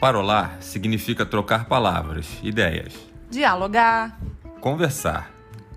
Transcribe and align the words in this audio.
Parolar 0.00 0.58
significa 0.60 1.26
trocar 1.26 1.64
palavras, 1.64 2.26
ideias, 2.42 2.94
Dialogar, 3.30 4.18
conversar, 4.60 5.30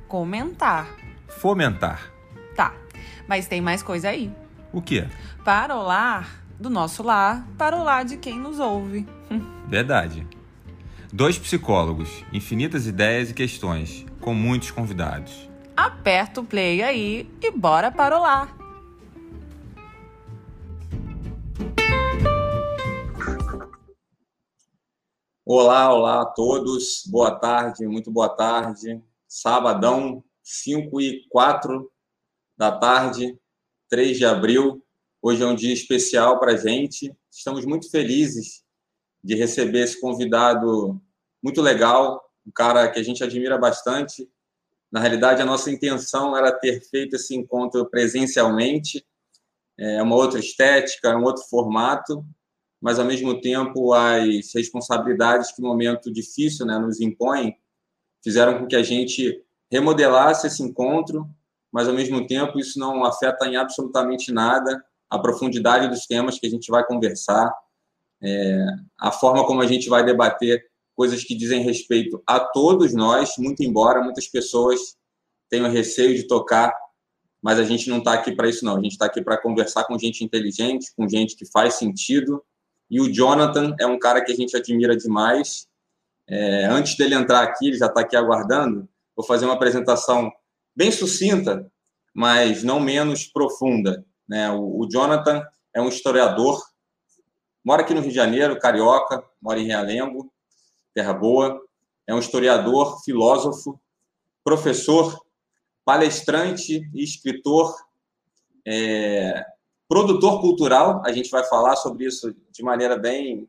comentar. 0.08 0.88
fomentar. 1.28 2.12
Tá, 2.56 2.74
mas 3.28 3.48
tem 3.48 3.60
mais 3.62 3.82
coisa 3.82 4.10
aí. 4.10 4.32
O 4.72 4.82
quê? 4.82 5.08
Parolar 5.44 6.30
do 6.60 6.70
nosso 6.70 7.02
lar 7.02 7.46
para 7.58 7.76
o 7.76 7.84
lar 7.84 8.06
de 8.06 8.18
quem 8.18 8.38
nos 8.40 8.60
ouve. 8.60 9.08
Verdade. 9.68 10.26
Dois 11.12 11.38
psicólogos, 11.38 12.24
infinitas 12.32 12.86
ideias 12.88 13.32
e 13.32 13.34
questões, 13.34 14.06
com 14.22 14.34
muitos 14.34 14.72
convidados. 14.72 15.50
Aperta 15.76 16.40
o 16.40 16.46
play 16.46 16.84
aí 16.84 17.30
e 17.42 17.52
bora 17.52 17.92
parolar. 17.92 18.61
Olá, 25.44 25.92
olá 25.92 26.22
a 26.22 26.26
todos. 26.26 27.04
Boa 27.08 27.32
tarde, 27.32 27.88
muito 27.88 28.12
boa 28.12 28.30
tarde. 28.30 29.02
Sabadão, 29.28 30.24
5 30.44 31.02
e 31.02 31.28
4 31.30 31.92
da 32.56 32.72
tarde, 32.72 33.36
3 33.90 34.20
de 34.20 34.24
abril. 34.24 34.86
Hoje 35.20 35.42
é 35.42 35.46
um 35.48 35.56
dia 35.56 35.74
especial 35.74 36.40
para 36.40 36.52
a 36.52 36.58
gente. 36.58 37.12
Estamos 37.32 37.66
muito 37.66 37.90
felizes 37.90 38.64
de 39.24 39.34
receber 39.34 39.80
esse 39.80 40.00
convidado 40.00 41.02
muito 41.42 41.60
legal, 41.60 42.24
um 42.46 42.52
cara 42.52 42.88
que 42.92 43.00
a 43.00 43.04
gente 43.04 43.24
admira 43.24 43.58
bastante. 43.58 44.30
Na 44.92 45.00
realidade, 45.00 45.42
a 45.42 45.46
nossa 45.46 45.72
intenção 45.72 46.38
era 46.38 46.52
ter 46.52 46.82
feito 46.82 47.16
esse 47.16 47.36
encontro 47.36 47.90
presencialmente, 47.90 49.04
é 49.76 50.04
uma 50.04 50.16
outra 50.16 50.38
estética, 50.40 51.10
é 51.10 51.18
um 51.18 51.24
outro 51.24 51.42
formato, 51.50 52.24
mas 52.82 52.98
ao 52.98 53.06
mesmo 53.06 53.40
tempo 53.40 53.94
as 53.94 54.52
responsabilidades 54.56 55.52
que 55.52 55.62
o 55.62 55.66
momento 55.66 56.12
difícil 56.12 56.66
né, 56.66 56.80
nos 56.80 57.00
impõe 57.00 57.56
fizeram 58.24 58.58
com 58.58 58.68
que 58.68 58.76
a 58.76 58.84
gente 58.84 59.44
remodelasse 59.72 60.48
esse 60.48 60.64
encontro, 60.64 61.30
mas 61.72 61.88
ao 61.88 61.94
mesmo 61.94 62.26
tempo 62.26 62.60
isso 62.60 62.80
não 62.80 63.06
afeta 63.06 63.46
em 63.46 63.56
absolutamente 63.56 64.32
nada 64.32 64.84
a 65.10 65.20
profundidade 65.20 65.88
dos 65.88 66.06
temas 66.06 66.40
que 66.40 66.48
a 66.48 66.50
gente 66.50 66.72
vai 66.72 66.86
conversar, 66.86 67.54
é, 68.22 68.66
a 69.00 69.12
forma 69.12 69.46
como 69.46 69.62
a 69.62 69.68
gente 69.68 69.90
vai 69.90 70.04
debater 70.06 70.64
coisas 70.96 71.24
que 71.24 71.36
dizem 71.36 71.64
respeito 71.64 72.22
a 72.26 72.40
todos 72.40 72.94
nós, 72.94 73.34
muito 73.38 73.64
embora 73.64 74.04
muitas 74.04 74.28
pessoas 74.28 74.96
tenham 75.50 75.70
receio 75.70 76.16
de 76.16 76.28
tocar, 76.28 76.74
mas 77.42 77.60
a 77.60 77.64
gente 77.64 77.90
não 77.90 77.98
está 77.98 78.14
aqui 78.14 78.34
para 78.36 78.48
isso 78.48 78.64
não, 78.64 78.78
a 78.78 78.82
gente 78.82 78.94
está 78.94 79.06
aqui 79.06 79.22
para 79.22 79.42
conversar 79.42 79.84
com 79.86 79.98
gente 79.98 80.24
inteligente, 80.24 80.94
com 80.96 81.08
gente 81.08 81.36
que 81.36 81.46
faz 81.46 81.76
sentido, 81.76 82.42
e 82.92 83.00
o 83.00 83.10
Jonathan 83.10 83.74
é 83.80 83.88
um 83.88 83.98
cara 83.98 84.22
que 84.22 84.34
a 84.34 84.36
gente 84.36 84.56
admira 84.58 84.98
demais. 84.98 85.66
É, 86.28 86.66
antes 86.66 86.98
dele 86.98 87.16
entrar 87.16 87.42
aqui, 87.42 87.70
ele 87.70 87.78
já 87.78 87.86
está 87.86 88.02
aqui 88.02 88.18
aguardando, 88.18 88.88
vou 89.16 89.26
fazer 89.26 89.46
uma 89.46 89.54
apresentação 89.54 90.30
bem 90.76 90.92
sucinta, 90.92 91.72
mas 92.14 92.64
não 92.64 92.82
menos 92.82 93.26
profunda. 93.26 94.06
Né? 94.28 94.52
O, 94.52 94.82
o 94.82 94.90
Jonathan 94.90 95.42
é 95.74 95.82
um 95.82 95.88
historiador, 95.88 96.62
mora 97.64 97.82
aqui 97.82 97.94
no 97.94 98.02
Rio 98.02 98.10
de 98.10 98.16
Janeiro, 98.16 98.60
carioca, 98.60 99.24
mora 99.42 99.58
em 99.58 99.68
Realengo, 99.68 100.30
Terra 100.94 101.14
Boa. 101.14 101.62
É 102.06 102.14
um 102.14 102.20
historiador, 102.20 103.02
filósofo, 103.06 103.80
professor, 104.44 105.18
palestrante 105.86 106.90
e 106.94 107.04
escritor, 107.04 107.74
é, 108.68 109.46
produtor 109.92 110.40
cultural. 110.40 111.02
A 111.06 111.12
gente 111.12 111.30
vai 111.30 111.44
falar 111.44 111.76
sobre 111.76 112.06
isso 112.06 112.34
de 112.50 112.64
maneira 112.64 112.96
bem. 112.96 113.46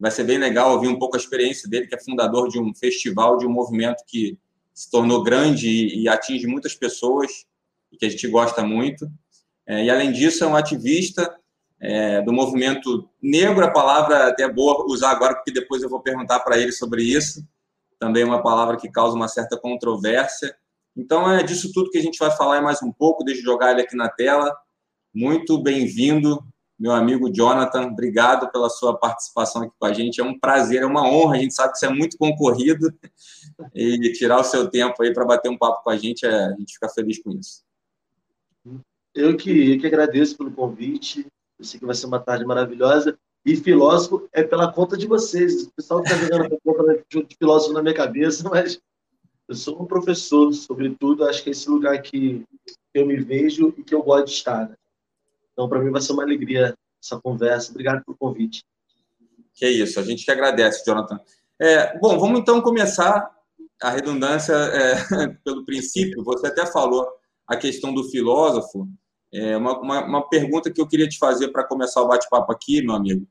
Vai 0.00 0.10
ser 0.10 0.24
bem 0.24 0.36
legal 0.36 0.72
ouvir 0.72 0.88
um 0.88 0.98
pouco 0.98 1.14
a 1.14 1.18
experiência 1.18 1.70
dele, 1.70 1.86
que 1.86 1.94
é 1.94 2.00
fundador 2.00 2.48
de 2.48 2.58
um 2.58 2.74
festival, 2.74 3.36
de 3.36 3.46
um 3.46 3.52
movimento 3.52 4.02
que 4.04 4.36
se 4.74 4.90
tornou 4.90 5.22
grande 5.22 5.68
e, 5.68 6.08
atinge 6.08 6.48
muitas 6.48 6.74
pessoas 6.74 7.46
e 7.92 7.96
que 7.96 8.04
a 8.04 8.08
gente 8.08 8.26
gosta 8.26 8.64
muito. 8.64 9.08
É, 9.64 9.84
e, 9.84 9.90
além 9.90 10.10
disso, 10.10 10.42
é 10.42 10.46
um 10.48 10.56
ativista 10.56 11.32
é, 11.78 12.20
do 12.22 12.32
movimento 12.32 13.08
negro, 13.22 13.64
a 13.64 13.70
palavra 13.70 14.26
até 14.26 14.42
é 14.42 14.52
boa 14.52 14.84
usar 14.88 15.12
agora, 15.12 15.36
porque 15.36 15.52
depois 15.52 15.84
eu 15.84 15.88
vou 15.88 16.00
perguntar 16.00 16.40
para 16.40 16.58
ele 16.58 16.72
sobre 16.72 17.04
isso. 17.04 17.46
Também 18.00 18.24
é 18.24 18.26
uma 18.26 18.42
palavra 18.42 18.76
que 18.76 18.90
causa 18.90 19.14
uma 19.14 19.28
certa 19.28 19.56
controvérsia. 19.56 20.56
Então, 20.96 21.30
é 21.30 21.44
disso 21.44 21.72
tudo 21.72 21.90
que 21.90 21.98
a 21.98 22.02
gente 22.02 22.18
vai 22.18 22.32
falar 22.32 22.60
mais 22.60 22.82
um 22.82 22.90
pouco, 22.90 23.22
deixa 23.22 23.40
eu 23.40 23.44
jogar 23.44 23.70
ele 23.70 23.82
aqui 23.82 23.94
na 23.94 24.08
tela. 24.08 24.52
Muito 25.14 25.56
bem-vindo, 25.62 26.44
meu 26.76 26.90
amigo 26.90 27.32
Jonathan. 27.32 27.86
Obrigado 27.86 28.50
pela 28.50 28.68
sua 28.68 28.98
participação 28.98 29.62
aqui 29.62 29.72
com 29.78 29.86
a 29.86 29.92
gente. 29.92 30.20
É 30.20 30.24
um 30.24 30.36
prazer, 30.36 30.82
é 30.82 30.86
uma 30.86 31.08
honra. 31.08 31.36
A 31.36 31.38
gente 31.38 31.54
sabe 31.54 31.72
que 31.72 31.78
você 31.78 31.86
é 31.86 31.90
muito 31.90 32.18
concorrido 32.18 32.92
e 33.72 34.12
tirar 34.12 34.40
o 34.40 34.44
seu 34.44 34.68
tempo 34.68 35.00
aí 35.00 35.14
para 35.14 35.24
bater 35.24 35.48
um 35.48 35.56
papo 35.56 35.84
com 35.84 35.90
a 35.90 35.96
gente, 35.96 36.26
é, 36.26 36.46
a 36.46 36.56
gente 36.58 36.74
fica 36.74 36.88
feliz 36.88 37.22
com 37.22 37.30
isso. 37.30 37.62
Eu 39.14 39.36
que, 39.36 39.74
eu 39.74 39.78
que 39.78 39.86
agradeço 39.86 40.36
pelo 40.36 40.50
convite. 40.50 41.24
Eu 41.60 41.64
sei 41.64 41.78
que 41.78 41.86
vai 41.86 41.94
ser 41.94 42.06
uma 42.06 42.18
tarde 42.18 42.44
maravilhosa. 42.44 43.16
E 43.46 43.54
filósofo 43.54 44.28
é 44.32 44.42
pela 44.42 44.72
conta 44.72 44.96
de 44.96 45.06
vocês. 45.06 45.66
O 45.66 45.72
pessoal 45.76 46.02
está 46.02 46.16
jogando 46.16 46.58
conta 46.64 47.04
de 47.08 47.36
filósofo 47.38 47.72
na 47.72 47.82
minha 47.82 47.94
cabeça, 47.94 48.42
mas 48.50 48.80
eu 49.46 49.54
sou 49.54 49.80
um 49.80 49.86
professor, 49.86 50.52
sobretudo. 50.52 51.24
Acho 51.24 51.40
que 51.40 51.50
é 51.50 51.52
esse 51.52 51.70
lugar 51.70 52.02
que 52.02 52.44
eu 52.92 53.06
me 53.06 53.16
vejo 53.16 53.72
e 53.78 53.84
que 53.84 53.94
eu 53.94 54.02
gosto 54.02 54.26
de 54.26 54.32
estar. 54.32 54.68
Né? 54.68 54.74
Então, 55.54 55.68
para 55.68 55.80
mim, 55.80 55.90
vai 55.90 56.02
ser 56.02 56.12
uma 56.12 56.22
alegria 56.24 56.76
essa 57.02 57.18
conversa. 57.18 57.70
Obrigado 57.70 58.04
pelo 58.04 58.16
convite. 58.16 58.62
Que 59.54 59.64
é 59.64 59.70
isso, 59.70 59.98
a 59.98 60.02
gente 60.02 60.24
que 60.24 60.30
agradece, 60.30 60.84
Jonathan. 60.84 61.18
É, 61.60 61.96
bom, 61.98 62.18
vamos 62.18 62.40
então 62.40 62.60
começar 62.60 63.30
a 63.80 63.90
redundância 63.90 64.52
é, 64.52 65.28
pelo 65.44 65.64
princípio. 65.64 66.24
Você 66.24 66.48
até 66.48 66.66
falou 66.66 67.08
a 67.46 67.56
questão 67.56 67.94
do 67.94 68.04
filósofo. 68.10 68.88
É 69.32 69.56
uma, 69.56 69.78
uma, 69.80 70.04
uma 70.04 70.28
pergunta 70.28 70.70
que 70.72 70.80
eu 70.80 70.86
queria 70.86 71.08
te 71.08 71.18
fazer 71.18 71.48
para 71.48 71.64
começar 71.64 72.02
o 72.02 72.08
bate-papo 72.08 72.52
aqui, 72.52 72.82
meu 72.82 72.94
amigo. 72.94 73.26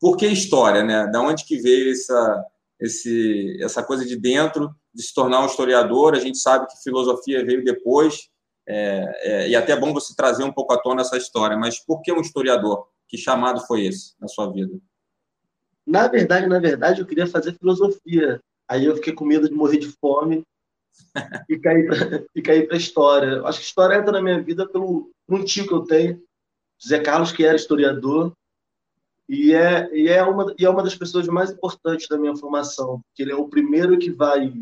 Por 0.00 0.16
que 0.16 0.26
história, 0.26 0.82
né? 0.82 1.06
Da 1.06 1.20
onde 1.20 1.44
que 1.44 1.56
veio 1.56 1.90
essa, 1.90 2.44
esse, 2.80 3.58
essa 3.62 3.82
coisa 3.82 4.04
de 4.04 4.16
dentro 4.16 4.74
de 4.94 5.02
se 5.02 5.14
tornar 5.14 5.42
um 5.42 5.46
historiador? 5.46 6.14
A 6.14 6.20
gente 6.20 6.38
sabe 6.38 6.66
que 6.66 6.82
filosofia 6.82 7.44
veio 7.44 7.64
depois, 7.64 8.28
é, 8.68 9.20
é, 9.22 9.48
e 9.48 9.56
até 9.56 9.72
é 9.72 9.76
bom 9.76 9.92
você 9.92 10.14
trazer 10.14 10.42
um 10.44 10.52
pouco 10.52 10.72
à 10.72 10.78
tona 10.78 11.02
essa 11.02 11.16
história, 11.16 11.56
mas 11.56 11.78
por 11.78 12.02
que 12.02 12.12
um 12.12 12.20
historiador? 12.20 12.88
Que 13.08 13.16
chamado 13.16 13.60
foi 13.60 13.86
esse 13.86 14.14
na 14.20 14.26
sua 14.26 14.52
vida? 14.52 14.76
Na 15.86 16.08
verdade, 16.08 16.46
na 16.46 16.58
verdade, 16.58 17.00
eu 17.00 17.06
queria 17.06 17.26
fazer 17.26 17.56
filosofia. 17.56 18.40
Aí 18.68 18.84
eu 18.84 18.96
fiquei 18.96 19.12
com 19.12 19.24
medo 19.24 19.48
de 19.48 19.54
morrer 19.54 19.78
de 19.78 19.88
fome 20.00 20.42
e 21.48 22.42
cair 22.42 22.66
para 22.66 22.76
história. 22.76 23.26
Eu 23.26 23.46
acho 23.46 23.60
que 23.60 23.66
história 23.66 23.94
entra 23.94 24.10
na 24.10 24.20
minha 24.20 24.42
vida 24.42 24.68
pelo 24.68 25.10
um 25.28 25.44
tio 25.44 25.66
que 25.66 25.74
eu 25.74 25.84
tenho, 25.84 26.20
José 26.80 26.98
Carlos, 27.00 27.30
que 27.30 27.44
era 27.44 27.56
historiador 27.56 28.32
e 29.28 29.52
é 29.52 29.92
e 29.92 30.08
é 30.08 30.22
uma 30.22 30.54
e 30.58 30.64
é 30.64 30.70
uma 30.70 30.82
das 30.82 30.94
pessoas 30.94 31.26
mais 31.26 31.50
importantes 31.50 32.08
da 32.08 32.18
minha 32.18 32.36
formação, 32.36 33.00
porque 33.02 33.22
ele 33.22 33.32
é 33.32 33.36
o 33.36 33.48
primeiro 33.48 33.98
que 33.98 34.10
vai 34.10 34.52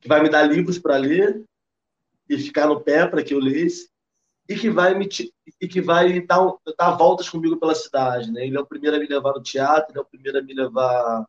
que 0.00 0.08
vai 0.08 0.22
me 0.22 0.28
dar 0.28 0.42
livros 0.42 0.78
para 0.78 0.96
ler 0.96 1.42
e 2.30 2.38
ficar 2.38 2.68
no 2.68 2.80
pé 2.80 3.06
para 3.08 3.24
que 3.24 3.34
eu 3.34 3.40
lesse 3.40 3.90
e 4.48 4.54
que 4.54 4.70
vai 4.70 4.94
me 4.96 5.08
e 5.60 5.68
que 5.68 5.80
vai 5.80 6.20
dar, 6.20 6.54
dar 6.78 6.92
voltas 6.92 7.28
comigo 7.28 7.56
pela 7.56 7.74
cidade, 7.74 8.30
né? 8.30 8.46
Ele 8.46 8.56
é 8.56 8.60
o 8.60 8.66
primeiro 8.66 8.96
a 8.96 9.00
me 9.00 9.06
levar 9.06 9.32
no 9.32 9.42
teatro, 9.42 9.90
ele 9.90 9.98
é 9.98 10.02
o 10.02 10.06
primeiro 10.06 10.38
a 10.38 10.42
me 10.42 10.54
levar 10.54 11.26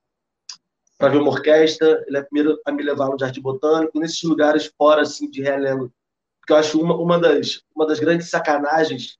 para 1.00 1.10
ver 1.10 1.18
uma 1.18 1.32
orquestra, 1.32 2.06
ele 2.08 2.18
é 2.18 2.22
o 2.22 2.26
primeiro 2.26 2.62
a 2.64 2.72
me 2.72 2.84
levar 2.84 3.10
no 3.10 3.18
Jardim 3.20 3.42
Botânico, 3.42 4.00
nesses 4.00 4.22
lugares 4.22 4.72
fora 4.78 5.02
assim 5.02 5.28
de 5.28 5.42
Realengo, 5.42 5.92
porque 6.40 6.54
eu 6.54 6.58
acho 6.58 6.80
uma, 6.80 6.96
uma 6.96 7.20
das 7.20 7.64
uma 7.76 7.88
das 7.88 8.00
grandes 8.00 8.30
sacanagens 8.30 9.18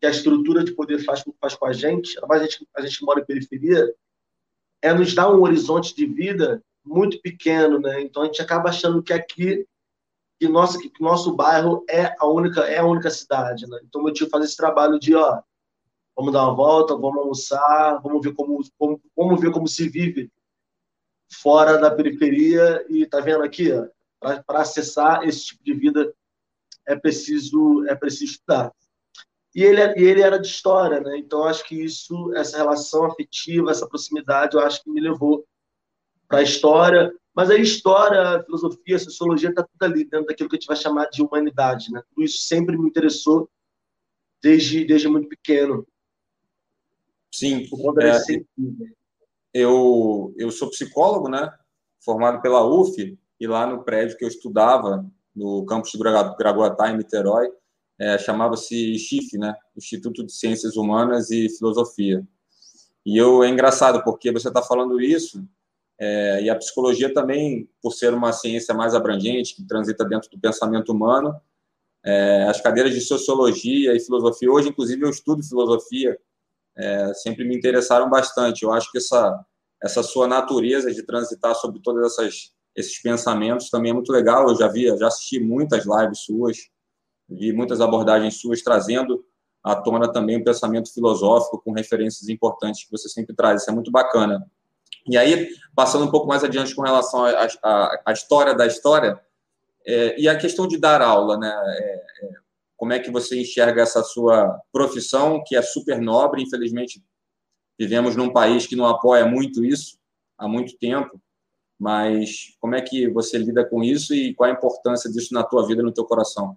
que 0.00 0.06
a 0.06 0.10
estrutura 0.10 0.62
de 0.62 0.72
poder 0.72 1.04
faz, 1.04 1.24
faz 1.40 1.56
com 1.56 1.66
a 1.66 1.72
gente, 1.72 2.16
a 2.22 2.38
gente, 2.38 2.68
a 2.76 2.80
gente 2.80 3.04
mora 3.04 3.20
em 3.20 3.26
periferia, 3.26 3.92
é 4.80 4.94
nos 4.94 5.12
dar 5.12 5.28
um 5.34 5.42
horizonte 5.42 5.96
de 5.96 6.06
vida 6.06 6.62
muito 6.84 7.20
pequeno, 7.20 7.80
né? 7.80 8.00
Então 8.00 8.22
a 8.22 8.26
gente 8.26 8.40
acaba 8.40 8.68
achando 8.68 9.02
que 9.02 9.12
aqui 9.12 9.66
que 10.38 10.48
nosso 10.48 10.78
que 10.78 11.02
nosso 11.02 11.34
bairro 11.34 11.84
é 11.88 12.14
a 12.18 12.26
única 12.26 12.62
é 12.62 12.78
a 12.78 12.86
única 12.86 13.10
cidade, 13.10 13.66
né? 13.66 13.78
Então 13.84 14.02
meu 14.02 14.12
tio 14.12 14.28
faz 14.28 14.44
esse 14.44 14.56
trabalho 14.56 14.98
de 14.98 15.14
ó, 15.14 15.40
vamos 16.16 16.32
dar 16.32 16.44
uma 16.44 16.54
volta, 16.54 16.94
vamos 16.94 17.18
almoçar, 17.18 18.00
vamos 18.02 18.22
ver 18.22 18.34
como, 18.34 18.60
como 18.78 19.00
vamos 19.16 19.40
ver 19.40 19.50
como 19.50 19.66
se 19.66 19.88
vive 19.88 20.30
fora 21.30 21.76
da 21.78 21.90
periferia 21.90 22.84
e 22.88 23.04
tá 23.06 23.20
vendo 23.20 23.42
aqui, 23.42 23.70
para 24.18 24.60
acessar 24.60 25.22
esse 25.24 25.46
tipo 25.46 25.64
de 25.64 25.74
vida 25.74 26.14
é 26.86 26.96
preciso 26.96 27.84
é 27.86 27.94
preciso 27.94 28.32
estudar. 28.32 28.72
E 29.54 29.62
ele, 29.62 29.80
e 29.98 30.04
ele 30.04 30.22
era 30.22 30.38
de 30.38 30.46
história, 30.46 31.00
né? 31.00 31.18
Então 31.18 31.44
acho 31.44 31.64
que 31.64 31.74
isso, 31.74 32.32
essa 32.34 32.56
relação 32.56 33.04
afetiva, 33.04 33.70
essa 33.70 33.88
proximidade, 33.88 34.56
eu 34.56 34.62
acho 34.62 34.82
que 34.82 34.90
me 34.90 35.00
levou 35.00 35.44
para 36.28 36.38
a 36.38 36.42
história. 36.42 37.12
Mas 37.38 37.50
a 37.50 37.54
história, 37.54 38.20
a 38.20 38.42
filosofia, 38.42 38.96
a 38.96 38.98
sociologia 38.98 39.50
está 39.50 39.62
tudo 39.62 39.80
ali 39.84 40.02
dentro 40.02 40.26
daquilo 40.26 40.48
que 40.48 40.56
a 40.56 40.58
gente 40.58 40.66
vai 40.66 40.76
chamar 40.76 41.08
de 41.08 41.22
humanidade, 41.22 41.88
né? 41.92 42.02
Tudo 42.08 42.24
isso 42.24 42.38
sempre 42.38 42.76
me 42.76 42.88
interessou 42.88 43.48
desde 44.42 44.84
desde 44.84 45.06
muito 45.06 45.28
pequeno. 45.28 45.86
Sim. 47.32 47.64
É, 48.00 48.40
eu, 49.54 50.34
eu 50.36 50.50
sou 50.50 50.68
psicólogo, 50.68 51.28
né? 51.28 51.48
Formado 52.04 52.42
pela 52.42 52.66
UF, 52.66 53.16
e 53.38 53.46
lá 53.46 53.68
no 53.68 53.84
prédio 53.84 54.18
que 54.18 54.24
eu 54.24 54.28
estudava, 54.28 55.08
no 55.32 55.64
campus 55.64 55.92
de 55.92 55.98
Gragoatá, 55.98 56.90
em 56.90 56.96
Niterói, 56.96 57.52
é, 58.00 58.18
chamava-se 58.18 58.98
CHIF, 58.98 59.38
né? 59.38 59.54
Instituto 59.76 60.26
de 60.26 60.32
Ciências 60.32 60.76
Humanas 60.76 61.30
e 61.30 61.48
Filosofia. 61.56 62.26
E 63.06 63.16
eu, 63.16 63.44
é 63.44 63.48
engraçado, 63.48 64.02
porque 64.02 64.32
você 64.32 64.48
está 64.48 64.60
falando 64.60 65.00
isso, 65.00 65.48
é, 66.00 66.42
e 66.42 66.50
a 66.50 66.56
psicologia 66.56 67.12
também, 67.12 67.68
por 67.82 67.92
ser 67.92 68.14
uma 68.14 68.32
ciência 68.32 68.74
mais 68.74 68.94
abrangente, 68.94 69.54
que 69.54 69.66
transita 69.66 70.04
dentro 70.04 70.30
do 70.30 70.38
pensamento 70.38 70.92
humano, 70.92 71.34
é, 72.04 72.44
as 72.44 72.60
cadeiras 72.60 72.94
de 72.94 73.00
sociologia 73.00 73.94
e 73.94 74.00
filosofia, 74.00 74.50
hoje, 74.50 74.68
inclusive, 74.68 75.02
eu 75.02 75.10
estudo 75.10 75.42
filosofia, 75.42 76.18
é, 76.76 77.12
sempre 77.14 77.44
me 77.44 77.56
interessaram 77.56 78.08
bastante. 78.08 78.62
Eu 78.62 78.72
acho 78.72 78.90
que 78.92 78.98
essa, 78.98 79.44
essa 79.82 80.02
sua 80.02 80.28
natureza 80.28 80.92
de 80.92 81.02
transitar 81.02 81.54
sobre 81.56 81.80
todas 81.80 82.12
essas 82.12 82.52
esses 82.78 83.00
pensamentos 83.02 83.70
também 83.70 83.90
é 83.90 83.94
muito 83.94 84.12
legal. 84.12 84.48
Eu 84.48 84.56
já 84.56 84.68
vi, 84.68 84.86
já 84.96 85.08
assisti 85.08 85.40
muitas 85.40 85.84
lives 85.84 86.20
suas, 86.20 86.56
vi 87.28 87.52
muitas 87.52 87.80
abordagens 87.80 88.40
suas 88.40 88.62
trazendo 88.62 89.24
à 89.64 89.74
tona 89.74 90.10
também 90.10 90.38
um 90.38 90.44
pensamento 90.44 90.92
filosófico 90.92 91.60
com 91.60 91.72
referências 91.72 92.28
importantes 92.28 92.84
que 92.84 92.90
você 92.92 93.08
sempre 93.08 93.34
traz. 93.34 93.62
Isso 93.62 93.70
é 93.70 93.74
muito 93.74 93.90
bacana. 93.90 94.46
E 95.08 95.16
aí, 95.16 95.48
passando 95.74 96.04
um 96.04 96.10
pouco 96.10 96.26
mais 96.26 96.44
adiante 96.44 96.74
com 96.74 96.82
relação 96.82 97.24
à 97.24 98.12
história 98.12 98.54
da 98.54 98.66
história, 98.66 99.20
é, 99.86 100.20
e 100.20 100.28
a 100.28 100.36
questão 100.36 100.66
de 100.66 100.76
dar 100.78 101.00
aula, 101.00 101.38
né? 101.38 101.48
É, 101.48 102.26
é, 102.26 102.30
como 102.76 102.92
é 102.92 102.98
que 102.98 103.10
você 103.10 103.40
enxerga 103.40 103.82
essa 103.82 104.02
sua 104.02 104.60
profissão, 104.70 105.42
que 105.44 105.56
é 105.56 105.62
super 105.62 106.00
nobre, 106.00 106.42
infelizmente 106.42 107.02
vivemos 107.78 108.16
num 108.16 108.32
país 108.32 108.66
que 108.66 108.76
não 108.76 108.86
apoia 108.86 109.24
muito 109.24 109.64
isso 109.64 109.98
há 110.36 110.48
muito 110.48 110.76
tempo, 110.78 111.20
mas 111.78 112.56
como 112.60 112.74
é 112.74 112.82
que 112.82 113.08
você 113.08 113.38
lida 113.38 113.64
com 113.64 113.82
isso 113.82 114.14
e 114.14 114.34
qual 114.34 114.50
a 114.50 114.52
importância 114.52 115.10
disso 115.10 115.32
na 115.32 115.44
tua 115.44 115.66
vida, 115.66 115.82
no 115.82 115.92
teu 115.92 116.04
coração? 116.04 116.56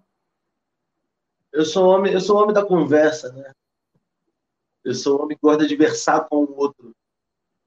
Eu 1.51 1.65
sou 1.65 1.87
homem, 1.87 2.13
eu 2.13 2.21
sou 2.21 2.37
homem 2.37 2.53
da 2.53 2.65
conversa, 2.65 3.31
né? 3.33 3.51
Eu 4.83 4.95
sou 4.95 5.21
homem 5.21 5.37
que 5.37 5.41
gosta 5.41 5.67
de 5.67 5.75
versar 5.75 6.27
com 6.27 6.37
o 6.37 6.57
outro. 6.57 6.95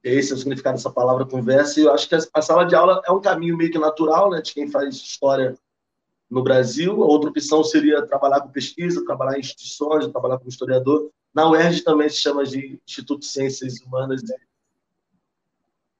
Esse 0.05 0.33
é 0.33 0.35
o 0.35 0.39
significado 0.39 0.77
dessa 0.77 0.91
palavra 0.91 1.25
conversa. 1.25 1.81
E 1.81 1.85
eu 1.85 1.93
acho 1.93 2.07
que 2.07 2.15
a 2.15 2.43
sala 2.43 2.65
de 2.65 2.75
aula 2.75 3.01
é 3.07 3.11
um 3.11 3.23
caminho 3.23 3.57
meio 3.57 3.73
que 3.73 3.79
natural, 3.79 4.29
né, 4.29 4.43
de 4.43 4.53
quem 4.53 4.71
faz 4.71 4.95
história 4.97 5.59
no 6.31 6.43
Brasil. 6.43 7.03
A 7.03 7.07
outra 7.07 7.31
opção 7.31 7.65
seria 7.65 8.07
trabalhar 8.07 8.43
com 8.43 8.51
pesquisa, 8.51 9.03
trabalhar 9.03 9.39
em 9.39 9.41
instituições, 9.41 10.07
trabalhar 10.09 10.37
como 10.37 10.51
historiador. 10.51 11.11
Na 11.33 11.49
UERJ 11.49 11.83
também 11.83 12.11
se 12.11 12.19
chama 12.19 12.45
de 12.45 12.79
Instituto 12.87 13.21
de 13.21 13.29
Ciências 13.29 13.81
Humanas 13.81 14.21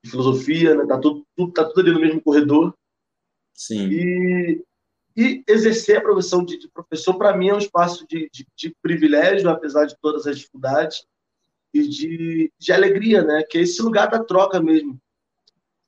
e 0.03 0.09
Filosofia, 0.09 0.75
né? 0.75 0.85
Tá 0.87 0.99
tudo, 0.99 1.27
tudo, 1.35 1.53
tá 1.53 1.65
tudo 1.65 1.81
ali 1.81 1.93
no 1.93 2.01
mesmo 2.01 2.21
corredor. 2.21 2.75
Sim. 3.55 3.89
E, 3.89 4.63
e 5.17 5.43
exercer 5.49 5.97
a 5.97 6.03
profissão 6.03 6.45
de, 6.45 6.59
de 6.59 6.69
professor, 6.69 7.15
para 7.15 7.35
mim, 7.35 7.49
é 7.49 7.55
um 7.55 7.59
espaço 7.59 8.07
de, 8.07 8.29
de, 8.31 8.47
de 8.55 8.77
privilégio, 8.83 9.49
apesar 9.49 9.87
de 9.87 9.97
todas 9.99 10.27
as 10.27 10.37
dificuldades 10.37 11.07
e 11.75 11.89
de, 11.89 12.53
de 12.57 12.73
alegria, 12.73 13.23
né? 13.25 13.43
Que 13.43 13.59
é 13.59 13.63
esse 13.63 13.83
lugar 13.83 14.09
da 14.09 14.23
troca 14.23 14.63
mesmo. 14.63 14.97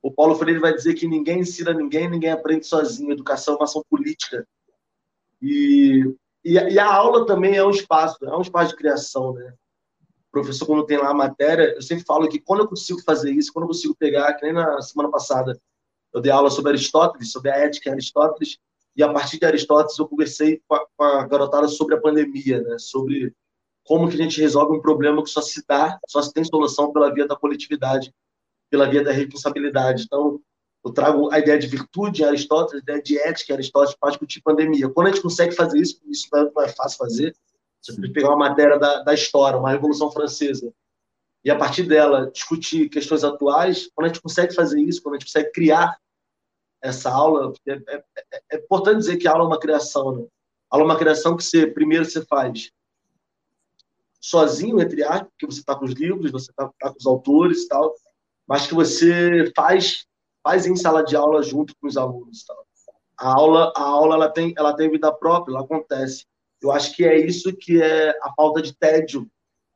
O 0.02 0.10
Paulo 0.10 0.34
Freire 0.34 0.58
vai 0.58 0.74
dizer 0.74 0.94
que 0.94 1.06
ninguém 1.06 1.40
ensina 1.40 1.72
ninguém, 1.72 2.10
ninguém 2.10 2.30
aprende 2.30 2.66
sozinho. 2.66 3.12
Educação 3.12 3.54
é 3.54 3.56
uma 3.58 3.64
ação 3.64 3.84
política. 3.88 4.46
E, 5.40 6.02
e, 6.44 6.54
e 6.54 6.78
a 6.78 6.92
aula 6.92 7.24
também 7.24 7.56
é 7.56 7.64
um 7.64 7.70
espaço, 7.70 8.24
é 8.24 8.36
um 8.36 8.40
espaço 8.40 8.70
de 8.70 8.76
criação, 8.76 9.32
né? 9.32 9.54
O 10.28 10.32
professor, 10.32 10.66
quando 10.66 10.84
tem 10.84 10.98
lá 10.98 11.10
a 11.10 11.14
matéria, 11.14 11.74
eu 11.76 11.82
sempre 11.82 12.04
falo 12.04 12.28
que 12.28 12.40
quando 12.40 12.60
eu 12.60 12.68
consigo 12.68 13.00
fazer 13.02 13.30
isso, 13.30 13.52
quando 13.52 13.64
eu 13.64 13.68
consigo 13.68 13.94
pegar, 13.96 14.34
que 14.34 14.44
nem 14.44 14.52
na 14.52 14.82
semana 14.82 15.10
passada, 15.10 15.58
eu 16.12 16.20
dei 16.20 16.32
aula 16.32 16.50
sobre 16.50 16.72
Aristóteles, 16.72 17.30
sobre 17.30 17.50
a 17.50 17.56
ética 17.56 17.88
em 17.88 17.92
Aristóteles, 17.92 18.58
e 18.96 19.02
a 19.02 19.12
partir 19.12 19.38
de 19.38 19.46
Aristóteles 19.46 19.98
eu 19.98 20.08
conversei 20.08 20.60
com 20.66 20.74
a, 20.74 20.86
com 20.96 21.04
a 21.04 21.26
garotada 21.26 21.68
sobre 21.68 21.94
a 21.94 22.00
pandemia, 22.00 22.60
né? 22.60 22.76
Sobre 22.78 23.32
como 23.86 24.08
que 24.08 24.14
a 24.14 24.22
gente 24.22 24.40
resolve 24.40 24.76
um 24.76 24.80
problema 24.80 25.22
que 25.22 25.30
só 25.30 25.40
se 25.40 25.64
dá, 25.66 25.98
só 26.06 26.20
se 26.20 26.32
tem 26.32 26.44
solução 26.44 26.92
pela 26.92 27.12
via 27.12 27.26
da 27.26 27.36
coletividade, 27.36 28.12
pela 28.68 28.88
via 28.88 29.02
da 29.02 29.12
responsabilidade. 29.12 30.04
Então, 30.04 30.40
eu 30.84 30.92
trago 30.92 31.32
a 31.32 31.38
ideia 31.38 31.58
de 31.58 31.66
virtude 31.66 32.24
Aristóteles, 32.24 32.80
a 32.80 32.82
ideia 32.82 33.02
de 33.02 33.18
ética 33.18 33.54
Aristóteles 33.54 33.96
para 33.98 34.10
discutir 34.10 34.42
pandemia. 34.42 34.88
Quando 34.88 35.06
a 35.06 35.10
gente 35.10 35.22
consegue 35.22 35.54
fazer 35.54 35.78
isso, 35.78 36.00
isso 36.06 36.28
não 36.32 36.62
é 36.62 36.68
fácil 36.68 36.98
fazer, 36.98 37.34
você 37.80 37.94
pode 37.94 38.12
pegar 38.12 38.28
uma 38.28 38.48
matéria 38.48 38.78
da, 38.78 39.02
da 39.02 39.14
história, 39.14 39.58
uma 39.58 39.70
Revolução 39.70 40.10
Francesa, 40.10 40.72
e 41.44 41.50
a 41.50 41.56
partir 41.56 41.84
dela 41.84 42.28
discutir 42.32 42.88
questões 42.88 43.22
atuais, 43.22 43.88
quando 43.94 44.06
a 44.06 44.08
gente 44.08 44.20
consegue 44.20 44.52
fazer 44.52 44.80
isso, 44.80 45.00
quando 45.00 45.14
a 45.14 45.18
gente 45.18 45.26
consegue 45.26 45.52
criar 45.52 45.96
essa 46.82 47.10
aula, 47.10 47.52
é, 47.68 47.72
é, 47.72 47.96
é, 47.96 48.40
é 48.52 48.56
importante 48.56 48.98
dizer 48.98 49.16
que 49.16 49.28
a 49.28 49.32
aula 49.32 49.44
é 49.44 49.46
uma 49.46 49.60
criação, 49.60 50.16
né? 50.16 50.26
A 50.68 50.76
aula 50.76 50.84
é 50.84 50.90
uma 50.92 50.98
criação 50.98 51.36
que 51.36 51.44
você, 51.44 51.68
primeiro 51.68 52.04
você 52.04 52.24
faz 52.24 52.72
sozinho, 54.20 54.80
entre 54.80 55.02
aspas, 55.02 55.28
porque 55.30 55.46
você 55.46 55.60
está 55.60 55.74
com 55.74 55.84
os 55.84 55.92
livros, 55.92 56.30
você 56.30 56.50
está 56.50 56.70
tá 56.78 56.90
com 56.90 56.98
os 56.98 57.06
autores 57.06 57.62
e 57.62 57.68
tal, 57.68 57.94
mas 58.46 58.66
que 58.66 58.74
você 58.74 59.52
faz 59.54 60.06
faz 60.46 60.64
em 60.64 60.76
sala 60.76 61.02
de 61.02 61.16
aula 61.16 61.42
junto 61.42 61.74
com 61.80 61.88
os 61.88 61.96
alunos. 61.96 62.44
Tal. 62.44 62.64
A 63.18 63.34
aula, 63.34 63.72
a 63.74 63.82
aula 63.82 64.14
ela 64.14 64.28
tem, 64.30 64.54
ela 64.56 64.72
tem 64.74 64.88
vida 64.88 65.12
própria, 65.12 65.52
ela 65.52 65.64
acontece. 65.64 66.24
Eu 66.62 66.70
acho 66.70 66.94
que 66.94 67.04
é 67.04 67.18
isso 67.18 67.52
que 67.56 67.82
é 67.82 68.10
a 68.22 68.32
falta 68.36 68.62
de 68.62 68.72
tédio 68.76 69.28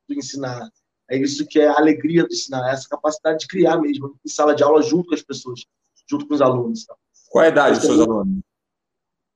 do 0.07 0.15
ensinar. 0.15 0.69
É 1.09 1.17
isso 1.17 1.45
que 1.45 1.59
é 1.59 1.67
a 1.67 1.77
alegria 1.77 2.23
do 2.23 2.31
ensinar, 2.31 2.69
é 2.69 2.73
essa 2.73 2.87
capacidade 2.87 3.39
de 3.39 3.47
criar 3.47 3.77
mesmo 3.81 4.15
em 4.25 4.29
sala 4.29 4.55
de 4.55 4.63
aula 4.63 4.81
junto 4.81 5.09
com 5.09 5.15
as 5.15 5.21
pessoas, 5.21 5.65
junto 6.09 6.25
com 6.25 6.33
os 6.33 6.41
alunos. 6.41 6.85
Tal. 6.85 6.97
Qual 7.29 7.43
a 7.43 7.49
idade 7.49 7.77
dos 7.77 7.85
seus 7.85 7.99
alunos? 7.99 8.41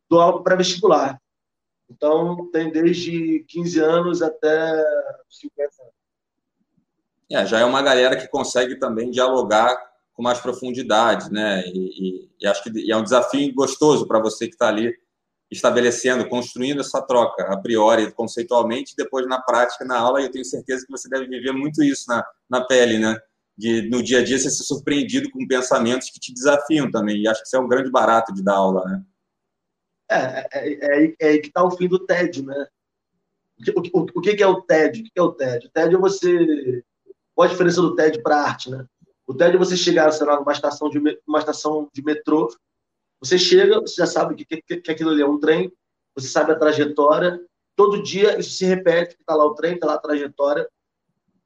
Do 0.10 0.22
aula 0.22 0.42
pré-vestibular. 0.42 1.20
Então, 1.90 2.50
tem 2.52 2.72
desde 2.72 3.46
15 3.48 3.80
anos 3.80 4.22
até 4.22 4.84
50 5.30 5.72
anos. 5.82 5.94
É, 7.32 7.46
já 7.46 7.60
é 7.60 7.66
uma 7.66 7.82
galera 7.82 8.16
que 8.16 8.28
consegue 8.28 8.78
também 8.78 9.10
dialogar 9.10 9.76
com 10.14 10.24
mais 10.24 10.40
profundidade, 10.40 11.32
né? 11.32 11.64
E, 11.68 12.22
e, 12.24 12.30
e 12.42 12.48
acho 12.48 12.64
que 12.64 12.92
é 12.92 12.96
um 12.96 13.04
desafio 13.04 13.54
gostoso 13.54 14.08
para 14.08 14.20
você 14.20 14.48
que 14.48 14.54
está 14.54 14.68
ali 14.68 14.94
estabelecendo, 15.52 16.28
construindo 16.28 16.82
essa 16.82 17.02
troca, 17.02 17.44
a 17.52 17.58
priori, 17.58 18.12
conceitualmente, 18.12 18.96
depois 18.98 19.28
na 19.28 19.42
prática, 19.42 19.86
na 19.86 19.98
aula, 19.98 20.22
e 20.22 20.26
eu 20.26 20.32
tenho 20.32 20.46
certeza 20.46 20.86
que 20.86 20.92
você 20.92 21.08
deve 21.08 21.28
viver 21.28 21.52
muito 21.52 21.84
isso 21.84 22.06
na, 22.08 22.26
na 22.50 22.62
pele, 22.62 22.98
né? 22.98 23.18
De, 23.58 23.90
no 23.90 24.04
dia 24.04 24.20
a 24.20 24.24
dia, 24.24 24.38
você 24.38 24.50
ser 24.50 24.64
surpreendido 24.64 25.30
com 25.32 25.48
pensamentos 25.48 26.10
que 26.10 26.20
te 26.20 26.34
desafiam 26.34 26.90
também, 26.90 27.22
e 27.22 27.28
acho 27.28 27.42
que 27.42 27.48
isso 27.48 27.56
é 27.56 27.60
um 27.60 27.68
grande 27.68 27.92
barato 27.92 28.34
de 28.34 28.44
dar 28.44 28.56
aula, 28.56 28.84
né? 28.86 29.04
É, 30.10 30.16
é, 30.16 30.74
é, 30.74 31.16
é 31.20 31.28
aí 31.28 31.40
que 31.40 31.48
está 31.48 31.64
o 31.64 31.72
fim 31.72 31.88
do 31.88 32.00
TED, 32.00 32.46
né? 32.46 32.68
O, 33.76 34.00
o, 34.00 34.06
o 34.16 34.22
que, 34.22 34.36
que 34.36 34.44
é 34.44 34.48
o 34.48 34.62
TED? 34.62 35.00
O 35.00 35.04
que, 35.04 35.10
que 35.12 35.20
é 35.20 35.24
o 35.24 35.32
TED? 35.32 35.68
O 35.68 35.70
TED 35.70 35.96
é 35.96 35.98
você. 35.98 36.84
Qual 37.34 37.48
a 37.48 37.52
diferença 37.52 37.82
do 37.82 37.96
TED 37.96 38.22
para 38.22 38.42
arte, 38.42 38.70
né? 38.70 38.86
O 39.28 39.34
TED 39.34 39.56
é 39.56 39.60
você 39.60 39.76
chegar, 39.76 40.12
sei 40.12 40.28
lá, 40.28 40.40
numa 40.40 40.52
estação 40.52 40.90
de, 40.90 41.00
uma 41.28 41.40
estação 41.40 41.90
de 41.94 42.04
metrô, 42.04 42.48
você 43.20 43.38
chega, 43.38 43.80
você 43.82 43.96
já 43.96 44.06
sabe 44.06 44.36
que, 44.36 44.46
que, 44.46 44.78
que 44.78 44.92
aquilo 44.92 45.10
ali 45.10 45.22
é 45.22 45.28
um 45.28 45.40
trem, 45.40 45.72
você 46.14 46.28
sabe 46.28 46.52
a 46.52 46.60
trajetória, 46.60 47.42
todo 47.76 48.04
dia 48.04 48.40
isso 48.40 48.52
se 48.52 48.66
repete, 48.66 49.16
está 49.20 49.36
lá 49.36 49.46
o 49.46 49.56
trem, 49.56 49.74
está 49.74 49.88
lá 49.88 49.96
a 49.96 50.00
trajetória. 50.00 50.70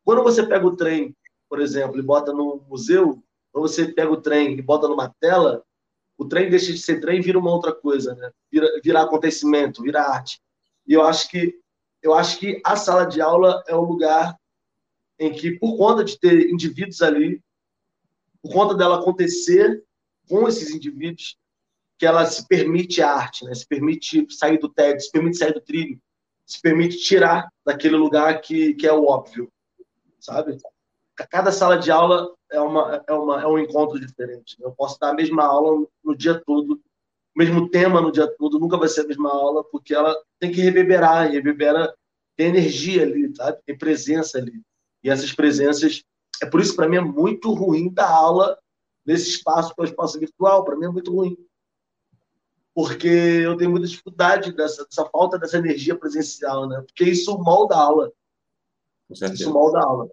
Quando 0.03 0.23
você 0.23 0.45
pega 0.45 0.65
o 0.65 0.75
trem, 0.75 1.15
por 1.49 1.59
exemplo, 1.61 1.97
e 1.97 2.03
bota 2.03 2.33
no 2.33 2.63
museu, 2.67 3.23
ou 3.53 3.61
você 3.61 3.87
pega 3.87 4.11
o 4.11 4.21
trem 4.21 4.57
e 4.57 4.61
bota 4.61 4.87
numa 4.87 5.09
tela, 5.19 5.63
o 6.19 6.27
trem 6.27 6.49
deixa 6.49 6.73
de 6.73 6.79
ser 6.79 6.99
trem 6.99 7.19
e 7.19 7.21
vira 7.21 7.39
uma 7.39 7.49
outra 7.49 7.73
coisa, 7.73 8.13
né? 8.13 8.29
Vira, 8.51 8.67
vira 8.83 9.01
acontecimento, 9.01 9.81
vira 9.81 10.01
arte. 10.01 10.41
E 10.85 10.93
eu 10.93 11.01
acho 11.01 11.29
que 11.29 11.57
eu 12.01 12.13
acho 12.13 12.39
que 12.39 12.61
a 12.65 12.75
sala 12.75 13.05
de 13.05 13.21
aula 13.21 13.63
é 13.67 13.75
o 13.75 13.83
lugar 13.83 14.37
em 15.17 15.31
que, 15.31 15.51
por 15.51 15.77
conta 15.77 16.03
de 16.03 16.17
ter 16.17 16.49
indivíduos 16.49 17.01
ali, 17.01 17.41
por 18.41 18.53
conta 18.53 18.75
dela 18.75 18.99
acontecer 18.99 19.83
com 20.29 20.47
esses 20.47 20.71
indivíduos, 20.71 21.37
que 21.97 22.05
ela 22.05 22.25
se 22.25 22.47
permite 22.47 23.01
a 23.01 23.11
arte, 23.11 23.43
né? 23.43 23.53
se 23.53 23.67
permite 23.67 24.25
sair 24.29 24.57
do 24.57 24.69
TED, 24.69 25.03
se 25.03 25.11
permite 25.11 25.37
sair 25.37 25.53
do 25.53 25.59
trilho, 25.59 26.01
se 26.45 26.61
permite 26.61 26.97
tirar 26.97 27.51
daquele 27.65 27.97
lugar 27.97 28.39
que, 28.39 28.73
que 28.75 28.87
é 28.87 28.93
o 28.93 29.05
óbvio, 29.05 29.51
sabe? 30.19 30.57
Cada 31.29 31.51
sala 31.51 31.77
de 31.77 31.91
aula 31.91 32.33
é, 32.51 32.59
uma, 32.59 33.03
é, 33.07 33.13
uma, 33.13 33.41
é 33.41 33.47
um 33.47 33.59
encontro 33.59 33.99
diferente. 33.99 34.57
Eu 34.59 34.71
posso 34.71 34.99
dar 34.99 35.11
a 35.11 35.13
mesma 35.13 35.43
aula 35.43 35.85
no 36.03 36.15
dia 36.15 36.41
todo, 36.45 36.73
o 36.73 37.39
mesmo 37.39 37.69
tema 37.69 38.01
no 38.01 38.11
dia 38.11 38.27
todo, 38.37 38.59
nunca 38.59 38.77
vai 38.77 38.87
ser 38.87 39.01
a 39.01 39.07
mesma 39.07 39.31
aula, 39.31 39.63
porque 39.63 39.93
ela 39.93 40.15
tem 40.39 40.51
que 40.51 40.61
reverberar, 40.61 41.27
e 41.27 41.33
reverbera, 41.33 41.93
tem 42.35 42.47
energia 42.47 43.03
ali, 43.03 43.33
sabe? 43.35 43.59
tem 43.65 43.77
presença 43.77 44.37
ali. 44.37 44.61
E 45.03 45.09
essas 45.09 45.31
presenças, 45.31 46.03
é 46.41 46.45
por 46.45 46.59
isso 46.59 46.71
que 46.71 46.77
para 46.77 46.89
mim 46.89 46.97
é 46.97 47.01
muito 47.01 47.53
ruim 47.53 47.91
dar 47.91 48.09
aula 48.09 48.57
nesse 49.05 49.29
espaço 49.29 49.73
que 49.73 49.81
é 49.81 49.83
o 49.83 49.87
espaço 49.87 50.19
virtual, 50.19 50.63
para 50.63 50.75
mim 50.75 50.85
é 50.85 50.89
muito 50.89 51.13
ruim. 51.13 51.37
Porque 52.73 53.07
eu 53.07 53.57
tenho 53.57 53.71
muita 53.71 53.87
dificuldade 53.87 54.53
dessa, 54.53 54.85
dessa 54.85 55.05
falta 55.05 55.37
dessa 55.37 55.57
energia 55.57 55.97
presencial, 55.97 56.67
né? 56.67 56.81
Porque 56.81 57.03
isso 57.03 57.37
molda 57.39 57.75
a 57.75 57.81
aula. 57.81 58.11
Isso 59.09 59.51
molda 59.51 59.79
a 59.79 59.83
aula. 59.83 60.09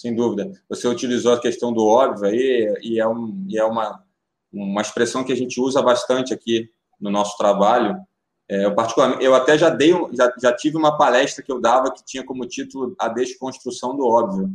Sem 0.00 0.14
dúvida. 0.14 0.50
Você 0.66 0.88
utilizou 0.88 1.34
a 1.34 1.40
questão 1.40 1.74
do 1.74 1.86
óbvio 1.86 2.26
aí, 2.26 2.74
e 2.80 2.98
é, 2.98 3.06
um, 3.06 3.44
e 3.46 3.58
é 3.58 3.64
uma, 3.64 4.02
uma 4.50 4.80
expressão 4.80 5.22
que 5.22 5.32
a 5.32 5.36
gente 5.36 5.60
usa 5.60 5.82
bastante 5.82 6.32
aqui 6.32 6.70
no 6.98 7.10
nosso 7.10 7.36
trabalho. 7.36 7.94
É, 8.48 8.64
eu, 8.64 8.74
particularmente, 8.74 9.22
eu 9.22 9.34
até 9.34 9.58
já, 9.58 9.68
dei, 9.68 9.92
já, 10.12 10.32
já 10.40 10.56
tive 10.56 10.78
uma 10.78 10.96
palestra 10.96 11.44
que 11.44 11.52
eu 11.52 11.60
dava 11.60 11.92
que 11.92 12.02
tinha 12.02 12.24
como 12.24 12.48
título 12.48 12.94
A 12.98 13.08
Desconstrução 13.08 13.94
do 13.94 14.06
Óbvio. 14.06 14.50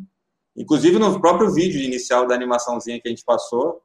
Inclusive, 0.58 0.98
no 0.98 1.22
próprio 1.22 1.54
vídeo 1.54 1.80
inicial 1.80 2.26
da 2.26 2.34
animaçãozinha 2.34 3.00
que 3.00 3.08
a 3.08 3.12
gente 3.12 3.24
passou, 3.24 3.84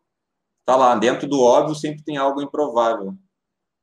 tá 0.64 0.76
lá, 0.76 0.94
dentro 0.94 1.28
do 1.28 1.42
óbvio 1.42 1.74
sempre 1.74 2.02
tem 2.02 2.16
algo 2.16 2.40
improvável. 2.40 3.14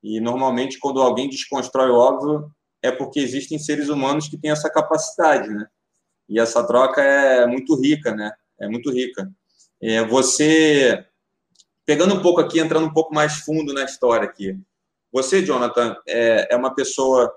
E, 0.02 0.20
normalmente, 0.20 0.80
quando 0.80 1.00
alguém 1.00 1.30
desconstrói 1.30 1.92
o 1.92 1.96
óbvio, 1.96 2.50
é 2.82 2.92
porque 2.92 3.20
existem 3.20 3.60
seres 3.60 3.88
humanos 3.88 4.28
que 4.28 4.38
têm 4.38 4.50
essa 4.50 4.70
capacidade, 4.70 5.48
né? 5.50 5.68
E 6.28 6.40
essa 6.40 6.66
troca 6.66 7.02
é 7.02 7.46
muito 7.46 7.76
rica, 7.76 8.14
né? 8.14 8.32
É 8.60 8.68
muito 8.68 8.92
rica. 8.92 9.32
É, 9.82 10.04
você, 10.06 11.06
pegando 11.86 12.16
um 12.16 12.22
pouco 12.22 12.42
aqui, 12.42 12.60
entrando 12.60 12.86
um 12.86 12.94
pouco 12.94 13.14
mais 13.14 13.38
fundo 13.40 13.74
na 13.74 13.84
história 13.84 14.28
aqui. 14.28 14.58
Você, 15.12 15.44
Jonathan, 15.44 15.96
é, 16.08 16.54
é 16.54 16.56
uma 16.56 16.74
pessoa 16.74 17.34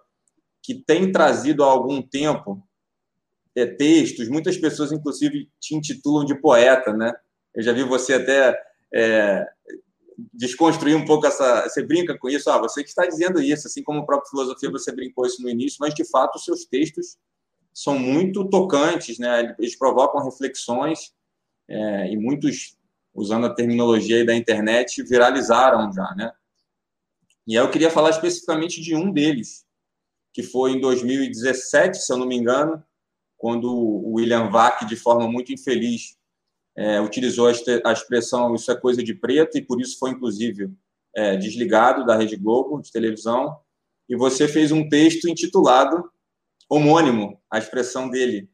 que 0.63 0.75
tem 0.75 1.11
trazido 1.13 1.63
há 1.63 1.67
algum 1.67 2.03
tempo 2.03 2.63
é, 3.55 3.67
textos, 3.67 4.29
muitas 4.29 4.57
pessoas, 4.57 4.93
inclusive, 4.93 5.49
te 5.61 5.75
intitulam 5.75 6.25
de 6.25 6.35
poeta, 6.35 6.93
né? 6.93 7.13
Eu 7.55 7.63
já 7.63 7.73
vi 7.73 7.83
você 7.83 8.15
até 8.15 8.61
é, 8.95 9.47
desconstruir 10.33 10.97
um 10.97 11.05
pouco 11.05 11.27
essa. 11.27 11.63
Você 11.69 11.83
brinca 11.83 12.17
com 12.19 12.29
isso, 12.29 12.51
ah, 12.51 12.59
você 12.59 12.83
que 12.83 12.89
está 12.89 13.07
dizendo 13.07 13.41
isso, 13.41 13.67
assim 13.67 13.83
como 13.83 14.01
a 14.01 14.07
própria 14.07 14.31
filosofia, 14.31 14.71
você 14.71 14.93
brincou 14.93 15.27
isso 15.27 15.43
no 15.43 15.49
início, 15.49 15.79
mas 15.81 15.95
de 15.95 16.05
fato 16.05 16.37
os 16.37 16.45
seus 16.45 16.65
textos 16.65 17.17
são 17.73 17.99
muito 17.99 18.49
tocantes, 18.49 19.19
né? 19.19 19.55
Eles 19.59 19.77
provocam 19.77 20.25
reflexões 20.25 21.12
é, 21.69 22.12
e 22.12 22.17
muitos, 22.17 22.77
usando 23.15 23.47
a 23.47 23.55
terminologia 23.55 24.25
da 24.25 24.35
internet, 24.35 25.03
viralizaram 25.03 25.93
já, 25.93 26.15
né? 26.15 26.33
E 27.47 27.57
aí 27.57 27.65
eu 27.65 27.71
queria 27.71 27.91
falar 27.91 28.11
especificamente 28.11 28.81
de 28.81 28.95
um 28.95 29.12
deles, 29.12 29.65
que 30.33 30.43
foi 30.43 30.73
em 30.73 30.81
2017, 30.81 31.99
se 31.99 32.12
eu 32.12 32.17
não 32.17 32.27
me 32.27 32.37
engano, 32.37 32.83
quando 33.37 33.73
o 33.73 34.12
William 34.15 34.50
Vac, 34.50 34.85
de 34.85 34.95
forma 34.95 35.27
muito 35.27 35.53
infeliz, 35.53 36.17
é, 36.77 37.00
utilizou 37.00 37.49
a 37.49 37.93
expressão 37.93 38.55
isso 38.55 38.71
é 38.71 38.77
coisa 38.77 39.03
de 39.03 39.15
preto 39.15 39.59
e 39.59 39.62
por 39.62 39.81
isso 39.81 39.99
foi, 39.99 40.11
inclusive, 40.11 40.71
é, 41.15 41.37
desligado 41.37 42.05
da 42.05 42.17
Rede 42.17 42.37
Globo 42.37 42.81
de 42.81 42.93
televisão. 42.93 43.59
E 44.09 44.17
você 44.17 44.47
fez 44.47 44.71
um 44.71 44.89
texto 44.89 45.29
intitulado 45.29 46.11
homônimo 46.71 47.41
a 47.50 47.59
expressão 47.59 48.09
dele. 48.09 48.49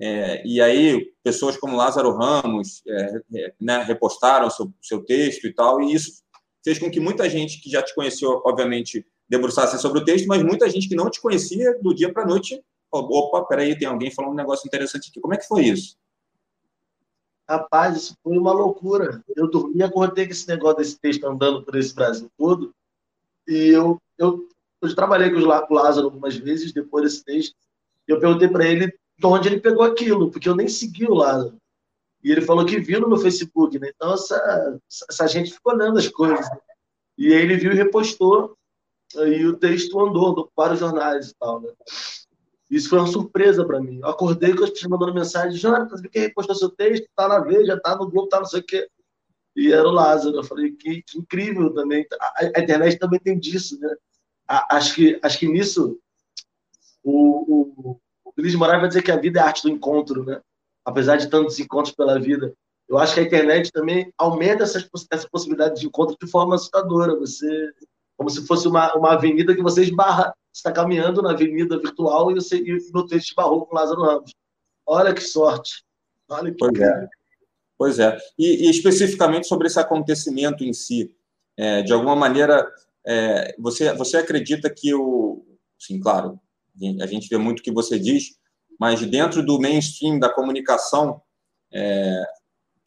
É, 0.00 0.44
e 0.44 0.60
aí, 0.60 1.12
pessoas 1.22 1.56
como 1.56 1.76
Lázaro 1.76 2.16
Ramos 2.16 2.82
é, 2.86 3.22
né, 3.60 3.82
repostaram 3.82 4.50
seu, 4.50 4.72
seu 4.82 5.04
texto 5.04 5.46
e 5.46 5.52
tal, 5.52 5.80
e 5.80 5.94
isso 5.94 6.22
fez 6.64 6.78
com 6.78 6.90
que 6.90 7.00
muita 7.00 7.28
gente 7.30 7.60
que 7.60 7.70
já 7.70 7.82
te 7.82 7.94
conheceu, 7.94 8.42
obviamente, 8.44 9.06
debruçasse 9.28 9.78
sobre 9.78 10.00
o 10.00 10.04
texto, 10.04 10.26
mas 10.26 10.42
muita 10.42 10.68
gente 10.68 10.88
que 10.88 10.96
não 10.96 11.08
te 11.08 11.20
conhecia, 11.20 11.78
do 11.80 11.94
dia 11.94 12.12
para 12.12 12.24
a 12.24 12.26
noite, 12.26 12.62
opa, 12.90 13.44
peraí, 13.44 13.78
tem 13.78 13.86
alguém 13.86 14.10
falando 14.10 14.32
um 14.32 14.36
negócio 14.36 14.66
interessante 14.66 15.10
aqui. 15.10 15.20
Como 15.20 15.34
é 15.34 15.36
que 15.36 15.46
foi 15.46 15.64
isso? 15.64 15.96
Rapaz, 17.48 17.96
isso 17.96 18.16
foi 18.22 18.36
uma 18.36 18.52
loucura. 18.52 19.22
Eu 19.34 19.48
dormi, 19.48 19.82
acordei 19.82 20.26
com 20.26 20.32
esse 20.32 20.48
negócio 20.48 20.78
desse 20.78 20.98
texto 20.98 21.24
andando 21.24 21.64
por 21.64 21.76
esse 21.76 21.94
Brasil 21.94 22.30
todo, 22.36 22.74
e 23.46 23.68
eu, 23.68 24.00
eu 24.18 24.48
eu 24.80 24.94
trabalhei 24.94 25.30
com 25.30 25.38
o 25.38 25.74
Lázaro 25.74 26.06
algumas 26.06 26.36
vezes 26.36 26.72
depois 26.72 27.04
desse 27.04 27.24
texto. 27.24 27.56
Eu 28.06 28.18
perguntei 28.18 28.48
para 28.48 28.66
ele 28.66 28.86
de 28.86 29.26
onde 29.26 29.48
ele 29.48 29.60
pegou 29.60 29.84
aquilo, 29.84 30.30
porque 30.30 30.48
eu 30.48 30.56
nem 30.56 30.68
segui 30.68 31.06
o 31.06 31.14
Lázaro. 31.14 31.56
E 32.22 32.30
ele 32.32 32.40
falou 32.40 32.64
que 32.64 32.78
viu 32.78 33.00
no 33.00 33.08
meu 33.08 33.18
Facebook, 33.18 33.78
né? 33.78 33.90
Então 33.94 34.14
essa, 34.14 34.80
essa 35.08 35.26
gente 35.26 35.52
ficou 35.52 35.72
olhando 35.72 35.98
as 35.98 36.08
coisas. 36.08 36.48
Né? 36.50 36.58
E 37.18 37.34
aí 37.34 37.42
ele 37.42 37.56
viu 37.56 37.72
e 37.72 37.76
repostou, 37.76 38.56
e 39.14 39.46
o 39.46 39.56
texto 39.56 39.98
andou, 40.00 40.50
para 40.54 40.74
os 40.74 40.80
jornais 40.80 41.30
e 41.30 41.34
tal, 41.36 41.60
né? 41.60 41.72
Isso 42.70 42.90
foi 42.90 42.98
uma 42.98 43.06
surpresa 43.06 43.64
para 43.64 43.80
mim. 43.80 43.98
Eu 44.02 44.08
acordei 44.08 44.54
com 44.54 44.64
as 44.64 44.70
pessoas 44.70 44.90
mandando 44.90 45.14
mensagem: 45.14 45.58
Jonathan, 45.58 45.96
vi 45.96 46.08
que 46.08 46.18
repostou 46.18 46.54
seu 46.54 46.68
texto, 46.68 47.08
tá 47.16 47.26
na 47.26 47.40
Veja, 47.40 47.80
tá 47.80 47.96
no 47.96 48.10
Globo, 48.10 48.28
tá 48.28 48.38
não 48.38 48.46
sei 48.46 48.60
o 48.60 48.64
quê. 48.64 48.88
E 49.56 49.72
era 49.72 49.88
o 49.88 49.92
Lázaro. 49.92 50.36
Eu 50.36 50.44
falei: 50.44 50.72
que, 50.72 51.02
que 51.02 51.18
incrível 51.18 51.72
também. 51.72 52.06
A, 52.20 52.50
a, 52.56 52.60
internet 52.60 52.98
também 52.98 53.18
tem 53.20 53.38
disso, 53.38 53.80
né? 53.80 53.96
Acho 54.48 54.94
que, 54.94 55.18
acho 55.22 55.38
que 55.38 55.46
nisso 55.46 55.98
o, 57.04 57.12
o, 57.12 58.00
o 58.24 58.32
Luiz 58.36 58.54
Moraes 58.54 58.80
vai 58.80 58.88
dizer 58.88 59.02
que 59.02 59.12
a 59.12 59.16
vida 59.16 59.40
é 59.40 59.42
a 59.42 59.46
arte 59.46 59.62
do 59.62 59.70
encontro, 59.70 60.24
né? 60.24 60.40
Apesar 60.84 61.16
de 61.16 61.28
tantos 61.28 61.58
encontros 61.58 61.94
pela 61.94 62.18
vida. 62.18 62.54
Eu 62.88 62.96
acho 62.96 63.12
que 63.12 63.20
a 63.20 63.22
internet 63.22 63.70
também 63.70 64.12
aumenta 64.16 64.62
essa, 64.62 64.82
essa 65.10 65.28
possibilidade 65.28 65.80
de 65.80 65.86
encontro 65.86 66.16
de 66.18 66.30
forma 66.30 66.54
assustadora. 66.54 67.14
Você, 67.16 67.70
como 68.16 68.30
se 68.30 68.46
fosse 68.46 68.66
uma, 68.66 68.94
uma 68.94 69.12
avenida 69.12 69.54
que 69.54 69.62
você 69.62 69.82
esbarra, 69.82 70.34
está 70.52 70.72
caminhando 70.72 71.20
na 71.20 71.32
avenida 71.32 71.78
virtual 71.78 72.30
e 72.30 72.34
você 72.34 72.56
e 72.56 72.90
no 72.92 73.06
texto 73.06 73.28
esbarrou 73.28 73.66
com 73.66 73.74
Lázaro 73.74 74.02
Ramos. 74.02 74.34
Olha 74.86 75.12
que 75.12 75.20
sorte. 75.20 75.84
Olha 76.30 76.50
que 76.50 76.56
pois 76.58 76.80
é. 76.80 77.08
Pois 77.76 77.98
é. 77.98 78.18
E, 78.38 78.66
e, 78.66 78.70
especificamente 78.70 79.46
sobre 79.46 79.66
esse 79.66 79.78
acontecimento 79.78 80.64
em 80.64 80.72
si, 80.72 81.14
é, 81.56 81.82
de 81.82 81.92
alguma 81.92 82.16
maneira 82.16 82.66
é, 83.08 83.54
você, 83.58 83.94
você 83.94 84.18
acredita 84.18 84.68
que 84.68 84.94
o. 84.94 85.42
Sim, 85.78 85.98
claro, 85.98 86.38
a 87.00 87.06
gente 87.06 87.26
vê 87.28 87.38
muito 87.38 87.60
o 87.60 87.62
que 87.62 87.72
você 87.72 87.98
diz, 87.98 88.36
mas 88.78 89.00
dentro 89.06 89.42
do 89.44 89.58
mainstream 89.58 90.18
da 90.18 90.28
comunicação, 90.28 91.22
é, 91.72 92.22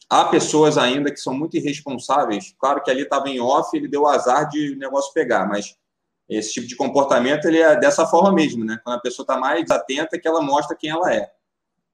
há 0.07 0.25
pessoas 0.25 0.77
ainda 0.77 1.09
que 1.09 1.19
são 1.19 1.33
muito 1.33 1.57
irresponsáveis. 1.57 2.53
Claro 2.59 2.83
que 2.83 2.91
ali 2.91 3.01
estava 3.01 3.29
em 3.29 3.39
off, 3.39 3.75
ele 3.75 3.87
deu 3.87 4.05
azar 4.05 4.47
de 4.47 4.73
o 4.73 4.77
negócio 4.77 5.11
pegar, 5.11 5.47
mas 5.47 5.75
esse 6.29 6.53
tipo 6.53 6.67
de 6.67 6.75
comportamento 6.75 7.45
ele 7.45 7.57
é 7.57 7.79
dessa 7.79 8.05
forma 8.05 8.31
mesmo, 8.31 8.63
né? 8.63 8.79
Quando 8.83 8.97
a 8.97 9.01
pessoa 9.01 9.23
está 9.23 9.37
mais 9.37 9.71
atenta, 9.71 10.19
que 10.19 10.27
ela 10.27 10.41
mostra 10.41 10.77
quem 10.77 10.91
ela 10.91 11.11
é. 11.11 11.31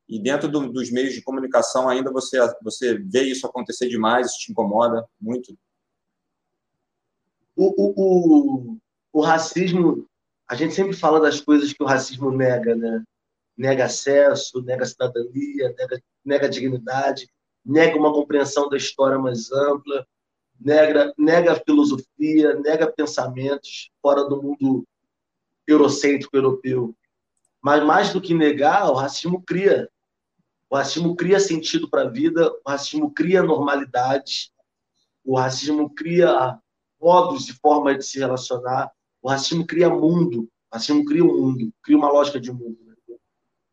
E 0.10 0.20
dentro 0.22 0.50
do, 0.50 0.72
dos 0.72 0.92
meios 0.92 1.14
de 1.14 1.22
comunicação 1.22 1.88
ainda 1.88 2.12
você 2.12 2.38
você 2.62 2.98
vê 2.98 3.22
isso 3.22 3.48
acontecer 3.48 3.88
demais, 3.88 4.28
isso 4.28 4.40
te 4.40 4.52
incomoda 4.52 5.08
muito 5.20 5.58
o, 7.58 8.74
o, 8.76 8.78
o, 9.12 9.22
racismo, 9.22 10.08
a 10.48 10.56
gente 10.56 10.76
sempre 10.76 10.94
fala 10.94 11.20
das 11.20 11.42
coisas 11.42 11.74
que 11.74 11.82
o 11.82 11.88
racismo 11.88 12.32
nega, 12.32 12.76
né? 12.76 13.04
Nega 13.58 13.86
acesso, 13.86 14.62
nega 14.62 14.86
cidadania, 14.86 15.74
nega, 15.78 16.02
nega 16.24 16.50
dignidade, 16.50 17.28
nega 17.66 17.98
uma 17.98 18.14
compreensão 18.14 18.70
da 18.70 18.78
história 18.78 19.18
mais 19.18 19.52
ampla, 19.52 20.06
nega, 20.60 21.12
nega 21.18 21.62
filosofia, 21.66 22.54
nega 22.60 22.92
pensamentos 22.92 23.90
fora 24.02 24.24
do 24.26 24.42
mundo 24.42 24.88
eurocêntrico 25.66 26.38
europeu. 26.38 26.96
Mas 27.60 27.84
mais 27.84 28.14
do 28.14 28.22
que 28.22 28.36
negar, 28.36 28.90
o 28.92 28.94
racismo 28.94 29.42
cria. 29.42 29.90
O 30.70 30.76
racismo 30.76 31.16
cria 31.16 31.40
sentido 31.40 31.90
para 31.90 32.04
a 32.04 32.10
vida, 32.10 32.54
o 32.66 32.70
racismo 32.70 33.12
cria 33.12 33.42
normalidade, 33.42 34.52
o 35.26 35.36
racismo 35.36 35.90
cria 35.90 36.60
modos 37.08 37.48
e 37.48 37.54
formas 37.54 37.98
de 37.98 38.06
se 38.06 38.20
relacionar. 38.20 38.92
O 39.22 39.30
racismo 39.30 39.66
cria 39.66 39.90
mundo, 39.90 40.42
o 40.42 40.76
racismo 40.76 41.06
cria 41.06 41.24
um 41.24 41.42
mundo, 41.42 41.72
cria 41.82 41.98
uma 41.98 42.12
lógica 42.12 42.38
de 42.38 42.52
mundo. 42.52 42.78
Né? 42.86 43.16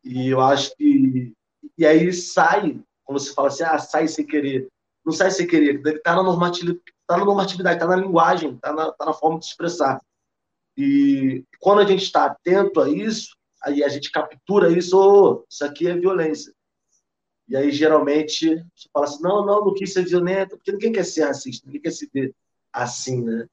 E 0.05 0.29
eu 0.29 0.39
acho 0.39 0.73
que. 0.77 1.33
E 1.77 1.85
aí 1.85 2.13
sai, 2.13 2.81
quando 3.03 3.19
você 3.19 3.33
fala 3.33 3.49
assim, 3.49 3.63
ah, 3.63 3.77
sai 3.77 4.07
sem 4.07 4.25
querer. 4.25 4.69
Não 5.05 5.11
sai 5.11 5.29
sem 5.31 5.45
querer, 5.45 5.81
deve 5.81 5.97
estar 5.97 6.15
na 6.15 6.23
normatividade, 6.23 6.81
está 7.01 7.17
na 7.17 7.25
normatividade, 7.25 7.85
na 7.85 7.95
linguagem, 7.95 8.53
está 8.53 8.73
na, 8.73 8.91
tá 8.93 9.05
na 9.05 9.13
forma 9.13 9.37
de 9.37 9.45
se 9.45 9.51
expressar. 9.51 9.99
E 10.77 11.43
quando 11.59 11.81
a 11.81 11.85
gente 11.85 12.03
está 12.03 12.25
atento 12.25 12.81
a 12.81 12.89
isso, 12.89 13.35
aí 13.63 13.83
a 13.83 13.89
gente 13.89 14.11
captura 14.11 14.71
isso, 14.75 14.97
oh, 14.97 15.45
isso 15.49 15.63
aqui 15.63 15.87
é 15.87 15.93
violência. 15.93 16.53
E 17.47 17.55
aí, 17.55 17.71
geralmente, 17.71 18.55
você 18.75 18.89
fala 18.91 19.05
assim, 19.05 19.21
não, 19.21 19.45
não, 19.45 19.65
não 19.65 19.73
quis 19.75 19.93
ser 19.93 20.05
violento, 20.05 20.55
porque 20.57 20.71
ninguém 20.71 20.91
quer 20.91 21.05
ser 21.05 21.25
racista, 21.25 21.67
ninguém 21.67 21.81
quer 21.81 21.91
se 21.91 22.09
ver 22.11 22.33
assim, 22.75 23.23
né? 23.23 23.47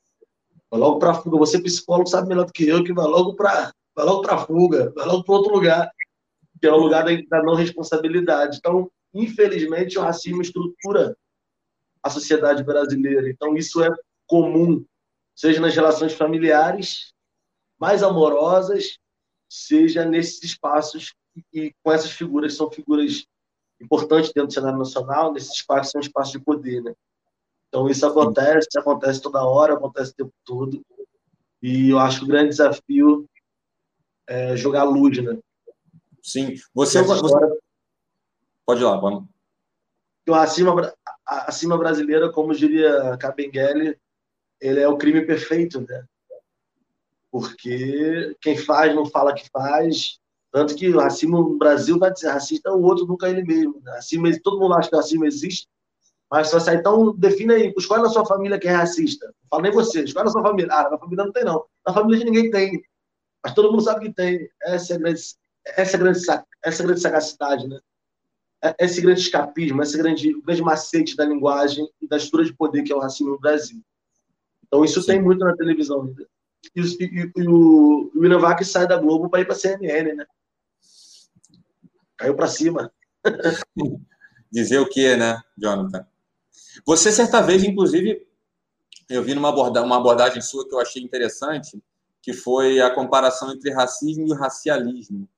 Vai 0.71 0.81
logo 0.81 0.99
para 0.99 1.15
fuga. 1.15 1.39
Você, 1.39 1.61
psicólogo, 1.61 2.09
sabe 2.09 2.29
melhor 2.29 2.47
do 2.47 2.53
que 2.53 2.67
eu 2.67 2.83
que 2.83 2.93
vai 2.93 3.07
logo 3.07 3.35
para 3.35 3.73
vai 3.95 4.07
logo 4.07 4.23
para 4.23 4.39
fuga, 4.39 4.91
vai 4.95 5.07
logo 5.07 5.23
para 5.23 5.35
outro 5.35 5.53
lugar, 5.53 5.91
que 6.59 6.67
é 6.67 6.73
o 6.73 6.79
lugar 6.79 7.05
da 7.05 7.43
não 7.43 7.55
responsabilidade. 7.55 8.57
Então, 8.57 8.91
infelizmente, 9.13 9.99
o 9.99 10.03
racismo 10.03 10.41
estrutura 10.41 11.15
a 12.03 12.11
sociedade 12.11 12.65
brasileira. 12.65 13.29
Então, 13.29 13.55
isso 13.55 13.83
é 13.83 13.95
comum, 14.27 14.85
seja 15.37 15.61
nas 15.61 15.75
relações 15.75 16.15
familiares 16.15 17.13
mais 17.79 18.03
amorosas, 18.03 18.99
seja 19.49 20.05
nesses 20.05 20.43
espaços 20.43 21.15
e 21.53 21.75
com 21.83 21.93
essas 21.93 22.11
figuras, 22.11 22.55
são 22.55 22.71
figuras 22.71 23.27
importantes 23.81 24.33
dentro 24.33 24.49
do 24.49 24.55
cenário 24.55 24.79
nacional, 24.79 25.33
nesses 25.33 25.57
espaços 25.57 25.93
são 25.93 26.01
espaços 26.01 26.33
de 26.33 26.41
poder, 26.41 26.83
né? 26.83 26.95
Então, 27.73 27.89
isso 27.89 28.05
acontece, 28.05 28.69
acontece 28.77 29.23
toda 29.23 29.47
hora, 29.47 29.73
acontece 29.73 30.11
o 30.11 30.15
tempo 30.15 30.35
todo. 30.45 30.85
E 31.63 31.89
eu 31.89 31.99
acho 31.99 32.19
que 32.19 32.25
o 32.27 32.29
grande 32.29 32.51
desafio 32.51 33.27
é 34.29 34.55
jogar 34.55 34.85
luz, 34.85 35.17
né? 35.25 35.39
Sim. 36.23 36.55
Você, 36.75 37.01
história... 37.01 37.57
Pode 38.67 38.83
ir 38.83 38.85
lá, 38.85 38.99
vamos. 38.99 39.25
O 40.29 40.33
racismo, 40.33 40.79
a 40.79 40.93
acima 41.49 41.79
brasileira, 41.79 42.31
como 42.31 42.55
diria 42.55 43.17
Cabenguele, 43.17 43.99
ele 44.61 44.81
é 44.81 44.87
o 44.87 44.99
crime 44.99 45.25
perfeito, 45.25 45.81
né? 45.81 46.05
Porque 47.31 48.37
quem 48.43 48.55
faz 48.59 48.95
não 48.95 49.07
fala 49.07 49.33
que 49.35 49.49
faz, 49.49 50.21
tanto 50.53 50.77
que 50.77 50.91
o 50.91 51.01
racismo 51.01 51.39
no 51.39 51.57
Brasil 51.57 51.99
vai 51.99 52.13
dizer 52.13 52.29
racista, 52.29 52.71
o 52.71 52.83
outro 52.83 53.07
nunca 53.07 53.29
é 53.29 53.31
ele 53.31 53.43
mesmo. 53.45 53.81
Né? 53.81 53.93
Racismo, 53.93 54.27
todo 54.43 54.61
mundo 54.61 54.75
acha 54.75 54.91
que 54.91 54.95
o 54.95 54.99
racismo 54.99 55.25
existe, 55.25 55.67
mas 56.33 56.51
você 56.51 56.75
então 56.75 57.15
define 57.15 57.53
aí, 57.53 57.75
escolhe 57.77 58.01
na 58.01 58.09
sua 58.09 58.25
família 58.25 58.59
quem 58.59 58.71
é 58.71 58.75
racista. 58.75 59.27
Não 59.27 59.49
fala 59.51 59.65
nem 59.65 59.71
você, 59.71 60.03
escolhe 60.03 60.25
na 60.25 60.31
sua 60.31 60.41
família. 60.41 60.73
Ah, 60.73 60.89
na 60.89 60.97
família 60.97 61.27
não 61.27 61.31
tem, 61.31 61.45
não. 61.45 61.67
Na 61.87 61.93
família 61.93 62.21
de 62.21 62.25
ninguém 62.25 62.51
tem. 62.51 62.83
Mas 63.45 63.53
todo 63.53 63.71
mundo 63.71 63.83
sabe 63.83 64.07
que 64.07 64.15
tem. 64.15 64.49
Essa 64.63 64.95
é 64.95 64.97
a 64.97 64.99
grande, 64.99 65.21
essa 65.67 65.95
é 65.95 65.99
grande, 65.99 66.19
essa 66.65 66.83
é 66.83 66.87
grande 66.87 67.01
sagacidade, 67.03 67.69
né? 67.69 67.79
É, 68.65 68.75
esse 68.79 69.03
grande 69.03 69.21
escapismo, 69.21 69.83
esse 69.83 69.99
grande, 69.99 70.41
grande 70.41 70.63
macete 70.63 71.15
da 71.15 71.27
linguagem 71.27 71.87
e 72.01 72.09
da 72.09 72.17
estrutura 72.17 72.47
de 72.47 72.55
poder 72.55 72.83
que 72.83 72.91
é 72.91 72.97
o 72.97 73.01
racismo 73.01 73.33
no 73.33 73.39
Brasil. 73.39 73.83
Então, 74.67 74.87
isso 74.87 75.03
Sim. 75.03 75.09
tem 75.09 75.23
muito 75.23 75.45
na 75.45 75.55
televisão. 75.55 76.15
E, 76.75 76.81
e, 76.81 77.33
e, 77.37 77.47
o, 77.47 78.11
o 78.15 78.21
William 78.21 78.39
Vac 78.39 78.65
sai 78.65 78.89
da 78.89 78.97
Globo 78.97 79.29
para 79.29 79.43
ir 79.43 79.45
para 79.45 79.53
a 79.53 79.59
CNN, 79.59 80.15
né? 80.15 80.25
Caiu 82.17 82.35
para 82.35 82.49
cima. 82.49 82.91
Dizer 84.51 84.79
o 84.79 84.89
quê, 84.89 85.15
né, 85.15 85.39
Jonathan? 85.59 86.07
Você, 86.87 87.13
certa 87.13 87.41
vez, 87.41 87.63
inclusive, 87.65 88.27
eu 89.09 89.23
vi 89.23 89.35
numa 89.35 89.49
abordagem, 89.49 89.87
uma 89.87 89.99
abordagem 89.99 90.41
sua 90.41 90.67
que 90.67 90.75
eu 90.75 90.81
achei 90.81 91.03
interessante, 91.03 91.83
que 92.21 92.33
foi 92.33 92.81
a 92.81 92.95
comparação 92.95 93.53
entre 93.53 93.73
racismo 93.73 94.27
e 94.27 94.35
racialismo. 94.35 95.29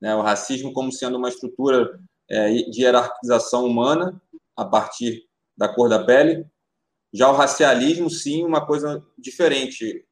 Né? 0.00 0.14
O 0.14 0.22
racismo 0.22 0.72
como 0.72 0.90
sendo 0.90 1.16
uma 1.16 1.28
estrutura 1.28 2.00
é, 2.28 2.52
de 2.52 2.82
hierarquização 2.82 3.66
humana 3.66 4.20
a 4.56 4.64
partir 4.64 5.26
da 5.56 5.68
cor 5.68 5.88
da 5.88 6.02
pele. 6.02 6.46
Já 7.12 7.30
o 7.30 7.36
racialismo, 7.36 8.10
sim, 8.10 8.44
uma 8.44 8.66
coisa 8.66 9.04
diferente. 9.16 10.04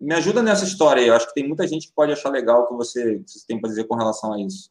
Me 0.00 0.14
ajuda 0.14 0.42
nessa 0.42 0.64
história 0.64 1.02
aí. 1.02 1.08
Eu 1.08 1.14
acho 1.14 1.26
que 1.26 1.34
tem 1.34 1.46
muita 1.46 1.66
gente 1.66 1.88
que 1.88 1.94
pode 1.94 2.12
achar 2.12 2.30
legal 2.30 2.62
o 2.62 2.66
que 2.66 2.74
você, 2.74 3.18
que 3.18 3.30
você 3.30 3.46
tem 3.46 3.60
para 3.60 3.68
dizer 3.68 3.84
com 3.84 3.94
relação 3.94 4.32
a 4.32 4.40
isso. 4.40 4.70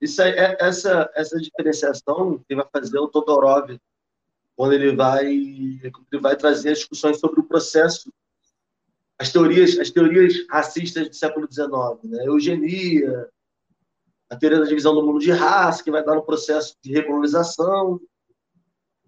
Isso 0.00 0.22
é, 0.22 0.56
essa, 0.60 1.10
essa 1.14 1.38
diferenciação 1.38 2.42
que 2.48 2.54
vai 2.54 2.66
fazer 2.72 2.98
o 2.98 3.08
Todorov 3.08 3.78
quando 4.56 4.72
ele 4.72 4.94
vai, 4.94 5.26
ele 5.26 5.92
vai 6.20 6.36
trazer 6.36 6.70
as 6.70 6.78
discussões 6.78 7.20
sobre 7.20 7.40
o 7.40 7.44
processo, 7.44 8.12
as 9.16 9.30
teorias, 9.30 9.78
as 9.78 9.90
teorias 9.90 10.34
racistas 10.50 11.08
do 11.08 11.14
século 11.14 11.46
XIX, 11.50 11.70
né? 12.04 12.26
eugenia, 12.26 13.28
a 14.28 14.36
teoria 14.36 14.58
da 14.58 14.66
divisão 14.66 14.94
do 14.94 15.04
mundo 15.04 15.20
de 15.20 15.30
raça, 15.30 15.82
que 15.82 15.90
vai 15.90 16.04
dar 16.04 16.14
no 16.14 16.24
processo 16.24 16.76
de 16.82 16.92
recolonização, 16.92 18.00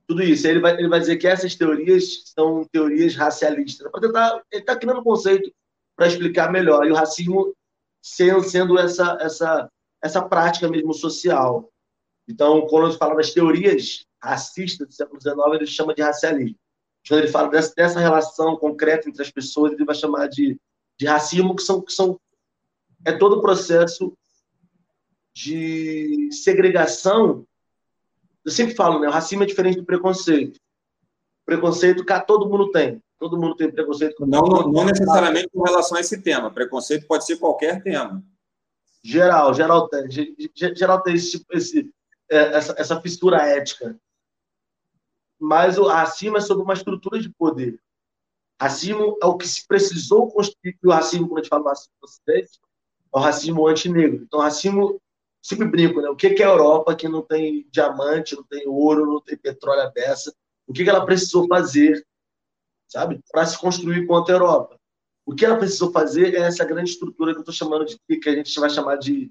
tudo 0.06 0.22
isso. 0.22 0.46
Ele 0.46 0.60
vai, 0.60 0.74
ele 0.74 0.88
vai 0.88 0.98
dizer 0.98 1.16
que 1.16 1.26
essas 1.26 1.54
teorias 1.54 2.32
são 2.34 2.64
teorias 2.72 3.14
racialistas. 3.14 3.90
Para 3.90 4.00
tentar, 4.00 4.42
ele 4.50 4.62
está 4.62 4.76
criando 4.76 5.00
um 5.00 5.04
conceito 5.04 5.52
para 5.96 6.08
explicar 6.08 6.50
melhor. 6.50 6.86
E 6.86 6.90
o 6.90 6.96
racismo 6.96 7.54
sendo, 8.02 8.42
sendo 8.42 8.78
essa, 8.78 9.18
essa, 9.20 9.70
essa 10.02 10.22
prática 10.22 10.68
mesmo 10.68 10.92
social. 10.94 11.70
Então, 12.28 12.66
quando 12.66 12.88
ele 12.88 12.96
fala 12.96 13.16
das 13.16 13.32
teorias 13.32 14.04
racistas 14.22 14.86
do 14.86 14.94
século 14.94 15.20
XIX, 15.20 15.36
ele 15.54 15.66
chama 15.66 15.94
de 15.94 16.02
racialismo. 16.02 16.56
Quando 17.06 17.20
ele 17.20 17.32
fala 17.32 17.48
dessa, 17.48 17.74
dessa 17.74 17.98
relação 18.00 18.56
concreta 18.56 19.08
entre 19.08 19.22
as 19.22 19.30
pessoas, 19.30 19.72
ele 19.72 19.84
vai 19.84 19.94
chamar 19.94 20.28
de, 20.28 20.58
de 20.98 21.06
racismo, 21.06 21.56
que 21.56 21.62
são, 21.62 21.80
que 21.80 21.92
são 21.92 22.20
é 23.04 23.12
todo 23.12 23.38
o 23.38 23.40
processo 23.40 24.12
de 25.34 26.28
segregação. 26.32 27.46
Eu 28.44 28.52
sempre 28.52 28.74
falo, 28.74 29.00
né? 29.00 29.08
O 29.08 29.12
racismo 29.12 29.42
é 29.42 29.46
diferente 29.46 29.78
do 29.78 29.84
preconceito. 29.84 30.60
Preconceito, 31.46 32.04
cá 32.04 32.20
todo 32.20 32.48
mundo 32.48 32.70
tem. 32.70 33.02
Todo 33.18 33.38
mundo 33.38 33.56
tem 33.56 33.70
preconceito. 33.70 34.26
Não, 34.26 34.42
não, 34.42 34.68
não 34.70 34.84
necessariamente 34.84 35.48
com 35.52 35.62
relação 35.62 35.96
a 35.96 36.00
esse 36.00 36.20
tema. 36.22 36.50
Preconceito 36.50 37.06
pode 37.06 37.24
ser 37.26 37.38
qualquer 37.38 37.82
tema. 37.82 38.22
Geral, 39.02 39.54
geral 39.54 39.88
tem. 39.88 40.08
Geral 40.74 41.02
tem 41.02 41.14
esse, 41.14 41.44
esse, 41.52 41.94
é, 42.30 42.36
essa, 42.56 42.74
essa 42.78 43.00
fissura 43.00 43.38
ética. 43.38 43.98
Mas 45.38 45.78
o 45.78 45.86
racismo 45.86 46.36
é 46.36 46.40
sobre 46.40 46.62
uma 46.62 46.74
estrutura 46.74 47.18
de 47.18 47.30
poder. 47.30 47.80
Racismo 48.60 49.16
é 49.22 49.26
o 49.26 49.38
que 49.38 49.48
se 49.48 49.66
precisou 49.66 50.30
construir. 50.30 50.78
O 50.84 50.90
racismo, 50.90 51.26
quando 51.28 51.38
a 51.38 51.42
gente 51.42 51.48
fala 51.48 51.62
do 51.62 51.68
racismo 51.68 51.94
no 52.00 52.06
Ocidente, 52.06 52.60
é 53.14 53.18
o 53.18 53.20
racismo 53.20 53.66
antinegro. 53.66 54.22
Então, 54.22 54.40
racismo 54.40 55.00
sempre 55.42 55.66
brinco, 55.66 56.00
né? 56.02 56.10
O 56.10 56.16
que 56.16 56.26
é 56.26 56.44
a 56.44 56.48
Europa 56.48 56.94
que 56.94 57.08
não 57.08 57.22
tem 57.22 57.66
diamante, 57.70 58.36
não 58.36 58.44
tem 58.44 58.68
ouro, 58.68 59.06
não 59.06 59.20
tem 59.20 59.36
petróleo 59.36 59.80
à? 59.82 59.92
O 60.66 60.72
que 60.72 60.88
ela 60.88 61.04
precisou 61.04 61.48
fazer, 61.48 62.06
sabe, 62.86 63.20
para 63.32 63.46
se 63.46 63.58
construir 63.58 64.06
contra 64.06 64.34
a 64.34 64.36
Europa? 64.36 64.79
O 65.30 65.34
que 65.36 65.44
ela 65.44 65.56
precisou 65.56 65.92
fazer 65.92 66.34
é 66.34 66.40
essa 66.40 66.64
grande 66.64 66.90
estrutura 66.90 67.30
que 67.30 67.38
eu 67.38 67.42
estou 67.42 67.54
chamando 67.54 67.84
de 67.84 67.96
que 68.18 68.28
a 68.28 68.34
gente 68.34 68.58
vai 68.58 68.68
chamar 68.68 68.96
de, 68.96 69.30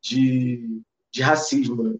de, 0.00 0.80
de 1.12 1.20
racismo. 1.20 1.82
Né? 1.82 1.98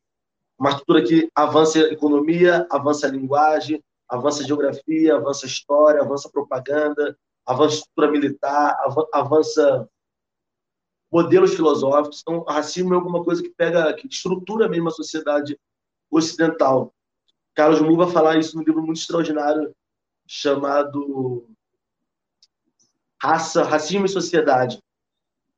Uma 0.56 0.70
estrutura 0.70 1.02
que 1.02 1.28
avança 1.34 1.80
a 1.80 1.92
economia, 1.92 2.64
avança 2.70 3.08
a 3.08 3.10
linguagem, 3.10 3.82
avança 4.08 4.44
a 4.44 4.46
geografia, 4.46 5.16
avança 5.16 5.44
a 5.44 5.48
história, 5.48 6.02
avança 6.02 6.28
a 6.28 6.30
propaganda, 6.30 7.18
avança 7.44 7.74
a 7.74 7.78
estrutura 7.78 8.12
militar, 8.12 8.78
avança 9.12 9.88
modelos 11.10 11.52
filosóficos. 11.52 12.20
Então, 12.22 12.44
racismo 12.44 12.94
é 12.94 12.96
alguma 12.96 13.24
coisa 13.24 13.42
que 13.42 13.50
pega, 13.50 13.92
que 13.94 14.06
estrutura 14.06 14.68
mesmo 14.68 14.86
a 14.86 14.92
sociedade 14.92 15.58
ocidental. 16.08 16.94
Carlos 17.56 17.80
Mu 17.80 17.96
vai 17.96 18.08
falar 18.08 18.38
isso 18.38 18.56
num 18.56 18.62
livro 18.62 18.84
muito 18.84 19.00
extraordinário 19.00 19.74
chamado 20.28 21.55
Raça, 23.20 23.62
Racismo 23.62 24.06
e 24.06 24.08
Sociedade, 24.08 24.80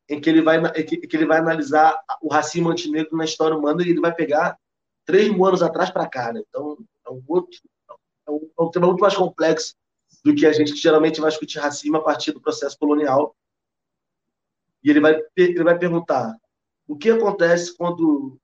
em 0.09 0.21
que 0.21 0.31
ele 0.31 0.43
vai, 0.43 0.61
que, 0.83 1.09
ele 1.13 1.27
vai 1.27 1.39
analisar 1.39 1.99
o 2.23 2.29
racismo 2.29 2.71
antinegro 2.71 3.17
na 3.17 3.25
história 3.25 3.57
humana 3.57 3.83
e 3.83 3.91
ele 3.91 4.01
vai 4.01 4.15
pegar 4.15 4.59
três 5.05 5.29
mil 5.31 5.45
anos 5.45 5.63
atrás 5.63 5.91
para 5.91 6.09
cá. 6.09 6.33
Né? 6.33 6.43
Então, 6.49 6.79
é 7.07 7.11
um, 7.11 7.23
outro, 7.27 7.59
é, 8.27 8.31
um, 8.31 8.51
é 8.59 8.63
um 8.63 8.71
tema 8.71 8.87
muito 8.87 9.01
mais 9.01 9.17
complexo 9.17 9.75
do 10.25 10.35
que 10.35 10.47
a 10.47 10.53
gente 10.53 10.73
que 10.73 10.79
geralmente 10.79 11.21
vai 11.21 11.31
discutir 11.31 11.59
racismo 11.59 11.97
a 11.97 12.03
partir 12.03 12.33
do 12.33 12.41
processo 12.41 12.79
colonial 12.79 13.35
e 14.83 14.91
ele 14.91 15.01
vai, 15.01 15.21
ele 15.37 15.65
vai 15.65 15.79
perguntar 15.79 16.37
o 16.87 16.97
que 16.97 17.11
acontece 17.11 17.77
quando 17.77 18.39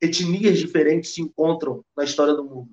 etnias 0.00 0.58
diferentes 0.58 1.14
se 1.14 1.22
encontram 1.22 1.84
na 1.96 2.04
história 2.04 2.34
do 2.34 2.44
mundo. 2.44 2.70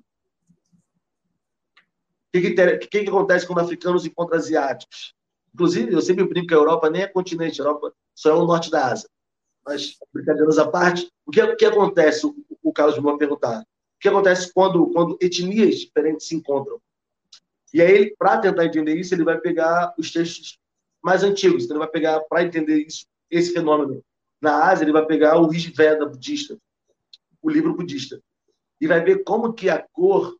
O 2.28 2.32
que, 2.32 2.52
que, 2.52 2.78
que, 2.78 3.04
que 3.04 3.08
acontece 3.08 3.46
quando 3.46 3.60
africanos 3.60 4.04
encontram 4.04 4.38
asiáticos? 4.38 5.14
Inclusive, 5.54 5.92
eu 5.92 6.00
sempre 6.00 6.24
brinco 6.24 6.48
que 6.48 6.54
a 6.54 6.58
Europa 6.58 6.88
nem 6.88 7.02
é 7.02 7.06
continente, 7.06 7.60
a 7.60 7.64
Europa 7.64 7.92
só 8.14 8.30
é 8.30 8.34
o 8.34 8.46
norte 8.46 8.70
da 8.70 8.86
Ásia. 8.86 9.08
Mas, 9.64 9.96
brincadeiras 10.12 10.58
à 10.58 10.68
parte, 10.68 11.10
o 11.26 11.30
que, 11.30 11.42
o 11.42 11.56
que 11.56 11.64
acontece, 11.64 12.26
o, 12.26 12.34
o 12.62 12.72
Carlos 12.72 12.98
vai 12.98 13.16
perguntar, 13.16 13.60
o 13.60 14.00
que 14.00 14.08
acontece 14.08 14.52
quando, 14.52 14.86
quando 14.92 15.18
etnias 15.20 15.80
diferentes 15.80 16.26
se 16.26 16.34
encontram? 16.34 16.80
E 17.72 17.80
aí, 17.80 18.14
para 18.16 18.38
tentar 18.38 18.64
entender 18.64 18.96
isso, 18.96 19.14
ele 19.14 19.24
vai 19.24 19.38
pegar 19.38 19.94
os 19.98 20.10
textos 20.10 20.58
mais 21.02 21.22
antigos. 21.22 21.64
Então, 21.64 21.76
ele 21.76 21.84
vai 21.84 21.90
pegar, 21.90 22.20
para 22.20 22.42
entender 22.42 22.84
isso, 22.86 23.06
esse 23.30 23.52
fenômeno 23.52 24.02
na 24.40 24.64
Ásia, 24.70 24.84
ele 24.84 24.92
vai 24.92 25.04
pegar 25.04 25.38
o 25.38 25.48
Veda 25.48 26.06
budista, 26.06 26.58
o 27.42 27.50
livro 27.50 27.74
budista, 27.74 28.20
e 28.80 28.86
vai 28.86 29.02
ver 29.02 29.22
como 29.22 29.52
que 29.52 29.68
a 29.68 29.86
cor, 29.92 30.36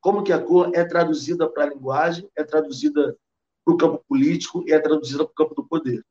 como 0.00 0.22
que 0.22 0.32
a 0.32 0.38
cor 0.38 0.70
é 0.74 0.84
traduzida 0.84 1.48
para 1.48 1.64
a 1.64 1.68
linguagem, 1.68 2.28
é 2.34 2.42
traduzida 2.42 3.16
para 3.64 3.74
o 3.74 3.76
campo 3.76 4.04
político 4.08 4.64
e 4.66 4.72
é 4.72 4.78
traduzida 4.78 5.24
para 5.24 5.32
o 5.32 5.34
campo 5.34 5.54
do 5.54 5.66
poder. 5.66 6.04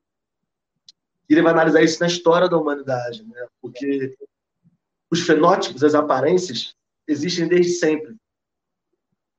E 1.28 1.34
ele 1.34 1.42
vai 1.42 1.52
analisar 1.52 1.82
isso 1.82 2.00
na 2.00 2.06
história 2.06 2.48
da 2.48 2.58
humanidade, 2.58 3.22
né? 3.24 3.46
porque 3.60 4.14
os 5.10 5.20
fenótipos, 5.20 5.84
as 5.84 5.94
aparências, 5.94 6.74
existem 7.06 7.46
desde 7.46 7.72
sempre. 7.72 8.16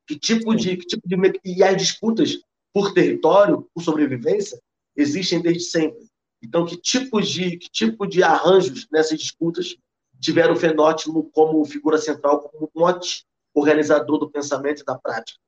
Que 0.08 0.18
tipo 0.18 0.54
de, 0.56 0.78
que 0.78 0.86
tipo 0.86 1.08
de 1.08 1.16
e 1.46 1.64
as 1.64 1.78
disputas 1.78 2.40
por 2.74 2.94
território, 2.94 3.70
por 3.74 3.84
sobrevivência, 3.84 4.60
existem 4.96 5.42
desde 5.42 5.64
sempre. 5.64 6.08
Então, 6.42 6.66
que 6.66 6.76
tipos 6.76 7.30
de, 7.30 7.58
que 7.58 7.70
tipo 7.70 8.06
de 8.06 8.22
arranjos 8.22 8.88
nessas 8.92 9.18
disputas 9.18 9.78
tiveram 10.20 10.54
o 10.54 10.58
fenótipo 10.58 11.24
como 11.32 11.64
figura 11.66 11.98
central, 11.98 12.42
como 12.42 12.70
mote 12.76 13.26
organizador 13.54 14.18
do 14.18 14.30
pensamento 14.30 14.82
e 14.82 14.86
da 14.86 14.98
prática? 14.98 15.40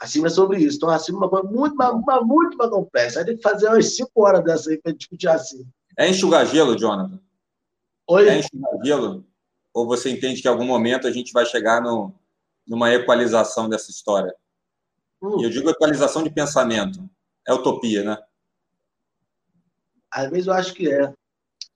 Acima 0.00 0.28
é 0.28 0.30
sobre 0.30 0.58
isso. 0.58 0.78
Então, 0.78 0.88
acima 0.88 1.18
é 1.18 1.20
uma 1.20 1.28
coisa 1.28 1.46
muito, 1.46 1.74
uma, 1.74 2.22
muito 2.22 2.56
mais 2.56 2.70
complexa. 2.70 3.18
Aí 3.18 3.26
tem 3.26 3.36
que 3.36 3.42
fazer 3.42 3.68
umas 3.68 3.94
cinco 3.94 4.24
horas 4.24 4.42
dessa 4.42 4.70
aí 4.70 4.78
para 4.78 4.92
discutir 4.92 5.28
assim. 5.28 5.68
É 5.94 6.08
enxugar 6.08 6.46
gelo, 6.46 6.74
Jonathan? 6.74 7.20
Oi? 8.08 8.28
É 8.28 8.38
enxugar 8.38 8.70
gelo? 8.82 9.26
Ou 9.74 9.86
você 9.86 10.08
entende 10.08 10.40
que 10.40 10.48
em 10.48 10.50
algum 10.50 10.64
momento 10.64 11.06
a 11.06 11.12
gente 11.12 11.32
vai 11.32 11.44
chegar 11.44 11.82
no, 11.82 12.14
numa 12.66 12.90
equalização 12.94 13.68
dessa 13.68 13.90
história? 13.90 14.34
Hum. 15.22 15.42
Eu 15.42 15.50
digo 15.50 15.68
equalização 15.68 16.22
de 16.22 16.30
pensamento. 16.30 17.06
É 17.46 17.52
utopia, 17.52 18.02
né? 18.02 18.16
Às 20.10 20.30
vezes 20.30 20.46
eu 20.46 20.54
acho 20.54 20.72
que 20.72 20.90
é. 20.90 21.12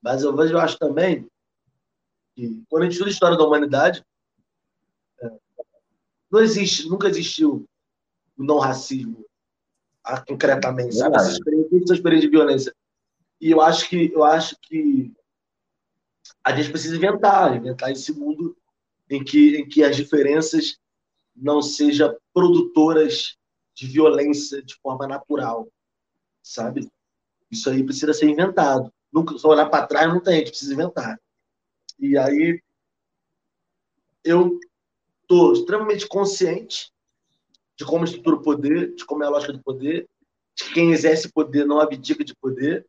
Mas 0.01 0.23
eu, 0.23 0.35
eu 0.35 0.59
acho 0.59 0.79
também 0.79 1.27
que 2.35 2.63
quando 2.67 2.81
a 2.81 2.85
gente 2.85 2.93
estuda 2.93 3.09
a 3.11 3.13
história 3.13 3.37
da 3.37 3.45
humanidade, 3.45 4.03
é, 5.21 5.31
não 6.31 6.41
existe, 6.41 6.89
nunca 6.89 7.07
existiu 7.07 7.67
o 8.37 8.43
não 8.43 8.59
racismo 8.59 9.25
ah, 10.03 10.21
concretamente, 10.21 10.95
sabe? 10.95 11.15
Essa 11.15 11.31
experiência, 11.31 11.77
essa 11.83 11.93
experiência 11.93 12.29
de 12.29 12.35
violência. 12.37 12.75
E 13.41 13.51
eu 13.51 13.61
acho 13.61 13.89
que 13.89 14.11
eu 14.13 14.23
acho 14.23 14.55
que 14.61 15.11
a 16.43 16.55
gente 16.55 16.69
precisa 16.69 16.95
inventar, 16.95 17.55
inventar 17.55 17.91
esse 17.91 18.13
mundo 18.13 18.55
em 19.09 19.23
que, 19.23 19.57
em 19.57 19.67
que 19.67 19.83
as 19.83 19.95
diferenças 19.95 20.77
não 21.35 21.61
sejam 21.61 22.15
produtoras 22.33 23.37
de 23.73 23.87
violência 23.87 24.61
de 24.61 24.75
forma 24.75 25.07
natural, 25.07 25.67
sabe? 26.41 26.89
Isso 27.51 27.69
aí 27.69 27.83
precisa 27.83 28.13
ser 28.13 28.29
inventado. 28.29 28.91
Nunca 29.11 29.37
só 29.37 29.49
olhar 29.49 29.69
para 29.69 29.87
trás 29.87 30.07
não 30.07 30.21
tem, 30.21 30.35
a 30.35 30.37
gente 30.37 30.49
precisa 30.49 30.73
inventar. 30.73 31.19
E 31.99 32.17
aí 32.17 32.61
eu 34.23 34.59
estou 35.21 35.53
extremamente 35.53 36.07
consciente 36.07 36.91
de 37.77 37.85
como 37.85 38.05
estrutura 38.05 38.37
o 38.37 38.41
poder, 38.41 38.95
de 38.95 39.05
como 39.05 39.23
é 39.23 39.27
a 39.27 39.29
lógica 39.29 39.53
do 39.53 39.61
poder, 39.61 40.07
de 40.55 40.73
quem 40.73 40.91
exerce 40.91 41.31
poder 41.31 41.65
não 41.65 41.79
abdica 41.79 42.23
de 42.23 42.33
poder, 42.35 42.85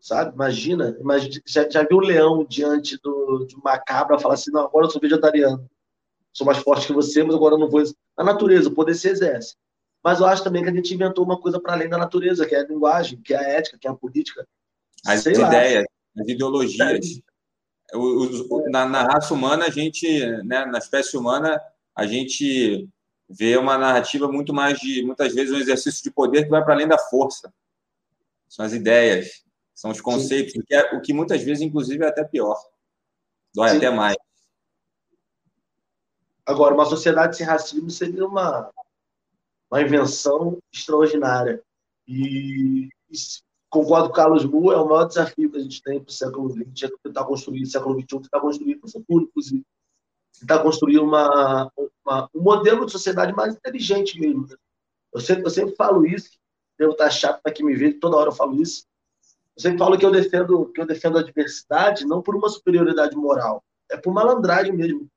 sabe? 0.00 0.34
Imagina, 0.34 0.96
imagina 1.00 1.42
já, 1.46 1.68
já 1.68 1.82
viu 1.82 1.98
o 1.98 2.00
leão 2.00 2.44
diante 2.44 2.98
do, 3.02 3.44
de 3.46 3.54
uma 3.56 3.78
cabra 3.78 4.18
falar 4.18 4.34
assim, 4.34 4.50
não, 4.50 4.62
agora 4.62 4.86
eu 4.86 4.90
sou 4.90 5.00
vegetariano, 5.00 5.68
sou 6.32 6.46
mais 6.46 6.58
forte 6.58 6.86
que 6.86 6.92
você, 6.92 7.22
mas 7.22 7.34
agora 7.34 7.54
eu 7.54 7.58
não 7.58 7.68
vou... 7.70 7.82
A 8.16 8.24
natureza, 8.24 8.68
o 8.68 8.74
poder 8.74 8.94
se 8.94 9.08
exerce. 9.08 9.54
Mas 10.02 10.20
eu 10.20 10.26
acho 10.26 10.44
também 10.44 10.62
que 10.62 10.70
a 10.70 10.72
gente 10.72 10.94
inventou 10.94 11.24
uma 11.24 11.40
coisa 11.40 11.60
para 11.60 11.72
além 11.72 11.88
da 11.88 11.98
natureza, 11.98 12.46
que 12.46 12.54
é 12.54 12.60
a 12.60 12.66
linguagem, 12.66 13.20
que 13.20 13.34
é 13.34 13.38
a 13.38 13.42
ética, 13.42 13.78
que 13.78 13.88
é 13.88 13.90
a 13.90 13.94
política. 13.94 14.46
As 15.04 15.20
Sei 15.20 15.32
ideias, 15.32 15.84
lá. 15.84 16.22
as 16.22 16.28
ideologias. 16.28 17.22
É. 17.92 17.96
O, 17.96 18.70
na, 18.70 18.86
na, 18.86 19.02
raça 19.02 19.32
humana, 19.34 19.66
a 19.66 19.70
gente, 19.70 20.06
né, 20.44 20.64
na 20.64 20.78
espécie 20.78 21.16
humana, 21.16 21.60
a 21.94 22.06
gente 22.06 22.88
vê 23.28 23.56
uma 23.56 23.76
narrativa 23.76 24.28
muito 24.28 24.54
mais 24.54 24.78
de, 24.78 25.02
muitas 25.04 25.34
vezes, 25.34 25.52
um 25.52 25.58
exercício 25.58 26.02
de 26.02 26.10
poder 26.10 26.44
que 26.44 26.50
vai 26.50 26.64
para 26.64 26.74
além 26.74 26.88
da 26.88 26.98
força. 26.98 27.52
São 28.48 28.64
as 28.64 28.72
ideias, 28.72 29.44
são 29.74 29.90
os 29.90 30.00
conceitos, 30.00 30.54
o 30.54 30.62
que, 30.64 30.74
é, 30.74 30.94
o 30.94 31.00
que 31.00 31.12
muitas 31.12 31.42
vezes, 31.42 31.62
inclusive, 31.62 32.04
é 32.04 32.08
até 32.08 32.24
pior. 32.24 32.58
Dói 33.54 33.70
Sim. 33.70 33.76
até 33.78 33.90
mais. 33.90 34.16
Agora, 36.46 36.74
uma 36.74 36.86
sociedade 36.86 37.36
sem 37.36 37.44
racismo 37.44 37.90
seria 37.90 38.24
uma, 38.24 38.70
uma 39.70 39.82
invenção 39.82 40.58
extraordinária. 40.72 41.60
E, 42.06 42.88
e 43.10 43.18
concordo 43.68 44.08
com 44.08 44.12
o 44.12 44.16
Carlos 44.16 44.44
Mu, 44.44 44.72
é 44.72 44.76
o 44.76 44.88
maior 44.88 45.06
desafio 45.06 45.50
que 45.50 45.56
a 45.58 45.60
gente 45.60 45.82
tem 45.82 45.98
para 46.00 46.08
o 46.08 46.12
século 46.12 46.50
XX, 46.50 46.84
é 46.84 46.88
tentar 47.02 47.24
construir, 47.24 47.62
o 47.62 47.66
século 47.66 48.00
XXI, 48.00 48.20
tentar 48.20 48.40
construir 48.40 48.76
para 48.76 48.86
o 48.86 48.92
futuro, 48.92 49.24
inclusive. 49.24 49.64
Tentar 50.40 50.62
construir 50.62 50.98
uma, 50.98 51.70
uma, 52.04 52.30
um 52.34 52.42
modelo 52.42 52.86
de 52.86 52.92
sociedade 52.92 53.32
mais 53.32 53.54
inteligente 53.54 54.20
mesmo. 54.20 54.46
Eu 55.12 55.20
sempre, 55.20 55.44
eu 55.44 55.50
sempre 55.50 55.74
falo 55.74 56.06
isso, 56.06 56.38
devo 56.78 56.92
estar 56.92 57.10
chato 57.10 57.42
para 57.42 57.52
quem 57.52 57.64
me 57.64 57.74
vê, 57.74 57.92
toda 57.92 58.16
hora 58.16 58.28
eu 58.28 58.34
falo 58.34 58.60
isso. 58.60 58.86
Eu 59.56 59.62
sempre 59.62 59.78
falo 59.78 59.98
que 59.98 60.04
eu 60.04 60.10
defendo, 60.10 60.70
que 60.72 60.80
eu 60.80 60.86
defendo 60.86 61.18
a 61.18 61.22
diversidade 61.22 62.04
não 62.04 62.20
por 62.20 62.36
uma 62.36 62.48
superioridade 62.48 63.16
moral, 63.16 63.64
é 63.90 63.96
por 63.96 64.12
malandragem 64.12 64.72
mesmo. 64.72 65.10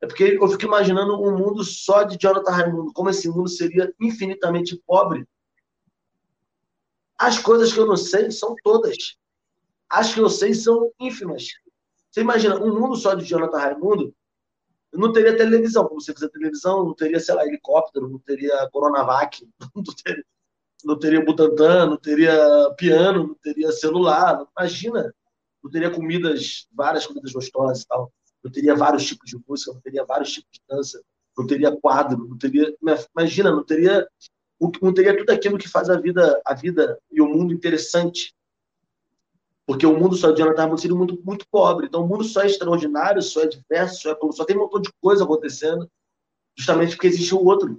É 0.00 0.06
porque 0.06 0.38
eu 0.40 0.48
fico 0.48 0.64
imaginando 0.64 1.20
um 1.20 1.36
mundo 1.36 1.64
só 1.64 2.04
de 2.04 2.16
Jonathan 2.16 2.52
Raimundo, 2.52 2.92
como 2.92 3.10
esse 3.10 3.28
mundo 3.28 3.48
seria 3.48 3.92
infinitamente 4.00 4.80
pobre. 4.86 5.26
As 7.18 7.38
coisas 7.40 7.72
que 7.72 7.80
eu 7.80 7.86
não 7.86 7.96
sei 7.96 8.30
são 8.30 8.54
todas. 8.62 9.16
As 9.90 10.14
que 10.14 10.20
eu 10.20 10.30
sei 10.30 10.54
são 10.54 10.92
ínfimas. 11.00 11.48
Você 12.10 12.20
imagina, 12.20 12.56
um 12.56 12.78
mundo 12.78 12.94
só 12.94 13.14
de 13.14 13.24
Jonathan 13.24 13.58
Raimundo, 13.58 14.14
não 14.98 15.12
teria 15.12 15.36
televisão, 15.36 15.86
como 15.86 16.00
você 16.00 16.12
fizer 16.12 16.28
televisão, 16.28 16.84
não 16.84 16.94
teria, 16.94 17.20
sei 17.20 17.34
lá, 17.34 17.46
helicóptero, 17.46 18.08
não 18.08 18.18
teria 18.18 18.68
Coronavac, 18.70 19.46
não 19.74 19.94
teria, 19.94 20.24
não 20.84 20.98
teria 20.98 21.24
Butantan, 21.24 21.86
não 21.86 21.96
teria 21.96 22.34
piano, 22.76 23.28
não 23.28 23.34
teria 23.34 23.72
celular, 23.72 24.46
imagina, 24.58 25.14
não 25.62 25.70
teria 25.70 25.90
comidas, 25.90 26.66
várias 26.72 27.06
comidas 27.06 27.32
gostosas 27.32 27.82
e 27.82 27.86
tal. 27.86 28.12
Não 28.42 28.50
teria 28.50 28.74
vários 28.74 29.04
tipos 29.04 29.28
de 29.28 29.38
música, 29.46 29.72
não 29.72 29.80
teria 29.80 30.04
vários 30.04 30.32
tipos 30.32 30.50
de 30.52 30.60
dança, 30.68 31.02
não 31.36 31.46
teria 31.46 31.76
quadro, 31.76 32.28
não 32.28 32.38
teria, 32.38 32.74
imagina, 33.16 33.50
não 33.50 33.64
teria, 33.64 34.08
não 34.80 34.94
teria 34.94 35.16
tudo 35.16 35.30
aquilo 35.30 35.58
que 35.58 35.68
faz 35.68 35.90
a 35.90 36.00
vida, 36.00 36.40
a 36.44 36.54
vida 36.54 36.98
e 37.10 37.20
o 37.20 37.26
mundo 37.26 37.52
interessante. 37.52 38.34
Porque 39.68 39.84
o 39.84 39.94
mundo 39.94 40.16
só 40.16 40.30
de 40.30 40.40
Jonathan 40.40 40.62
Harmon 40.62 40.78
seria 40.78 40.96
muito, 40.96 41.22
muito 41.22 41.46
pobre. 41.50 41.84
Então 41.84 42.02
o 42.02 42.08
mundo 42.08 42.24
só 42.24 42.40
é 42.40 42.46
extraordinário, 42.46 43.20
só 43.20 43.42
é 43.42 43.46
diverso, 43.46 44.00
só, 44.00 44.12
é, 44.12 44.32
só 44.32 44.42
tem 44.46 44.56
um 44.56 44.60
montão 44.60 44.80
de 44.80 44.90
coisa 44.98 45.24
acontecendo, 45.24 45.86
justamente 46.56 46.96
porque 46.96 47.06
existe 47.06 47.34
o 47.34 47.44
outro. 47.44 47.78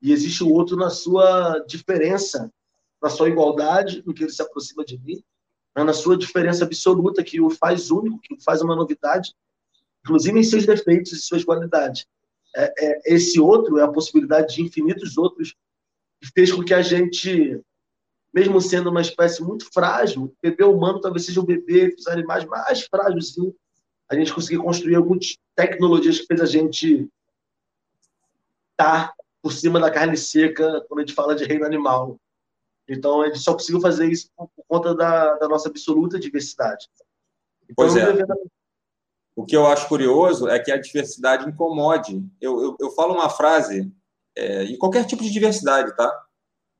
E 0.00 0.12
existe 0.12 0.44
o 0.44 0.52
outro 0.52 0.76
na 0.76 0.90
sua 0.90 1.58
diferença, 1.66 2.48
na 3.02 3.10
sua 3.10 3.28
igualdade, 3.28 4.04
no 4.06 4.14
que 4.14 4.22
ele 4.22 4.30
se 4.30 4.40
aproxima 4.40 4.84
de 4.84 4.96
mim, 5.00 5.20
na 5.74 5.92
sua 5.92 6.16
diferença 6.16 6.64
absoluta, 6.64 7.24
que 7.24 7.40
o 7.40 7.50
faz 7.50 7.90
único, 7.90 8.20
que 8.20 8.32
o 8.32 8.40
faz 8.40 8.62
uma 8.62 8.76
novidade, 8.76 9.34
inclusive 10.04 10.38
em 10.38 10.44
seus 10.44 10.64
defeitos 10.64 11.10
e 11.10 11.16
suas 11.18 11.44
qualidades. 11.44 12.06
É, 12.54 12.72
é, 12.78 13.14
esse 13.16 13.40
outro 13.40 13.78
é 13.78 13.82
a 13.82 13.90
possibilidade 13.90 14.54
de 14.54 14.62
infinitos 14.62 15.18
outros 15.18 15.56
que 16.22 16.30
fez 16.32 16.52
com 16.52 16.62
que 16.62 16.72
a 16.72 16.82
gente, 16.82 17.60
mesmo 18.34 18.60
sendo 18.60 18.90
uma 18.90 19.00
espécie 19.00 19.42
muito 19.42 19.72
frágil, 19.72 20.24
o 20.24 20.36
bebê 20.42 20.64
humano 20.64 21.00
talvez 21.00 21.24
seja 21.24 21.40
o 21.40 21.46
bebê 21.46 21.94
dos 21.94 22.08
animais 22.08 22.44
mais 22.44 22.82
frágeis, 22.82 23.34
a 24.10 24.16
gente 24.16 24.34
conseguir 24.34 24.60
construir 24.60 24.96
algumas 24.96 25.38
tecnologias 25.54 26.18
que 26.18 26.26
fez 26.26 26.40
a 26.40 26.46
gente 26.46 27.08
estar 28.72 29.08
tá 29.08 29.14
por 29.40 29.52
cima 29.52 29.78
da 29.78 29.90
carne 29.90 30.16
seca 30.16 30.84
quando 30.88 31.00
a 31.00 31.02
gente 31.02 31.14
fala 31.14 31.36
de 31.36 31.44
reino 31.44 31.64
animal. 31.64 32.18
Então, 32.88 33.22
a 33.22 33.26
gente 33.26 33.38
só 33.38 33.52
conseguiu 33.52 33.80
fazer 33.80 34.10
isso 34.10 34.28
por, 34.36 34.50
conta 34.66 34.94
da, 34.94 35.34
da 35.36 35.48
nossa 35.48 35.68
absoluta 35.68 36.18
diversidade. 36.18 36.88
Então, 37.62 37.74
pois 37.76 37.96
é. 37.96 38.04
O 39.36 39.44
que 39.44 39.56
eu 39.56 39.66
acho 39.66 39.88
curioso 39.88 40.48
é 40.48 40.58
que 40.58 40.70
a 40.70 40.76
diversidade 40.76 41.48
incomode. 41.48 42.24
Eu, 42.40 42.62
eu, 42.62 42.76
eu 42.80 42.90
falo 42.92 43.14
uma 43.14 43.28
frase, 43.28 43.92
é, 44.36 44.64
em 44.64 44.78
qualquer 44.78 45.06
tipo 45.06 45.22
de 45.22 45.30
diversidade, 45.30 45.94
tá? 45.96 46.23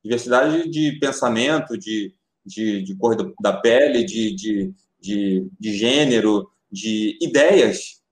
Diversidade 0.04 0.68
de 0.68 0.98
pensamento, 0.98 1.78
de, 1.78 2.14
de, 2.44 2.82
de 2.82 2.94
cor 2.96 3.16
da 3.40 3.54
pele, 3.54 4.04
de, 4.04 4.34
de, 4.34 4.74
de, 5.00 5.48
de 5.58 5.72
gênero, 5.72 6.50
de 6.70 7.18
ideias. 7.22 8.02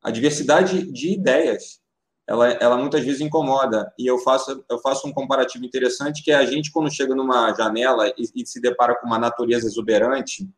A 0.00 0.12
diversidade 0.12 0.90
de 0.92 1.14
ideias, 1.14 1.80
ela, 2.28 2.48
ela 2.52 2.76
muitas 2.76 3.04
vezes 3.04 3.20
incomoda. 3.20 3.92
E 3.98 4.06
eu 4.06 4.18
faço, 4.18 4.64
eu 4.70 4.78
faço 4.78 5.08
um 5.08 5.12
comparativo 5.12 5.64
interessante, 5.64 6.22
que 6.22 6.30
é 6.30 6.36
a 6.36 6.46
gente, 6.46 6.70
quando 6.70 6.94
chega 6.94 7.12
numa 7.12 7.52
janela 7.54 8.08
e, 8.16 8.42
e 8.42 8.46
se 8.46 8.60
depara 8.60 8.94
com 8.94 9.08
uma 9.08 9.18
natureza 9.18 9.66
exuberante, 9.66 10.48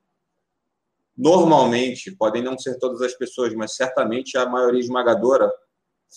normalmente, 1.17 2.15
podem 2.15 2.43
não 2.43 2.59
ser 2.59 2.79
todas 2.79 3.01
as 3.01 3.15
pessoas, 3.15 3.55
mas 3.55 3.75
certamente 3.75 4.37
a 4.37 4.45
maioria 4.45 4.81
esmagadora 4.81 5.51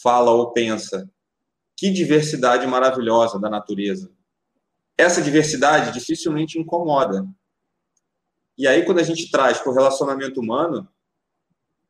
fala 0.04 0.32
ou 0.32 0.52
pensa: 0.52 1.10
que 1.78 1.90
diversidade 1.90 2.68
maravilhosa 2.68 3.40
da 3.40 3.50
natureza. 3.50 4.12
Essa 5.02 5.20
diversidade 5.20 5.92
dificilmente 5.92 6.60
incomoda. 6.60 7.28
E 8.56 8.68
aí, 8.68 8.86
quando 8.86 9.00
a 9.00 9.04
gente 9.04 9.32
traz 9.32 9.58
para 9.58 9.72
o 9.72 9.74
relacionamento 9.74 10.40
humano, 10.40 10.88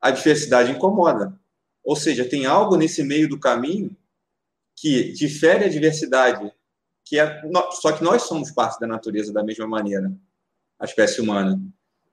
a 0.00 0.10
diversidade 0.10 0.72
incomoda. 0.72 1.38
Ou 1.84 1.94
seja, 1.94 2.24
tem 2.24 2.46
algo 2.46 2.74
nesse 2.74 3.02
meio 3.02 3.28
do 3.28 3.38
caminho 3.38 3.94
que 4.74 5.12
difere 5.12 5.66
a 5.66 5.68
diversidade, 5.68 6.50
que 7.04 7.18
é, 7.18 7.42
só 7.72 7.92
que 7.92 8.02
nós 8.02 8.22
somos 8.22 8.50
parte 8.50 8.80
da 8.80 8.86
natureza 8.86 9.30
da 9.30 9.44
mesma 9.44 9.66
maneira, 9.66 10.10
a 10.78 10.86
espécie 10.86 11.20
humana. 11.20 11.60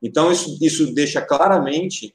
Então, 0.02 0.30
isso, 0.34 0.58
isso 0.62 0.94
deixa 0.94 1.22
claramente 1.22 2.14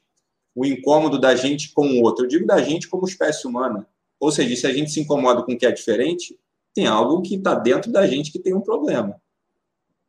o 0.53 0.63
incômodo 0.63 1.19
da 1.19 1.35
gente 1.35 1.73
com 1.73 1.87
o 1.87 2.03
outro. 2.03 2.25
Eu 2.25 2.29
digo 2.29 2.45
da 2.45 2.61
gente 2.61 2.87
como 2.87 3.07
espécie 3.07 3.47
humana. 3.47 3.87
Ou 4.19 4.31
seja, 4.31 4.55
se 4.55 4.67
a 4.67 4.73
gente 4.73 4.91
se 4.91 4.99
incomoda 4.99 5.41
com 5.41 5.53
o 5.53 5.57
que 5.57 5.65
é 5.65 5.71
diferente, 5.71 6.39
tem 6.75 6.85
algo 6.85 7.21
que 7.21 7.35
está 7.35 7.55
dentro 7.55 7.91
da 7.91 8.05
gente 8.05 8.31
que 8.31 8.37
tem 8.37 8.53
um 8.53 8.61
problema. 8.61 9.19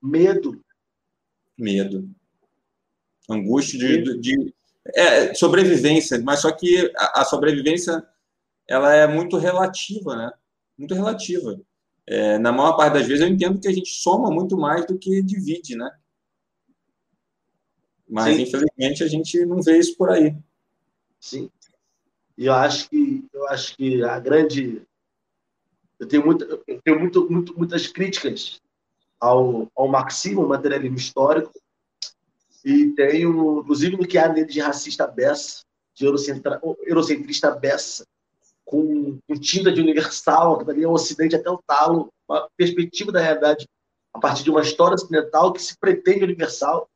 Medo. 0.02 0.60
Medo. 1.56 2.10
Angústia 3.30 3.78
de, 3.78 4.02
de, 4.02 4.18
de 4.18 4.54
é, 4.94 5.32
sobrevivência, 5.32 6.20
mas 6.22 6.40
só 6.40 6.50
que 6.50 6.92
a, 6.96 7.22
a, 7.22 7.24
sobrevivência 7.24 8.04
ela 8.68 8.92
é 8.92 9.06
muito 9.06 9.36
relativa, 9.36 10.16
né? 10.16 10.30
Muito 10.76 10.94
relativa. 10.94 11.58
É, 12.06 12.38
na 12.38 12.52
maior 12.52 12.76
parte 12.76 12.94
das 12.94 13.06
vezes 13.06 13.22
eu 13.22 13.28
entendo 13.28 13.60
que 13.60 13.68
a 13.68 13.72
gente 13.72 13.90
soma 13.90 14.30
muito 14.30 14.56
mais 14.56 14.86
do 14.86 14.98
que 14.98 15.22
divide, 15.22 15.76
né? 15.76 15.90
Mas, 18.08 18.36
Sim. 18.36 18.42
infelizmente, 18.42 19.02
a 19.02 19.08
gente 19.08 19.44
não 19.44 19.60
vê 19.60 19.78
isso 19.78 19.96
por 19.96 20.10
aí. 20.10 20.36
Sim. 21.18 21.50
E 22.38 22.46
eu 22.46 22.52
acho 22.52 22.88
que, 22.88 23.24
eu 23.32 23.48
acho 23.48 23.76
que 23.76 24.02
a 24.02 24.20
grande. 24.20 24.85
Eu 25.98 26.06
tenho, 26.06 26.38
eu 26.66 26.80
tenho 26.82 26.98
muito, 26.98 27.30
muito, 27.30 27.56
muitas 27.56 27.86
críticas 27.86 28.60
ao, 29.20 29.70
ao 29.74 29.88
marxismo, 29.88 30.46
materialismo 30.46 30.96
histórico. 30.96 31.52
E 32.64 32.90
tenho, 32.90 33.60
inclusive, 33.60 33.96
no 33.96 34.06
que 34.06 34.18
há 34.18 34.28
nele 34.28 34.46
de 34.46 34.60
racista 34.60 35.06
beça, 35.06 35.62
de 35.94 36.04
eurocentrista 36.04 37.50
beça, 37.50 38.04
com, 38.64 39.18
com 39.26 39.34
tinta 39.34 39.72
de 39.72 39.80
universal, 39.80 40.58
que 40.58 40.64
dali 40.64 40.82
é 40.82 40.88
o 40.88 40.92
ocidente 40.92 41.36
até 41.36 41.48
o 41.48 41.62
talo, 41.66 42.12
uma 42.28 42.48
perspectiva 42.56 43.12
da 43.12 43.20
realidade 43.20 43.66
a 44.12 44.18
partir 44.18 44.42
de 44.42 44.50
uma 44.50 44.62
história 44.62 44.94
ocidental 44.94 45.52
que 45.52 45.62
se 45.62 45.78
pretende 45.78 46.24
universal, 46.24 46.88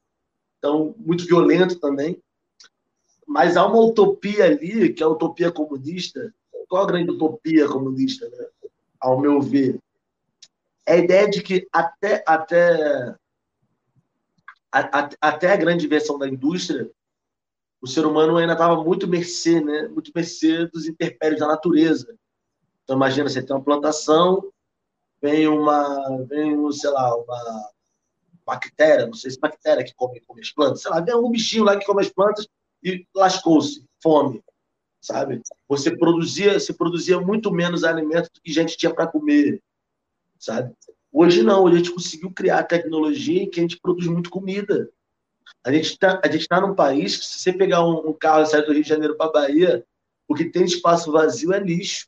então, 0.59 0.95
muito 0.99 1.27
violento 1.27 1.79
também. 1.79 2.21
Mas 3.27 3.57
há 3.57 3.67
uma 3.67 3.81
utopia 3.81 4.45
ali, 4.45 4.93
que 4.93 5.03
é 5.03 5.07
a 5.07 5.09
utopia 5.09 5.53
comunista. 5.53 6.35
Qual 6.69 6.83
a 6.83 6.87
grande 6.87 7.11
utopia 7.11 7.69
comunista, 7.69 8.29
né? 8.29 8.47
Ao 9.01 9.21
meu 9.21 9.41
ver? 9.41 9.79
É 10.87 10.95
a 10.95 10.99
ideia 10.99 11.29
de 11.29 11.43
que 11.43 11.67
até, 11.73 12.23
até 12.27 13.15
a, 14.73 15.01
a, 15.01 15.11
até 15.21 15.53
a 15.53 15.57
grande 15.57 15.87
invenção 15.87 16.19
da 16.19 16.29
indústria, 16.29 16.91
o 17.81 17.87
ser 17.87 18.05
humano 18.05 18.37
ainda 18.37 18.53
estava 18.53 18.83
muito 18.83 19.09
mercê, 19.09 19.61
né? 19.61 19.89
muito 19.89 20.13
mercê 20.15 20.67
dos 20.67 20.87
interpérios 20.87 21.41
da 21.41 21.47
natureza. 21.47 22.15
Então, 22.85 22.97
imagina, 22.97 23.29
você 23.29 23.43
tem 23.43 23.55
uma 23.55 23.65
plantação, 23.65 24.51
vem 25.23 25.49
uma, 25.49 26.25
vem, 26.25 26.71
sei 26.73 26.91
lá, 26.91 27.17
uma 27.17 27.71
bactéria, 28.45 29.07
não 29.07 29.15
sei 29.15 29.31
se 29.31 29.39
bactéria 29.39 29.85
que 29.85 29.95
come, 29.95 30.21
come 30.21 30.41
as 30.41 30.51
plantas, 30.51 30.83
sei 30.83 30.91
lá, 30.91 31.01
vem 31.01 31.15
um 31.15 31.31
bichinho 31.31 31.65
lá 31.65 31.79
que 31.79 31.87
come 31.87 32.03
as 32.03 32.11
plantas 32.11 32.47
e 32.83 33.07
lascou-se, 33.15 33.85
fome, 34.03 34.43
sabe? 35.01 35.41
Você 35.69 35.97
produzia, 35.97 36.59
você 36.59 36.73
produzia 36.73 37.21
muito 37.21 37.51
menos 37.51 37.85
alimento 37.85 38.31
do 38.33 38.41
que 38.41 38.53
gente 38.53 38.77
tinha 38.77 38.93
para 38.93 39.07
comer, 39.07 39.63
sabe? 40.39 40.73
Hoje 41.13 41.43
não, 41.43 41.65
hoje 41.65 41.75
a 41.75 41.79
gente 41.79 41.93
conseguiu 41.93 42.31
criar 42.33 42.63
tecnologia 42.65 43.43
em 43.43 43.51
que 43.51 43.59
a 43.59 43.63
gente 43.63 43.81
produz 43.81 44.07
muito 44.07 44.31
comida. 44.31 44.89
A 45.65 45.73
gente 45.73 45.91
está 45.91 46.21
tá 46.21 46.61
num 46.61 46.75
país 46.75 47.17
que, 47.17 47.25
se 47.25 47.39
você 47.39 47.53
pegar 47.53 47.85
um, 47.85 48.11
um 48.11 48.13
carro 48.13 48.43
e 48.43 48.47
sair 48.47 48.65
do 48.65 48.73
Rio 48.73 48.83
de 48.83 48.89
Janeiro 48.89 49.17
para 49.17 49.33
Bahia, 49.33 49.85
o 50.29 50.35
que 50.35 50.45
tem 50.45 50.65
espaço 50.65 51.11
vazio 51.11 51.53
é 51.53 51.59
lixo, 51.59 52.07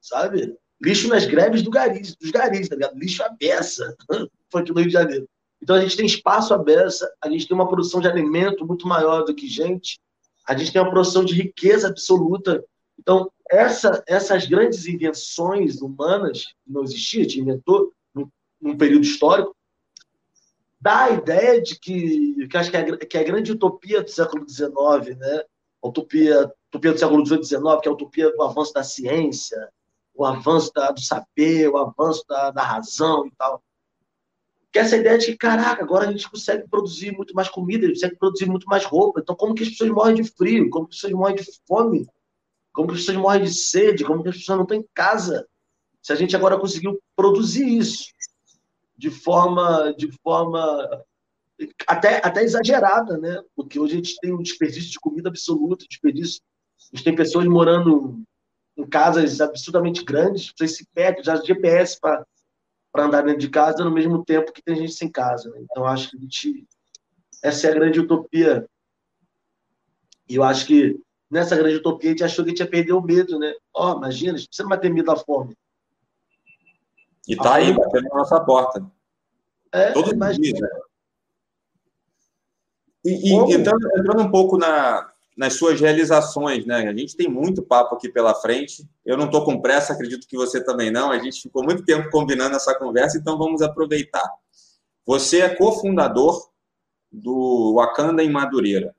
sabe? 0.00 0.54
Lixo 0.80 1.08
nas 1.08 1.24
greves 1.24 1.62
do 1.62 1.70
garis, 1.70 2.14
dos 2.14 2.30
garis, 2.30 2.68
tá 2.68 2.74
ligado? 2.74 2.98
Lixo 2.98 3.22
à 3.22 3.30
beça, 3.30 3.96
foi 4.50 4.60
aqui 4.60 4.72
no 4.72 4.80
Rio 4.80 4.88
de 4.88 4.92
Janeiro. 4.92 5.28
Então 5.62 5.74
a 5.74 5.80
gente 5.80 5.96
tem 5.96 6.04
espaço 6.04 6.52
à 6.52 6.58
beça, 6.58 7.10
a 7.22 7.30
gente 7.30 7.48
tem 7.48 7.54
uma 7.54 7.66
produção 7.66 8.00
de 8.00 8.06
alimento 8.06 8.66
muito 8.66 8.86
maior 8.86 9.24
do 9.24 9.34
que 9.34 9.48
gente, 9.48 9.98
a 10.46 10.56
gente 10.56 10.72
tem 10.72 10.80
uma 10.80 10.90
produção 10.90 11.24
de 11.24 11.34
riqueza 11.34 11.88
absoluta. 11.88 12.64
Então, 12.98 13.30
essa, 13.50 14.02
essas 14.06 14.46
grandes 14.46 14.86
invenções 14.86 15.80
humanas 15.80 16.44
que 16.44 16.72
não 16.72 16.82
existiam, 16.82 17.20
a 17.20 17.24
gente 17.24 17.40
inventou, 17.40 17.92
num 18.60 18.76
período 18.76 19.04
histórico, 19.04 19.54
dá 20.80 21.04
a 21.04 21.10
ideia 21.10 21.60
de 21.60 21.78
que, 21.78 22.46
que 22.48 22.56
acho 22.56 22.70
que 22.70 22.76
é, 22.76 22.96
que 22.96 23.18
é 23.18 23.20
a 23.20 23.24
grande 23.24 23.52
utopia 23.52 24.02
do 24.02 24.10
século 24.10 24.48
XIX, 24.48 25.16
né? 25.18 25.42
A 25.82 25.88
utopia, 25.88 26.52
utopia 26.68 26.92
do 26.92 26.98
século 26.98 27.24
XVIII 27.24 27.44
XIX, 27.44 27.62
que 27.82 27.88
é 27.88 27.90
a 27.90 27.94
utopia 27.94 28.32
do 28.32 28.42
avanço 28.42 28.72
da 28.72 28.82
ciência, 28.82 29.68
o 30.14 30.24
avanço 30.24 30.72
da, 30.72 30.90
do 30.90 31.00
saber, 31.00 31.68
o 31.68 31.76
avanço 31.76 32.24
da, 32.28 32.50
da 32.50 32.62
razão 32.62 33.26
e 33.26 33.32
tal. 33.36 33.62
Que 34.76 34.80
é 34.80 34.82
essa 34.82 34.98
ideia 34.98 35.16
de 35.16 35.24
que, 35.24 35.38
caraca, 35.38 35.82
agora 35.82 36.06
a 36.06 36.12
gente 36.12 36.28
consegue 36.28 36.68
produzir 36.68 37.10
muito 37.10 37.32
mais 37.32 37.48
comida, 37.48 37.86
a 37.86 37.88
gente 37.88 37.94
consegue 37.94 38.18
produzir 38.18 38.44
muito 38.44 38.66
mais 38.66 38.84
roupa. 38.84 39.20
Então, 39.20 39.34
como 39.34 39.54
que 39.54 39.62
as 39.62 39.70
pessoas 39.70 39.88
morrem 39.88 40.16
de 40.16 40.24
frio? 40.24 40.68
Como 40.68 40.86
que 40.86 40.94
as 40.94 41.00
pessoas 41.00 41.12
morrem 41.14 41.36
de 41.36 41.46
fome? 41.66 42.06
Como 42.74 42.88
que 42.88 42.92
as 42.92 43.00
pessoas 43.00 43.16
morrem 43.16 43.44
de 43.44 43.54
sede? 43.54 44.04
Como 44.04 44.22
que 44.22 44.28
as 44.28 44.36
pessoas 44.36 44.58
não 44.58 44.64
estão 44.64 44.76
em 44.76 44.86
casa? 44.92 45.48
Se 46.02 46.12
a 46.12 46.14
gente 46.14 46.36
agora 46.36 46.60
conseguiu 46.60 47.00
produzir 47.16 47.66
isso 47.66 48.04
de 48.98 49.08
forma, 49.08 49.94
de 49.96 50.12
forma 50.22 51.02
até, 51.86 52.20
até 52.22 52.44
exagerada, 52.44 53.16
né? 53.16 53.42
Porque 53.54 53.80
hoje 53.80 53.94
a 53.94 53.96
gente 53.96 54.20
tem 54.20 54.34
um 54.34 54.42
desperdício 54.42 54.90
de 54.90 55.00
comida 55.00 55.30
absoluto, 55.30 55.88
desperdício. 55.88 56.42
A 56.92 56.96
gente 56.96 57.04
tem 57.04 57.16
pessoas 57.16 57.46
morando 57.46 58.22
em 58.76 58.86
casas 58.86 59.40
absurdamente 59.40 60.04
grandes, 60.04 60.52
vocês 60.54 60.76
se 60.76 60.86
perdem, 60.92 61.24
já 61.24 61.36
GPS 61.36 61.98
para 61.98 62.26
andar 63.04 63.22
dentro 63.22 63.40
de 63.40 63.50
casa 63.50 63.84
no 63.84 63.90
mesmo 63.90 64.24
tempo 64.24 64.52
que 64.52 64.62
tem 64.62 64.76
gente 64.76 64.92
sem 64.92 65.10
casa. 65.10 65.50
Né? 65.50 65.60
Então, 65.62 65.86
acho 65.86 66.10
que 66.10 66.16
a 66.16 66.20
gente, 66.20 66.66
essa 67.42 67.66
é 67.66 67.70
a 67.70 67.74
grande 67.74 68.00
utopia. 68.00 68.68
E 70.28 70.36
eu 70.36 70.42
acho 70.42 70.66
que 70.66 70.98
nessa 71.30 71.56
grande 71.56 71.76
utopia 71.76 72.10
a 72.10 72.12
gente 72.12 72.24
achou 72.24 72.44
que 72.44 72.50
a 72.50 72.52
gente 72.52 72.60
ia 72.60 72.70
perder 72.70 72.92
o 72.92 73.02
medo, 73.02 73.38
né? 73.38 73.54
Ó, 73.74 73.92
oh, 73.92 73.96
imagina, 73.98 74.38
você 74.38 74.62
não 74.62 74.70
vai 74.70 74.80
ter 74.80 74.88
medo 74.88 75.06
da 75.06 75.16
fome. 75.16 75.56
E 77.28 77.32
está 77.32 77.54
aí, 77.54 77.72
batendo 77.72 78.08
na 78.08 78.16
nossa 78.16 78.40
porta. 78.40 78.84
É, 79.72 79.92
Todos 79.92 80.12
os 80.12 80.36
dias, 80.36 80.60
né? 80.60 80.68
E, 83.04 83.30
e 83.30 83.54
entrando, 83.54 83.86
entrando, 83.96 84.22
um 84.22 84.30
pouco 84.30 84.56
na, 84.56 85.12
nas 85.36 85.54
suas 85.54 85.78
realizações, 85.78 86.64
né? 86.64 86.88
A 86.88 86.96
gente 86.96 87.14
tem 87.14 87.28
muito 87.28 87.62
papo 87.62 87.94
aqui 87.94 88.08
pela 88.08 88.34
frente. 88.34 88.88
Eu 89.04 89.18
não 89.18 89.26
estou 89.26 89.44
com 89.44 89.60
pressa, 89.60 89.92
acredito 89.92 90.26
que 90.26 90.36
você 90.36 90.64
também 90.64 90.90
não. 90.90 91.10
A 91.10 91.18
gente 91.18 91.42
ficou 91.42 91.62
muito 91.62 91.84
tempo 91.84 92.10
combinando 92.10 92.56
essa 92.56 92.74
conversa, 92.74 93.18
então 93.18 93.36
vamos 93.36 93.60
aproveitar. 93.60 94.26
Você 95.04 95.42
é 95.42 95.54
cofundador 95.54 96.50
do 97.12 97.74
Wakanda 97.74 98.22
em 98.22 98.30
Madureira. 98.30 98.96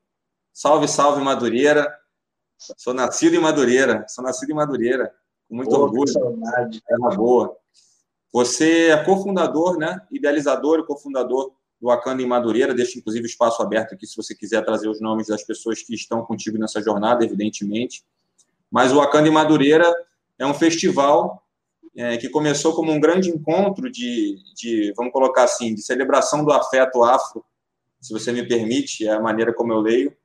Salve, 0.54 0.88
salve, 0.88 1.24
Madureira. 1.24 1.92
Sou 2.58 2.94
nascido 2.94 3.36
em 3.36 3.40
Madureira. 3.40 4.06
Sou 4.08 4.24
nascido 4.24 4.52
em 4.52 4.56
Madureira. 4.56 5.14
Com 5.50 5.56
muito 5.56 5.72
Pô, 5.72 5.82
orgulho. 5.82 6.14
É 6.90 6.96
uma 6.96 7.16
boa. 7.16 7.58
Você 8.32 8.90
é 8.90 9.04
cofundador, 9.04 9.78
né? 9.78 10.02
idealizador 10.12 10.80
e 10.80 10.86
cofundador 10.86 11.52
do 11.80 11.88
Wakanda 11.88 12.22
em 12.22 12.26
Madureira. 12.26 12.74
Deixo, 12.74 12.98
inclusive, 12.98 13.26
espaço 13.26 13.62
aberto 13.62 13.94
aqui 13.94 14.06
se 14.06 14.16
você 14.16 14.36
quiser 14.36 14.64
trazer 14.64 14.90
os 14.90 15.02
nomes 15.02 15.28
das 15.28 15.44
pessoas 15.44 15.82
que 15.82 15.94
estão 15.94 16.24
contigo 16.24 16.58
nessa 16.58 16.82
jornada, 16.82 17.24
evidentemente. 17.24 18.04
Mas 18.72 18.92
o 18.92 18.98
Wakanda 18.98 19.28
em 19.28 19.32
Madureira 19.32 19.94
é 20.38 20.46
um 20.46 20.54
festival 20.54 21.44
é, 21.96 22.18
que 22.18 22.30
começou 22.30 22.76
como 22.76 22.92
um 22.92 23.00
grande 23.00 23.30
encontro 23.30 23.90
de, 23.90 24.38
de, 24.56 24.94
vamos 24.96 25.12
colocar 25.12 25.44
assim, 25.44 25.74
de 25.74 25.82
celebração 25.82 26.46
do 26.46 26.52
afeto 26.52 27.04
afro, 27.04 27.44
se 28.00 28.14
você 28.14 28.32
me 28.32 28.48
permite, 28.48 29.08
é 29.08 29.12
a 29.12 29.20
maneira 29.20 29.54
como 29.54 29.74
eu 29.74 29.80
leio. 29.80 30.16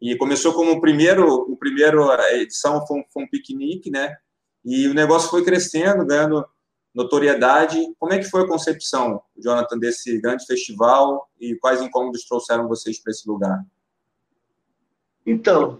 E 0.00 0.16
começou 0.16 0.52
como 0.52 0.72
o 0.72 0.80
primeiro, 0.80 1.26
o 1.50 1.56
primeiro 1.56 2.08
edição 2.32 2.86
foi 2.86 3.00
um, 3.00 3.04
foi 3.12 3.24
um 3.24 3.28
piquenique, 3.28 3.90
né? 3.90 4.16
E 4.64 4.86
o 4.88 4.94
negócio 4.94 5.28
foi 5.30 5.44
crescendo, 5.44 6.04
ganhando 6.04 6.46
notoriedade. 6.96 7.94
Como 7.98 8.14
é 8.14 8.18
que 8.18 8.24
foi 8.24 8.42
a 8.42 8.48
concepção, 8.48 9.22
Jonathan, 9.36 9.78
desse 9.78 10.18
grande 10.18 10.46
festival 10.46 11.28
e 11.38 11.54
quais 11.56 11.82
incômodos 11.82 12.24
trouxeram 12.24 12.66
vocês 12.66 12.98
para 12.98 13.10
esse 13.10 13.28
lugar? 13.28 13.62
Então, 15.26 15.78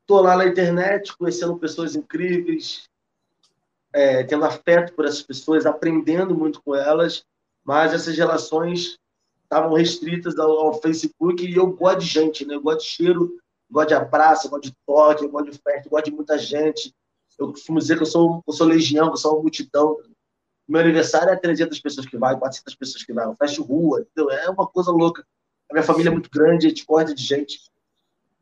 estou 0.00 0.20
lá 0.20 0.36
na 0.36 0.46
internet, 0.46 1.16
conhecendo 1.16 1.56
pessoas 1.56 1.94
incríveis, 1.94 2.88
é, 3.92 4.24
tendo 4.24 4.44
afeto 4.44 4.92
por 4.94 5.04
essas 5.04 5.22
pessoas, 5.22 5.64
aprendendo 5.64 6.34
muito 6.34 6.60
com 6.60 6.74
elas, 6.74 7.24
mas 7.64 7.94
essas 7.94 8.16
relações 8.16 8.98
estavam 9.44 9.74
restritas 9.74 10.36
ao, 10.36 10.50
ao, 10.50 10.80
Facebook 10.80 11.46
e 11.46 11.54
eu 11.54 11.68
gosto 11.68 12.00
de 12.00 12.06
gente, 12.06 12.44
né? 12.44 12.56
Eu 12.56 12.62
gosto 12.62 12.80
de 12.80 12.86
cheiro, 12.86 13.38
gosto 13.70 13.88
de 13.88 13.94
abraço, 13.94 14.48
gosto 14.48 14.64
de 14.64 14.74
toque, 14.84 15.28
gosto 15.28 15.50
de 15.52 15.58
festa, 15.58 15.88
gosto 15.88 16.06
de 16.06 16.10
muita 16.10 16.36
gente. 16.36 16.92
Eu 17.38 17.52
costumo 17.52 17.78
dizer 17.78 17.96
que 17.96 18.02
eu 18.02 18.06
sou, 18.06 18.42
eu 18.44 18.52
sou 18.52 18.66
legião, 18.66 19.06
que 19.06 19.12
eu 19.12 19.18
sou 19.18 19.34
uma 19.34 19.42
multidão 19.42 19.96
meu 20.68 20.80
aniversário 20.80 21.30
é 21.30 21.36
300 21.36 21.78
pessoas 21.80 22.06
que 22.06 22.18
vai, 22.18 22.38
400 22.38 22.74
pessoas 22.74 23.04
que 23.04 23.12
vai. 23.12 23.24
Eu 23.24 23.36
fecho 23.36 23.62
rua, 23.62 24.00
entendeu? 24.00 24.30
É 24.30 24.50
uma 24.50 24.66
coisa 24.66 24.90
louca. 24.90 25.24
A 25.70 25.74
minha 25.74 25.84
família 25.84 26.10
é 26.10 26.12
muito 26.12 26.30
grande, 26.30 26.66
a 26.66 26.68
gente 26.68 26.84
corta 26.84 27.14
de 27.14 27.22
gente. 27.22 27.60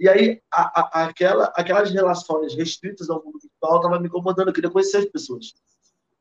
E 0.00 0.08
aí, 0.08 0.40
a, 0.50 0.80
a, 0.80 1.04
aquela, 1.04 1.44
aquelas 1.54 1.90
relações 1.90 2.54
restritas 2.54 3.08
ao 3.10 3.22
mundo 3.22 3.38
virtual 3.40 3.76
estavam 3.76 4.00
me 4.00 4.08
incomodando. 4.08 4.48
Eu 4.48 4.54
queria 4.54 4.70
conhecer 4.70 4.98
as 4.98 5.06
pessoas. 5.06 5.54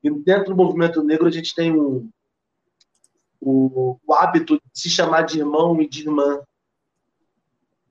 E 0.03 0.09
dentro 0.09 0.53
do 0.53 0.55
movimento 0.55 1.01
negro, 1.01 1.27
a 1.27 1.31
gente 1.31 1.55
tem 1.55 1.71
um, 1.71 2.09
o, 3.39 3.97
o 4.05 4.13
hábito 4.13 4.55
de 4.55 4.79
se 4.79 4.89
chamar 4.89 5.23
de 5.23 5.39
irmão 5.39 5.81
e 5.81 5.87
de 5.87 6.01
irmã. 6.01 6.41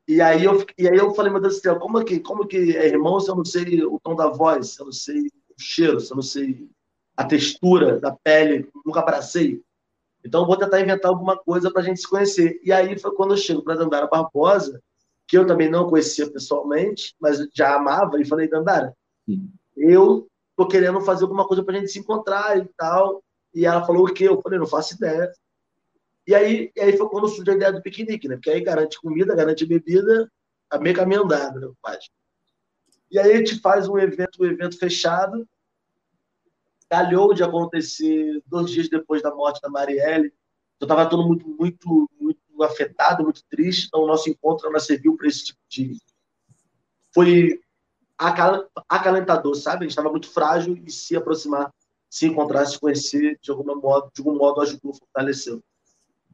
E 0.07 0.20
aí 0.20 0.44
eu, 0.44 0.64
e 0.77 0.88
aí 0.88 0.96
eu 0.96 1.14
falei, 1.14 1.33
meu 1.33 1.40
Deus 1.40 1.57
do 1.57 1.61
céu, 1.61 1.79
como 1.79 2.05
que, 2.05 2.20
como 2.20 2.46
que 2.46 2.77
é 2.77 2.87
irmão 2.87 3.20
se 3.20 3.31
eu 3.31 3.37
não 3.37 3.44
sei 3.44 3.85
o 3.85 3.98
tom 4.01 4.14
da 4.14 4.29
voz, 4.29 4.70
se 4.70 4.81
eu 4.81 4.87
não 4.87 4.92
sei 4.92 5.27
o 5.27 5.55
cheiro, 5.59 6.01
se 6.01 6.12
eu 6.12 6.16
não 6.16 6.22
sei 6.22 6.68
a 7.16 7.25
textura 7.25 7.98
da 8.01 8.12
pele, 8.12 8.68
nunca 8.85 9.01
abracei. 9.01 9.62
Então, 10.25 10.46
vou 10.46 10.57
tentar 10.57 10.81
inventar 10.81 11.11
alguma 11.11 11.37
coisa 11.37 11.70
para 11.70 11.83
a 11.83 11.85
gente 11.85 12.01
se 12.01 12.09
conhecer. 12.09 12.61
E 12.62 12.72
aí 12.72 12.98
foi 12.98 13.14
quando 13.14 13.33
eu 13.33 13.37
chego 13.37 13.62
para 13.62 13.75
Dandara 13.75 14.07
Barbosa, 14.07 14.81
que 15.27 15.37
eu 15.37 15.46
também 15.46 15.70
não 15.70 15.88
conhecia 15.88 16.31
pessoalmente, 16.31 17.14
mas 17.20 17.38
já 17.55 17.75
amava, 17.75 18.20
e 18.20 18.25
falei, 18.25 18.48
Dandara, 18.48 18.94
eu 19.77 20.29
tô 20.57 20.66
querendo 20.66 21.01
fazer 21.01 21.25
alguma 21.25 21.46
coisa 21.46 21.64
para 21.64 21.77
a 21.77 21.81
gente 21.81 21.90
se 21.90 21.98
encontrar 21.98 22.59
e 22.59 22.68
tal. 22.77 23.22
E 23.55 23.66
ela 23.66 23.85
falou 23.85 24.07
o 24.07 24.12
quê? 24.12 24.29
Eu 24.29 24.40
falei, 24.40 24.59
não 24.59 24.66
faço 24.66 24.94
ideia. 24.94 25.31
E 26.27 26.35
aí, 26.35 26.70
e 26.75 26.81
aí 26.81 26.96
foi 26.96 27.09
quando 27.09 27.29
surgiu 27.29 27.53
a 27.53 27.57
ideia 27.57 27.72
do 27.72 27.83
piquenique, 27.83 28.29
né? 28.29 28.37
Porque 28.37 28.51
aí 28.51 28.62
garante 28.62 29.01
comida, 29.01 29.35
garante 29.35 29.66
bebida, 29.66 30.31
a 30.70 30.79
meio 30.79 30.94
caminho 30.94 31.25
andado, 31.25 31.61
né? 31.61 31.68
E 33.11 33.18
aí 33.18 33.33
a 33.33 33.37
gente 33.37 33.61
faz 33.61 33.88
um 33.88 33.98
evento, 33.98 34.40
um 34.40 34.46
evento 34.46 34.79
fechado, 34.79 35.46
calhou 36.92 37.33
de 37.33 37.42
acontecer 37.42 38.42
dois 38.44 38.70
dias 38.70 38.87
depois 38.87 39.22
da 39.22 39.35
morte 39.35 39.62
da 39.62 39.70
Marielle. 39.70 40.31
Então 40.76 40.87
estava 40.87 41.09
todo 41.09 41.26
muito, 41.26 41.48
muito, 41.48 42.11
muito 42.20 42.62
afetado, 42.62 43.22
muito 43.22 43.42
triste. 43.48 43.87
Então, 43.87 44.02
o 44.02 44.07
nosso 44.07 44.28
encontro 44.28 44.68
ela 44.68 44.78
serviu 44.78 45.16
para 45.16 45.26
esse 45.26 45.46
tipo 45.46 45.59
de. 45.70 45.96
Foi 47.14 47.59
acalentador, 48.18 49.55
sabe? 49.55 49.78
A 49.78 49.83
gente 49.85 49.92
estava 49.92 50.11
muito 50.11 50.28
frágil 50.28 50.76
e 50.87 50.90
se 50.90 51.16
aproximar, 51.16 51.72
se 52.11 52.26
encontrar, 52.26 52.66
se 52.66 52.78
conhecer, 52.78 53.38
de, 53.40 53.50
algum 53.50 53.74
modo, 53.81 54.11
de 54.14 54.20
algum 54.20 54.37
modo 54.37 54.61
ajudou, 54.61 54.92
fortaleceu. 54.92 55.62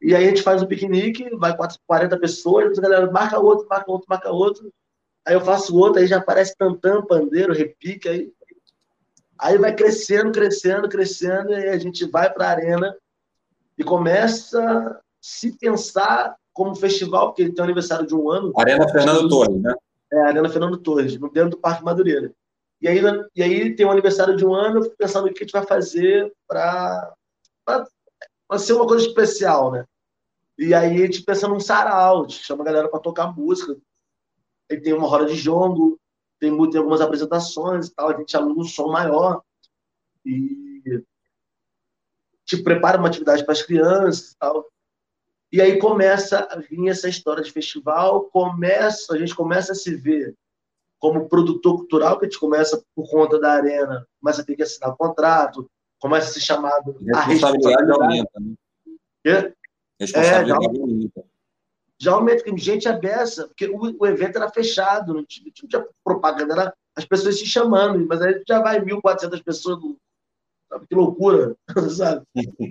E 0.02 0.12
aí 0.12 0.24
a 0.24 0.28
gente 0.28 0.42
faz 0.42 0.60
um 0.60 0.66
piquenique, 0.66 1.36
vai 1.36 1.56
40 1.86 2.18
pessoas, 2.18 2.76
a 2.76 2.82
galera 2.82 3.08
marca 3.12 3.38
outro, 3.38 3.64
marca 3.68 3.92
outro, 3.92 4.06
marca 4.08 4.30
outro. 4.32 4.72
Aí 5.24 5.34
eu 5.34 5.40
faço 5.40 5.76
outro, 5.76 6.00
aí 6.00 6.06
já 6.08 6.16
aparece 6.16 6.56
tantã, 6.56 7.00
pandeiro, 7.00 7.54
repique, 7.54 8.08
aí, 8.08 8.32
aí 9.38 9.59
vai 9.59 9.74
crescendo, 9.74 10.33
crescendo, 10.33 10.88
crescendo, 10.88 11.53
e 11.53 11.68
a 11.68 11.79
gente 11.79 12.05
vai 12.11 12.33
para 12.33 12.46
a 12.46 12.51
arena 12.51 12.96
e 13.77 13.85
começa 13.85 14.61
a 14.61 15.01
se 15.20 15.57
pensar 15.57 16.37
como 16.53 16.74
festival, 16.74 17.29
porque 17.29 17.42
ele 17.42 17.53
tem 17.53 17.62
um 17.62 17.64
aniversário 17.64 18.07
de 18.07 18.14
um 18.14 18.31
ano. 18.31 18.53
Arena 18.57 18.88
Fernando 18.88 19.29
Torres, 19.29 19.62
né? 19.62 19.74
É, 20.12 20.20
Arena 20.22 20.48
Fernando 20.48 20.77
Torres, 20.79 21.16
dentro 21.16 21.51
do 21.51 21.59
Parque 21.59 21.85
Madureira. 21.85 22.33
E 22.81 22.88
aí, 22.88 23.01
e 23.35 23.42
aí 23.42 23.74
tem 23.74 23.87
um 23.87 23.90
aniversário 23.90 24.37
de 24.37 24.44
um 24.44 24.55
ano, 24.55 24.79
eu 24.79 24.83
fico 24.85 24.96
pensando 24.96 25.27
o 25.27 25.33
que 25.33 25.42
a 25.42 25.46
gente 25.46 25.53
vai 25.53 25.66
fazer 25.66 26.33
para 26.48 27.14
ser 28.57 28.72
uma 28.72 28.87
coisa 28.87 29.07
especial, 29.07 29.72
né? 29.72 29.85
E 30.57 30.74
aí 30.74 31.03
a 31.03 31.07
gente 31.07 31.22
pensa 31.22 31.46
num 31.46 31.61
sarau, 31.61 32.24
a 32.24 32.29
gente 32.29 32.44
chama 32.44 32.62
a 32.62 32.66
galera 32.66 32.88
para 32.88 32.98
tocar 32.98 33.37
música. 33.37 33.77
Aí 34.70 34.81
tem 34.81 34.92
uma 34.92 35.07
roda 35.07 35.27
de 35.27 35.37
jongo, 35.37 35.98
tem, 36.38 36.70
tem 36.70 36.79
algumas 36.79 37.01
apresentações 37.01 37.88
e 37.88 37.94
tal, 37.94 38.11
a 38.11 38.16
gente 38.16 38.37
aluga 38.37 38.61
um 38.61 38.64
som 38.64 38.88
maior. 38.88 39.42
E 40.24 41.03
tipo, 42.48 42.64
prepara 42.64 42.98
uma 42.98 43.09
atividade 43.09 43.44
para 43.44 43.53
as 43.53 43.62
crianças 43.62 44.33
e 44.33 44.38
tal. 44.38 44.66
E 45.53 45.61
aí 45.61 45.79
começa 45.79 46.46
a 46.51 46.57
vir 46.57 46.88
essa 46.88 47.09
história 47.09 47.42
de 47.42 47.53
festival, 47.53 48.24
começa, 48.24 49.14
a 49.14 49.18
gente 49.18 49.35
começa 49.35 49.72
a 49.72 49.74
se 49.74 49.94
ver 49.94 50.35
como 50.98 51.29
produtor 51.29 51.77
cultural, 51.77 52.18
que 52.18 52.27
a 52.27 52.29
gente 52.29 52.40
começa 52.40 52.83
por 52.94 53.09
conta 53.09 53.38
da 53.38 53.53
arena, 53.53 54.07
começa 54.20 54.42
a 54.42 54.44
ter 54.44 54.57
que 54.57 54.62
assinar 54.62 54.96
contrato, 54.96 55.70
começa 56.01 56.29
a 56.29 56.33
ser 56.33 56.40
chamado 56.40 56.96
a 57.14 57.20
responsabilidade 57.20 57.90
aumenta, 57.92 58.40
né? 58.40 59.53
Responsabilidade 60.01 60.66
é, 61.16 61.22
já, 61.98 62.12
aumenta. 62.12 62.38
Já 62.38 62.44
aumenta, 62.44 62.56
gente 62.56 62.88
abessa, 62.88 63.48
porque 63.48 63.66
o, 63.66 63.96
o, 63.98 64.06
evento 64.06 64.37
era 64.37 64.50
fechado, 64.50 65.14
não 65.14 65.24
tinha, 65.24 65.46
não 65.46 65.68
tinha 65.68 65.87
propaganda, 66.04 66.52
era 66.52 66.74
as 66.96 67.04
pessoas 67.04 67.38
se 67.38 67.46
chamando, 67.46 68.06
mas 68.06 68.20
aí 68.20 68.42
já 68.46 68.61
vai 68.61 68.80
1.400 68.80 69.42
pessoas 69.42 69.78
Sabe? 70.68 70.87
Que 70.87 70.94
loucura, 70.94 71.56
sabe? 71.96 72.24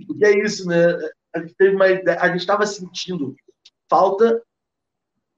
Porque 0.05 0.25
é 0.25 0.43
isso, 0.43 0.67
né? 0.67 0.93
A 1.35 1.39
gente 1.39 1.55
teve 1.55 1.75
uma 1.75 1.87
ideia, 1.87 2.19
a 2.21 2.27
gente 2.27 2.41
estava 2.41 2.65
sentindo 2.65 3.35
falta 3.89 4.41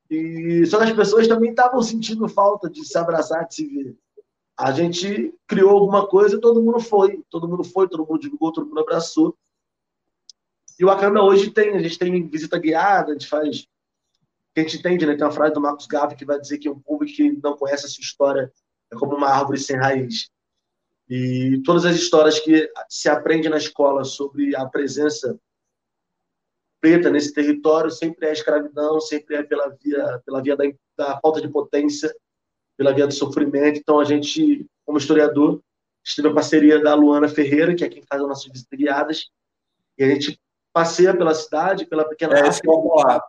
e 0.10 0.66
só 0.66 0.78
que 0.78 0.86
as 0.86 0.94
pessoas 0.94 1.28
também 1.28 1.52
estavam 1.52 1.82
sentindo 1.82 2.28
falta 2.28 2.70
de 2.70 2.84
se 2.84 2.98
abraçar, 2.98 3.48
de 3.48 3.56
se 3.56 3.68
ver. 3.68 3.98
A 4.58 4.72
gente 4.72 5.34
criou 5.48 5.70
alguma 5.70 6.08
coisa 6.08 6.36
e 6.36 6.42
todo 6.42 6.62
mundo 6.62 6.80
foi, 6.80 7.24
todo 7.30 7.48
mundo 7.48 7.64
foi, 7.64 7.88
todo 7.88 8.06
mundo 8.06 8.20
divulgou, 8.20 8.52
todo 8.52 8.68
mundo 8.68 8.82
abraçou. 8.82 9.38
E 10.78 10.84
o 10.84 10.90
Acanda 10.90 11.22
hoje 11.22 11.52
tem, 11.52 11.76
a 11.76 11.82
gente 11.82 11.98
tem 11.98 12.28
visita 12.28 12.58
guiada, 12.58 13.12
a 13.12 13.14
gente 13.14 13.28
faz 13.28 13.68
a 14.56 14.60
gente 14.60 14.78
entende, 14.78 15.06
né? 15.06 15.16
Tem 15.16 15.26
uma 15.26 15.32
frase 15.32 15.54
do 15.54 15.62
Marcos 15.62 15.88
Gavi 15.88 16.16
que 16.16 16.26
vai 16.26 16.40
dizer 16.40 16.58
que 16.58 16.70
um 16.70 16.80
público 16.80 17.16
que 17.16 17.32
não 17.44 17.56
conhece 17.56 17.86
a 17.86 17.90
sua 17.90 18.02
história 18.02 18.52
é 18.92 18.96
como 18.96 19.16
uma 19.16 19.30
árvore 19.30 19.60
sem 19.60 19.76
raiz. 19.76 20.30
E 21.08 21.62
todas 21.66 21.86
as 21.86 21.96
histórias 21.96 22.40
que 22.40 22.72
se 22.88 23.10
aprende 23.10 23.50
na 23.50 23.58
escola 23.58 24.04
sobre 24.04 24.56
a 24.56 24.66
presença 24.66 25.40
preta 26.82 27.10
nesse 27.10 27.34
território 27.34 27.92
sempre 27.92 28.28
é 28.28 28.32
escravidão, 28.32 29.00
sempre 29.02 29.36
é 29.36 29.44
pela 29.44 29.70
via, 29.70 30.22
pela 30.26 30.42
via 30.42 30.56
da, 30.56 30.64
da 30.98 31.20
falta 31.20 31.42
de 31.42 31.50
potência, 31.50 32.14
pela 32.78 32.94
via 32.94 33.08
do 33.08 33.14
sofrimento. 33.14 33.80
Então, 33.80 34.00
a 34.00 34.06
gente, 34.06 34.66
como 34.86 34.98
historiador, 34.98 35.62
teve 36.16 36.28
a 36.28 36.34
parceria 36.34 36.82
da 36.82 36.94
Luana 36.96 37.28
Ferreira, 37.28 37.76
que 37.76 37.84
é 37.84 37.90
quem 37.90 38.04
faz 38.04 38.22
as 38.22 38.28
nossas 38.28 38.52
visitas 38.52 38.80
guiadas, 38.80 39.30
e 39.98 40.04
a 40.04 40.08
gente 40.08 40.40
passeia 40.74 41.16
pela 41.16 41.34
cidade, 41.34 41.86
pela 41.86 42.08
pequena 42.08 42.38
é, 42.38 42.48
África. 42.48 42.70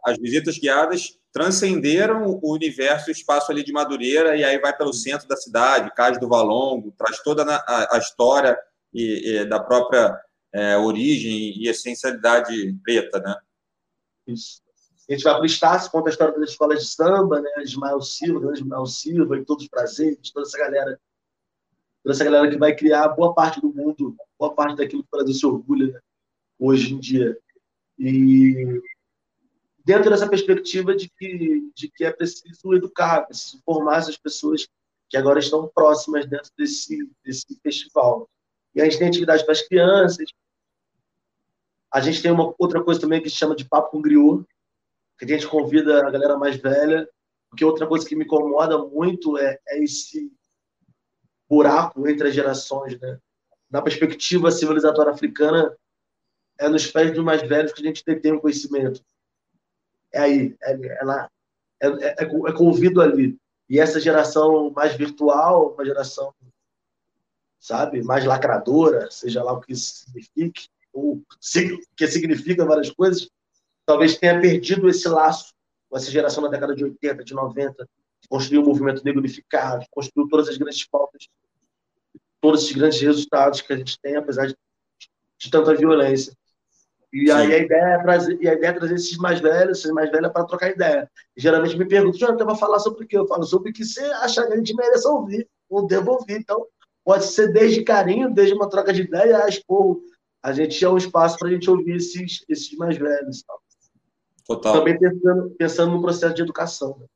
As 0.04 0.18
visitas 0.18 0.58
guiadas 0.58 1.18
transcenderam 1.32 2.38
o 2.42 2.52
universo, 2.52 3.08
o 3.08 3.12
espaço 3.12 3.50
ali 3.50 3.64
de 3.64 3.72
Madureira, 3.72 4.36
e 4.36 4.44
aí 4.44 4.58
vai 4.58 4.76
pelo 4.76 4.92
centro 4.92 5.26
da 5.28 5.36
cidade, 5.36 5.94
Cais 5.94 6.18
do 6.18 6.28
Valongo, 6.28 6.92
traz 6.96 7.20
toda 7.22 7.44
a, 7.44 7.96
a 7.96 7.98
história 7.98 8.58
e, 8.92 9.36
e, 9.36 9.44
da 9.44 9.60
própria 9.60 10.18
é, 10.52 10.76
origem 10.76 11.54
e 11.56 11.68
essencialidade 11.68 12.74
preta, 12.82 13.20
né? 13.20 13.36
Isso. 14.26 14.60
A 15.08 15.12
gente 15.12 15.24
vai 15.24 15.34
para 15.34 15.42
o 15.42 15.46
Estácio, 15.46 15.90
conta 15.90 16.08
a 16.08 16.12
história 16.12 16.38
das 16.38 16.50
escolas 16.50 16.80
de 16.80 16.86
samba, 16.86 17.40
né? 17.40 17.50
Ismael 17.62 18.00
Silva, 18.00 18.40
grande 18.40 18.60
Ismael 18.60 18.86
Silva, 18.86 19.36
e 19.38 19.44
todos 19.44 19.64
os 19.64 19.70
prazeres, 19.70 20.30
toda 20.30 20.46
essa 20.46 20.58
galera, 20.58 21.00
toda 22.02 22.14
essa 22.14 22.24
galera 22.24 22.50
que 22.50 22.58
vai 22.58 22.74
criar 22.74 23.08
boa 23.08 23.34
parte 23.34 23.60
do 23.60 23.72
mundo, 23.72 24.16
boa 24.38 24.54
parte 24.54 24.76
daquilo 24.76 25.02
que 25.02 25.08
o 25.12 25.16
Brasil 25.16 25.34
se 25.34 25.46
orgulha 25.46 25.92
né? 25.92 26.00
Hoje 26.60 26.94
em 26.94 27.00
dia. 27.00 27.36
E 27.98 28.80
dentro 29.84 30.10
dessa 30.10 30.28
perspectiva 30.28 30.94
de 30.94 31.08
que, 31.08 31.70
de 31.74 31.90
que 31.90 32.04
é 32.04 32.12
preciso 32.12 32.74
educar, 32.74 33.22
preciso 33.22 33.60
formar 33.64 33.98
essas 33.98 34.16
pessoas 34.16 34.68
que 35.08 35.16
agora 35.16 35.40
estão 35.40 35.66
próximas 35.74 36.26
dentro 36.26 36.50
desse, 36.56 37.10
desse 37.24 37.58
festival. 37.60 38.28
E 38.74 38.80
a 38.80 38.84
gente 38.84 38.98
tem 38.98 39.08
atividade 39.08 39.42
para 39.42 39.52
as 39.52 39.62
crianças. 39.62 40.30
A 41.92 42.00
gente 42.00 42.22
tem 42.22 42.30
uma 42.30 42.54
outra 42.56 42.84
coisa 42.84 43.00
também 43.00 43.20
que 43.20 43.28
se 43.28 43.36
chama 43.36 43.56
de 43.56 43.68
papo 43.68 43.90
com 43.90 44.02
griot, 44.02 44.44
que 45.18 45.24
a 45.24 45.28
gente 45.28 45.48
convida 45.48 46.06
a 46.06 46.10
galera 46.10 46.38
mais 46.38 46.56
velha, 46.56 47.08
porque 47.48 47.64
outra 47.64 47.86
coisa 47.86 48.06
que 48.08 48.14
me 48.14 48.24
incomoda 48.24 48.78
muito 48.78 49.36
é, 49.36 49.58
é 49.66 49.82
esse 49.82 50.32
buraco 51.48 52.08
entre 52.08 52.28
as 52.28 52.34
gerações, 52.34 52.98
né? 53.00 53.18
Na 53.68 53.82
perspectiva 53.82 54.52
civilizatória 54.52 55.12
africana, 55.12 55.76
é 56.60 56.68
nos 56.68 56.86
pés 56.86 57.12
dos 57.12 57.24
mais 57.24 57.42
velhos 57.42 57.72
que 57.72 57.82
a 57.82 57.86
gente 57.86 58.04
detém 58.04 58.32
o 58.32 58.40
conhecimento 58.40 59.02
é 60.12 60.20
aí, 60.20 60.56
é, 60.62 60.72
é 60.72 61.04
lá, 61.04 61.30
é, 61.80 61.86
é, 61.86 62.08
é, 62.18 62.24
é 62.24 62.52
convido 62.52 63.00
ali. 63.00 63.38
E 63.68 63.78
essa 63.78 64.00
geração 64.00 64.70
mais 64.70 64.94
virtual, 64.96 65.72
uma 65.74 65.84
geração, 65.84 66.34
sabe, 67.58 68.02
mais 68.02 68.24
lacradora, 68.24 69.10
seja 69.10 69.42
lá 69.42 69.52
o 69.52 69.60
que 69.60 69.72
isso 69.72 70.04
signifique, 70.04 70.68
ou 70.92 71.22
que 71.96 72.06
significa 72.08 72.64
várias 72.64 72.90
coisas, 72.90 73.30
talvez 73.86 74.16
tenha 74.16 74.40
perdido 74.40 74.88
esse 74.88 75.08
laço 75.08 75.54
com 75.88 75.96
essa 75.96 76.10
geração 76.10 76.42
da 76.42 76.48
década 76.48 76.74
de 76.74 76.84
80, 76.84 77.24
de 77.24 77.34
90, 77.34 77.88
que 78.20 78.28
construiu 78.28 78.62
o 78.62 78.66
movimento 78.66 79.04
negro 79.04 79.20
unificado, 79.20 79.86
construiu 79.90 80.28
todas 80.28 80.48
as 80.48 80.56
grandes 80.56 80.84
pautas, 80.86 81.28
todos 82.40 82.64
esses 82.64 82.74
grandes 82.74 83.00
resultados 83.00 83.60
que 83.60 83.72
a 83.72 83.76
gente 83.76 84.00
tem, 84.00 84.16
apesar 84.16 84.48
de, 84.48 84.56
de 85.38 85.50
tanta 85.50 85.74
violência. 85.74 86.32
E 87.12 87.26
Sim. 87.26 87.32
aí 87.32 87.54
a 87.54 87.58
ideia, 87.58 87.84
é 87.94 88.02
trazer, 88.02 88.38
e 88.40 88.48
a 88.48 88.54
ideia 88.54 88.70
é 88.70 88.72
trazer 88.72 88.94
esses 88.94 89.16
mais 89.18 89.40
velhos, 89.40 89.78
esses 89.78 89.90
mais 89.90 90.10
velhos 90.10 90.30
para 90.32 90.44
trocar 90.44 90.70
ideia. 90.70 91.10
E, 91.36 91.40
geralmente 91.40 91.76
me 91.76 91.86
perguntam, 91.86 92.18
Jonathan, 92.18 92.44
vai 92.44 92.56
falar 92.56 92.78
sobre 92.78 93.04
o 93.04 93.08
quê? 93.08 93.18
Eu 93.18 93.26
falo 93.26 93.42
sobre 93.44 93.70
o 93.70 93.72
que 93.72 93.84
você 93.84 94.00
acha 94.00 94.46
que 94.46 94.52
a 94.52 94.56
gente 94.56 94.74
merece 94.74 95.08
ouvir, 95.08 95.48
ou 95.68 95.86
deve 95.86 96.08
ouvir. 96.08 96.36
Então, 96.36 96.64
pode 97.04 97.24
ser 97.26 97.52
desde 97.52 97.82
carinho, 97.82 98.32
desde 98.32 98.54
uma 98.54 98.68
troca 98.68 98.92
de 98.92 99.02
ideia, 99.02 99.44
a 99.44 99.48
expor. 99.48 100.00
A 100.42 100.52
gente 100.52 100.82
é 100.84 100.88
um 100.88 100.96
espaço 100.96 101.36
para 101.36 101.48
a 101.48 101.50
gente 101.50 101.68
ouvir 101.68 101.96
esses, 101.96 102.44
esses 102.48 102.76
mais 102.76 102.96
velhos. 102.96 103.42
Tal. 103.42 103.60
Total. 104.46 104.78
Também 104.78 104.98
pensando, 104.98 105.50
pensando 105.58 105.92
no 105.92 106.02
processo 106.02 106.34
de 106.34 106.42
educação. 106.42 106.96
Né? 106.98 107.06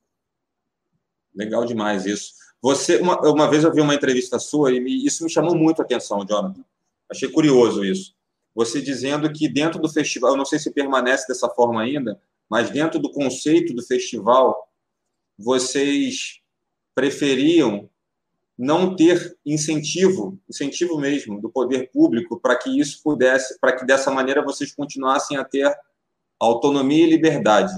Legal 1.36 1.64
demais 1.64 2.04
isso. 2.04 2.32
Você, 2.60 2.96
uma, 2.96 3.20
uma 3.20 3.48
vez 3.48 3.62
eu 3.62 3.72
vi 3.72 3.80
uma 3.80 3.94
entrevista 3.94 4.38
sua 4.38 4.72
e 4.72 4.80
me, 4.80 5.06
isso 5.06 5.22
me 5.22 5.30
chamou 5.30 5.54
muito 5.54 5.80
a 5.80 5.84
atenção, 5.84 6.24
Jonathan. 6.26 6.64
Achei 7.08 7.28
curioso 7.28 7.84
isso 7.84 8.14
você 8.54 8.80
dizendo 8.80 9.30
que 9.32 9.48
dentro 9.48 9.80
do 9.80 9.88
festival, 9.88 10.32
eu 10.32 10.36
não 10.36 10.44
sei 10.44 10.58
se 10.58 10.70
permanece 10.70 11.26
dessa 11.26 11.48
forma 11.48 11.82
ainda, 11.82 12.20
mas 12.48 12.70
dentro 12.70 13.00
do 13.00 13.10
conceito 13.10 13.74
do 13.74 13.82
festival, 13.82 14.68
vocês 15.36 16.40
preferiam 16.94 17.90
não 18.56 18.94
ter 18.94 19.36
incentivo, 19.44 20.38
incentivo 20.48 20.96
mesmo 20.98 21.40
do 21.40 21.50
poder 21.50 21.90
público 21.90 22.38
para 22.38 22.56
que 22.56 22.78
isso 22.78 23.02
pudesse, 23.02 23.58
para 23.58 23.74
que 23.76 23.84
dessa 23.84 24.10
maneira 24.10 24.44
vocês 24.44 24.72
continuassem 24.72 25.36
a 25.36 25.44
ter 25.44 25.74
autonomia 26.38 27.04
e 27.04 27.10
liberdade. 27.10 27.72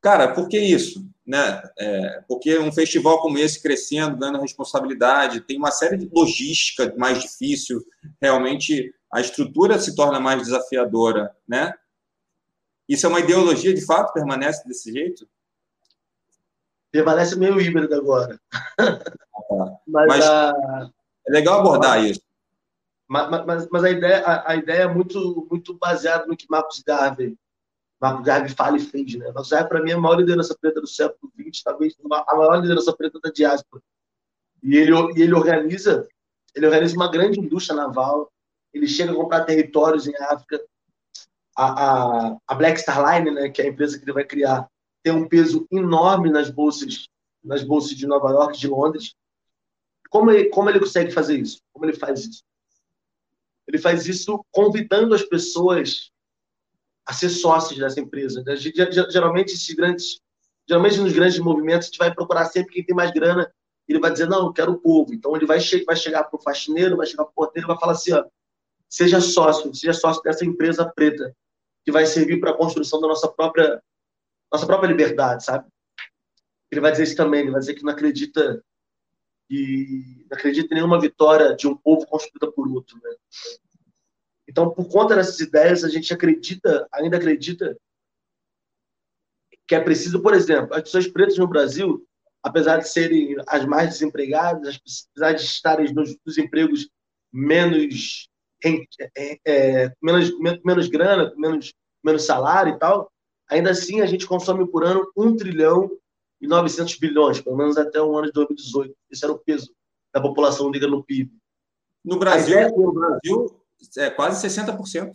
Cara, 0.00 0.34
por 0.34 0.48
que 0.48 0.58
isso? 0.58 1.06
Né? 1.24 1.62
É, 1.78 2.24
porque 2.26 2.58
um 2.58 2.72
festival 2.72 3.20
como 3.20 3.38
esse 3.38 3.62
crescendo, 3.62 4.16
ganhando 4.16 4.40
responsabilidade, 4.40 5.42
tem 5.42 5.58
uma 5.58 5.70
série 5.70 5.96
de 5.96 6.10
logística 6.12 6.92
mais 6.98 7.22
difícil, 7.22 7.84
realmente 8.20 8.92
a 9.12 9.20
estrutura 9.20 9.78
se 9.78 9.94
torna 9.94 10.20
mais 10.20 10.42
desafiadora, 10.42 11.34
né? 11.46 11.74
Isso 12.88 13.06
é 13.06 13.08
uma 13.08 13.20
ideologia, 13.20 13.72
de 13.74 13.84
fato, 13.84 14.12
permanece 14.12 14.66
desse 14.66 14.92
jeito? 14.92 15.28
Permanece 16.90 17.36
meio 17.36 17.60
híbrido 17.60 17.94
agora. 17.94 18.40
Mas, 19.86 20.06
mas 20.06 20.24
a... 20.24 20.52
é 21.26 21.32
legal 21.32 21.58
abordar 21.58 22.04
isso. 22.04 22.20
Mas, 23.08 23.44
mas, 23.44 23.68
mas, 23.68 23.84
a, 23.84 23.90
ideia, 23.90 24.24
a, 24.24 24.52
a, 24.52 24.56
ideia 24.56 24.82
é 24.82 24.86
muito, 24.86 25.46
muito 25.50 25.74
baseada 25.74 26.24
no 26.26 26.36
que 26.36 26.46
Marcos 26.48 26.80
Garvey 26.86 27.36
Marco 28.00 28.22
Garbi 28.22 28.48
fala 28.48 28.76
e 28.76 28.80
fez, 28.80 29.14
né? 29.16 29.30
Marco 29.32 29.50
Garbi, 29.50 29.68
para 29.68 29.82
mim, 29.82 29.90
é 29.90 29.94
a 29.94 29.98
maior 29.98 30.16
liderança 30.16 30.56
preta 30.58 30.80
do 30.80 30.86
século 30.86 31.30
XX, 31.38 31.62
talvez 31.62 31.94
a 32.10 32.36
maior 32.36 32.60
liderança 32.60 32.96
preta 32.96 33.18
da 33.20 33.30
diáspora. 33.30 33.82
E 34.62 34.76
ele, 34.76 34.92
e 35.16 35.22
ele 35.22 35.34
organiza 35.34 36.08
ele 36.54 36.66
organiza 36.66 36.96
uma 36.96 37.10
grande 37.10 37.38
indústria 37.38 37.76
naval, 37.76 38.32
ele 38.72 38.86
chega 38.86 39.12
a 39.12 39.16
comprar 39.16 39.44
territórios 39.44 40.06
em 40.06 40.16
África. 40.16 40.62
A, 41.56 41.64
a, 41.64 42.36
a 42.46 42.54
Black 42.54 42.80
Star 42.80 42.98
Line, 43.04 43.30
né, 43.30 43.48
que 43.50 43.60
é 43.60 43.66
a 43.66 43.68
empresa 43.68 43.98
que 43.98 44.04
ele 44.04 44.12
vai 44.12 44.24
criar, 44.24 44.68
tem 45.02 45.12
um 45.12 45.28
peso 45.28 45.66
enorme 45.70 46.30
nas 46.30 46.50
bolsas, 46.50 47.08
nas 47.42 47.62
bolsas 47.62 47.96
de 47.96 48.06
Nova 48.06 48.30
York, 48.30 48.58
de 48.58 48.68
Londres. 48.68 49.14
Como 50.08 50.30
ele, 50.30 50.48
como 50.50 50.70
ele 50.70 50.80
consegue 50.80 51.10
fazer 51.10 51.38
isso? 51.38 51.60
Como 51.72 51.84
ele 51.84 51.96
faz 51.96 52.24
isso? 52.24 52.42
Ele 53.66 53.78
faz 53.78 54.06
isso 54.06 54.44
convidando 54.50 55.14
as 55.14 55.22
pessoas 55.22 56.10
a 57.06 57.12
ser 57.12 57.28
sócios 57.28 57.78
dessa 57.78 58.00
empresa. 58.00 58.42
Geralmente, 59.10 59.52
esses 59.52 59.74
grandes, 59.74 60.20
geralmente 60.68 60.98
nos 60.98 61.12
grandes 61.12 61.38
movimentos, 61.38 61.86
a 61.86 61.90
gente 61.90 61.98
vai 61.98 62.14
procurar 62.14 62.46
sempre 62.46 62.74
quem 62.74 62.84
tem 62.84 62.94
mais 62.94 63.10
grana. 63.10 63.52
Ele 63.88 63.98
vai 63.98 64.12
dizer, 64.12 64.28
não, 64.28 64.46
eu 64.46 64.52
quero 64.52 64.72
o 64.72 64.78
povo. 64.78 65.12
Então, 65.14 65.34
ele 65.36 65.46
vai, 65.46 65.60
che 65.60 65.84
vai 65.84 65.96
chegar 65.96 66.24
para 66.24 66.38
o 66.38 66.42
faxineiro, 66.42 66.96
vai 66.96 67.06
chegar 67.06 67.24
para 67.24 67.30
o 67.30 67.34
porteiro 67.34 67.68
vai 67.68 67.78
falar 67.78 67.92
assim, 67.92 68.12
ó, 68.12 68.24
seja 68.90 69.20
sócio, 69.20 69.72
seja 69.74 69.94
sócio 69.94 70.22
dessa 70.22 70.44
empresa 70.44 70.84
preta, 70.84 71.34
que 71.84 71.92
vai 71.92 72.04
servir 72.04 72.40
para 72.40 72.50
a 72.50 72.56
construção 72.56 73.00
da 73.00 73.08
nossa 73.08 73.28
própria, 73.28 73.80
nossa 74.52 74.66
própria 74.66 74.88
liberdade, 74.88 75.44
sabe? 75.44 75.66
Ele 76.70 76.80
vai 76.80 76.90
dizer 76.90 77.04
isso 77.04 77.16
também, 77.16 77.40
ele 77.40 77.52
vai 77.52 77.60
dizer 77.60 77.74
que 77.74 77.84
não 77.84 77.92
acredita 77.92 78.62
e 79.48 80.26
não 80.28 80.36
acredita 80.36 80.72
em 80.72 80.76
nenhuma 80.76 81.00
vitória 81.00 81.56
de 81.56 81.66
um 81.66 81.76
povo 81.76 82.06
construída 82.06 82.52
por 82.52 82.68
outro, 82.68 82.96
né? 83.02 83.10
Então, 84.48 84.70
por 84.70 84.88
conta 84.88 85.14
dessas 85.14 85.38
ideias, 85.40 85.84
a 85.84 85.88
gente 85.88 86.12
acredita, 86.12 86.86
ainda 86.92 87.16
acredita 87.16 87.76
que 89.66 89.74
é 89.74 89.80
preciso, 89.80 90.20
por 90.20 90.34
exemplo, 90.34 90.74
as 90.74 90.82
pessoas 90.82 91.06
pretas 91.06 91.38
no 91.38 91.46
Brasil, 91.46 92.04
apesar 92.42 92.78
de 92.78 92.88
serem 92.88 93.36
as 93.46 93.64
mais 93.64 93.90
desempregadas, 93.90 94.80
apesar 95.14 95.32
de 95.34 95.42
estarem 95.42 95.94
nos, 95.94 96.16
nos 96.26 96.38
empregos 96.38 96.88
menos, 97.32 98.28
é, 98.64 99.38
é, 99.46 99.92
menos, 100.02 100.30
menos 100.64 100.88
grana, 100.88 101.32
menos, 101.36 101.72
menos 102.02 102.24
salário 102.24 102.74
e 102.74 102.78
tal, 102.78 103.10
ainda 103.48 103.70
assim 103.70 104.00
a 104.00 104.06
gente 104.06 104.26
consome 104.26 104.66
por 104.70 104.84
ano 104.84 105.10
1 105.16 105.36
trilhão 105.36 105.90
e 106.40 106.46
900 106.46 106.96
bilhões, 106.96 107.40
pelo 107.40 107.56
menos 107.56 107.76
até 107.76 108.00
o 108.00 108.16
ano 108.16 108.26
de 108.26 108.32
2018. 108.32 108.94
Esse 109.10 109.24
era 109.24 109.32
o 109.32 109.38
peso 109.38 109.70
da 110.12 110.20
população 110.20 110.70
negra 110.70 110.88
no 110.88 111.04
PIB. 111.04 111.30
No 112.04 112.18
Brasil, 112.18 112.58
é, 112.58 112.70
no 112.70 112.92
Brasil 112.92 113.62
é 113.98 114.10
quase 114.10 114.46
60%. 114.46 115.14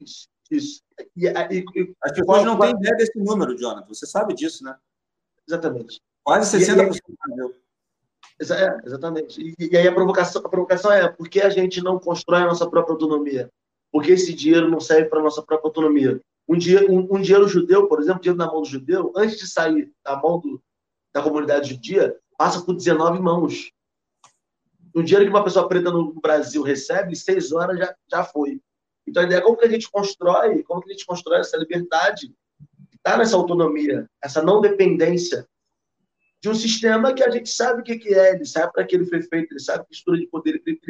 Isso. 0.00 0.28
isso. 0.50 0.82
E, 1.14 1.26
e, 1.26 1.64
e, 1.74 1.94
As 2.02 2.12
pessoas 2.12 2.44
não 2.44 2.58
têm 2.58 2.70
ideia 2.70 2.96
desse 2.96 3.18
número, 3.18 3.56
Jonathan. 3.56 3.88
Você 3.88 4.06
sabe 4.06 4.34
disso, 4.34 4.64
né? 4.64 4.76
Exatamente. 5.46 6.00
Quase 6.24 6.58
60% 6.58 7.00
do 7.06 7.16
Brasil. 7.26 7.54
É, 8.40 8.86
exatamente. 8.86 9.40
E, 9.40 9.54
e, 9.58 9.76
aí 9.76 9.88
a 9.88 9.94
provocação, 9.94 10.42
a 10.44 10.48
provocação 10.48 10.92
é 10.92 11.08
por 11.08 11.28
que 11.28 11.40
a 11.40 11.48
gente 11.48 11.82
não 11.82 11.98
constrói 11.98 12.42
a 12.42 12.46
nossa 12.46 12.68
própria 12.68 12.92
autonomia? 12.92 13.50
Porque 13.90 14.12
esse 14.12 14.34
dinheiro 14.34 14.68
não 14.68 14.78
serve 14.78 15.08
para 15.08 15.20
a 15.20 15.22
nossa 15.22 15.42
própria 15.42 15.68
autonomia. 15.68 16.20
Um, 16.48 16.56
dia, 16.56 16.90
um, 16.90 17.16
um, 17.16 17.20
dinheiro 17.20 17.48
judeu, 17.48 17.88
por 17.88 18.00
exemplo, 18.00 18.20
dinheiro 18.20 18.38
na 18.38 18.46
mão 18.46 18.60
do 18.60 18.68
judeu, 18.68 19.12
antes 19.16 19.38
de 19.38 19.48
sair 19.48 19.90
da 20.04 20.16
mão 20.16 20.38
do, 20.38 20.62
da 21.14 21.22
comunidade 21.22 21.70
judia, 21.70 22.16
passa 22.36 22.60
por 22.60 22.74
19 22.74 23.18
mãos. 23.20 23.70
Um 24.94 25.02
dinheiro 25.02 25.24
que 25.24 25.34
uma 25.34 25.44
pessoa 25.44 25.68
preta 25.68 25.90
no 25.90 26.12
Brasil 26.20 26.62
recebe, 26.62 27.12
em 27.12 27.16
seis 27.16 27.52
horas 27.52 27.78
já, 27.78 27.94
já 28.10 28.24
foi. 28.24 28.60
Então 29.06 29.22
a 29.22 29.26
ideia 29.26 29.38
é 29.38 29.42
como 29.42 29.56
que 29.56 29.64
a 29.64 29.70
gente 29.70 29.90
constrói, 29.90 30.62
como 30.62 30.82
que 30.82 30.90
a 30.90 30.92
gente 30.92 31.06
constrói 31.06 31.40
essa 31.40 31.56
liberdade, 31.56 32.34
está 32.94 33.16
nessa 33.16 33.36
autonomia, 33.36 34.08
essa 34.22 34.42
não 34.42 34.60
dependência 34.60 35.46
de 36.42 36.48
um 36.48 36.54
sistema 36.54 37.14
que 37.14 37.22
a 37.22 37.30
gente 37.30 37.48
sabe 37.48 37.80
o 37.80 37.84
que, 37.84 37.98
que 37.98 38.14
é, 38.14 38.34
ele 38.34 38.44
sabe 38.44 38.72
para 38.72 38.84
que 38.84 38.94
ele 38.94 39.06
foi 39.06 39.22
feito, 39.22 39.52
ele 39.52 39.60
sabe 39.60 39.84
que 39.86 39.94
estrutura 39.94 40.20
de 40.20 40.26
poder 40.28 40.62
ele, 40.64 40.80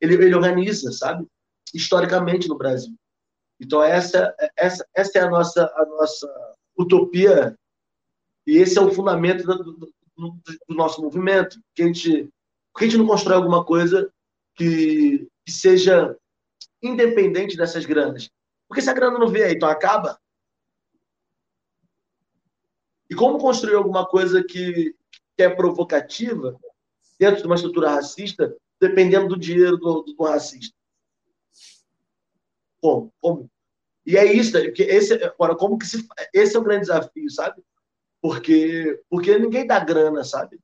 ele, 0.00 0.14
ele, 0.14 0.34
organiza, 0.34 0.90
sabe? 0.92 1.26
Historicamente 1.72 2.48
no 2.48 2.56
Brasil. 2.56 2.94
Então 3.60 3.82
essa, 3.82 4.34
essa, 4.56 4.86
essa 4.94 5.18
é 5.18 5.22
a 5.22 5.30
nossa, 5.30 5.64
a 5.76 5.86
nossa 5.86 6.54
utopia 6.76 7.56
e 8.46 8.56
esse 8.58 8.78
é 8.78 8.82
o 8.82 8.92
fundamento 8.92 9.44
do, 9.44 9.56
do, 9.56 9.92
do, 10.16 10.74
nosso 10.74 11.00
movimento, 11.00 11.58
que 11.74 11.82
a 11.82 11.86
gente 11.86 12.28
que 12.76 12.84
a 12.84 12.88
gente 12.88 12.98
não 12.98 13.06
constrói 13.06 13.36
alguma 13.36 13.64
coisa 13.64 14.10
que, 14.56 15.28
que 15.46 15.52
seja 15.52 16.16
independente 16.82 17.56
dessas 17.56 17.86
granas? 17.86 18.28
Porque 18.68 18.82
se 18.82 18.90
a 18.90 18.94
grana 18.94 19.18
não 19.18 19.28
vier, 19.28 19.52
então 19.52 19.68
acaba. 19.68 20.18
E 23.14 23.16
como 23.16 23.38
construir 23.38 23.76
alguma 23.76 24.04
coisa 24.04 24.42
que, 24.42 24.92
que 25.36 25.42
é 25.44 25.48
provocativa 25.48 26.58
dentro 27.16 27.42
de 27.42 27.46
uma 27.46 27.54
estrutura 27.54 27.90
racista, 27.90 28.52
dependendo 28.80 29.28
do 29.28 29.38
dinheiro 29.38 29.76
do, 29.76 30.02
do, 30.02 30.14
do 30.14 30.24
racista? 30.24 30.74
Como? 32.80 33.14
Como? 33.20 33.48
E 34.04 34.16
é 34.16 34.24
isso, 34.24 34.50
porque 34.50 34.82
esse, 34.82 35.14
agora, 35.22 35.54
como 35.54 35.78
que 35.78 35.86
se, 35.86 36.04
esse 36.34 36.56
é 36.56 36.58
o 36.58 36.64
grande 36.64 36.86
desafio, 36.86 37.30
sabe? 37.30 37.62
Porque, 38.20 39.00
porque 39.08 39.38
ninguém 39.38 39.64
dá 39.64 39.78
grana, 39.78 40.24
sabe? 40.24 40.58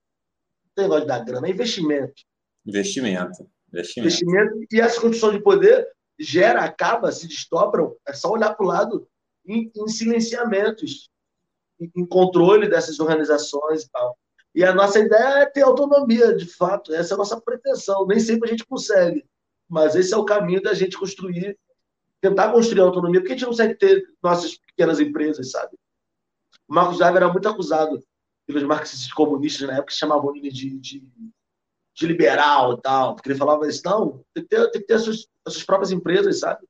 tem 0.74 0.84
negócio 0.84 1.03
de 1.03 1.09
dar 1.09 1.24
grana, 1.24 1.46
é 1.46 1.51
investimento. 1.51 2.24
Investimento. 2.66 3.48
Investimento. 3.72 4.09
investimento. 4.09 4.66
E 4.72 4.80
essa 4.80 5.01
condição 5.01 5.30
de 5.30 5.40
poder 5.40 5.86
gera, 6.18 6.64
acaba, 6.64 7.12
se 7.12 7.28
desdobram, 7.28 7.94
é 8.05 8.12
só 8.12 8.28
olhar 8.28 8.55
para 8.55 8.66
o 8.66 8.68
lado 8.68 9.09
em, 9.46 9.70
em 9.72 9.88
silenciamentos, 9.88 11.09
em, 11.81 12.07
controle 12.07 12.68
dessas 12.68 13.01
organizações 13.01 13.85
e 13.85 13.91
tal. 13.91 14.16
E 14.55 14.64
a 14.64 14.74
nossa 14.74 14.99
ideia 14.99 15.43
é 15.43 15.47
ter 15.47 15.62
autonomia, 15.62 16.35
de 16.35 16.47
fato, 16.47 16.93
essa 16.93 17.12
é 17.12 17.16
a 17.16 17.18
nossa 17.18 17.41
pretensão. 17.41 18.07
Nem 18.07 18.18
sempre 18.18 18.49
a 18.49 18.53
gente 18.53 18.66
consegue, 18.66 19.24
mas 19.68 19.95
esse 19.95 20.12
é 20.12 20.16
o 20.16 20.24
caminho 20.24 20.61
da 20.61 20.74
gente 20.74 20.99
construir, 20.99 21.57
tentar 22.20 22.53
construir 22.53 22.81
autonomia, 22.81 23.20
porque 23.20 23.33
a 23.33 23.37
gente 23.37 23.43
não 23.43 23.51
consegue 23.51 23.74
ter 23.74 24.05
nossas 24.22 24.57
pequenas 24.57 25.01
empresas, 25.01 25.51
sabe? 25.51 25.76
O 26.68 26.74
Marcos 26.74 26.99
Java 26.99 27.16
era 27.16 27.33
muito 27.33 27.49
acusado 27.49 28.03
pelos 28.47 28.62
marxistas 28.64 29.12
comunistas 29.12 29.68
na 29.68 29.74
época 29.74 29.93
chamavam 29.93 30.35
ele 30.35 30.51
de, 30.51 30.78
de, 30.78 31.05
de, 31.95 32.07
liberal 32.07 32.74
e 32.74 32.81
tal, 32.81 33.14
porque 33.14 33.31
ele 33.31 33.39
falava 33.39 33.68
isso, 33.68 33.83
não, 33.85 34.24
tem 34.35 34.43
que 34.43 34.49
ter, 34.49 34.70
tem 34.70 34.81
que 34.81 34.87
ter 34.87 34.95
as, 34.95 35.03
suas, 35.03 35.28
as 35.47 35.53
suas 35.53 35.64
próprias 35.64 35.93
empresas, 35.93 36.41
sabe? 36.41 36.66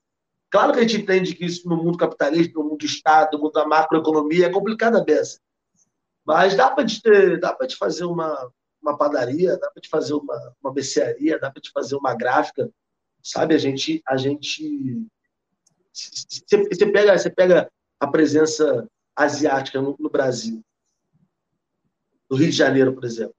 Claro 0.51 0.73
que 0.73 0.81
a 0.81 0.83
gente 0.83 1.01
entende 1.01 1.35
que 1.35 1.45
isso 1.45 1.69
no 1.69 1.77
mundo 1.77 1.99
capitalista, 1.99 2.59
no 2.59 2.65
mundo 2.65 2.79
do 2.79 2.87
Estado, 2.87 3.37
no 3.37 3.45
mundo 3.45 3.53
da 3.53 3.67
macroeconomia, 3.67 4.47
é 4.47 4.51
complicado 4.51 4.97
a 4.97 5.05
beça. 5.05 5.39
Mas 6.25 6.55
dá 6.55 6.71
para 6.71 6.85
ter, 7.03 7.39
dá 7.39 7.55
te 7.67 7.77
fazer 7.77 8.05
uma, 8.05 8.51
uma 8.83 8.97
padaria, 8.97 9.57
dá 9.59 9.71
para 9.71 9.81
te 9.81 9.89
fazer 9.89 10.15
uma, 10.15 10.55
uma 10.63 10.73
becearia, 10.73 11.39
dá 11.39 11.51
para 11.51 11.63
te 11.63 11.71
fazer 11.71 11.95
uma 11.97 12.15
gráfica, 12.15 12.71
sabe? 13.23 13.55
A 13.55 13.59
gente, 13.59 14.03
a 14.07 14.17
gente, 14.17 15.07
você 15.93 16.87
pega, 16.93 17.31
pega 17.31 17.71
a 18.01 18.07
presença 18.07 18.89
asiática 19.17 19.81
no, 19.81 19.97
no 19.99 20.11
Brasil 20.11 20.63
no 22.31 22.37
Rio 22.37 22.51
de 22.51 22.57
Janeiro, 22.57 22.95
por 22.95 23.05
exemplo. 23.05 23.35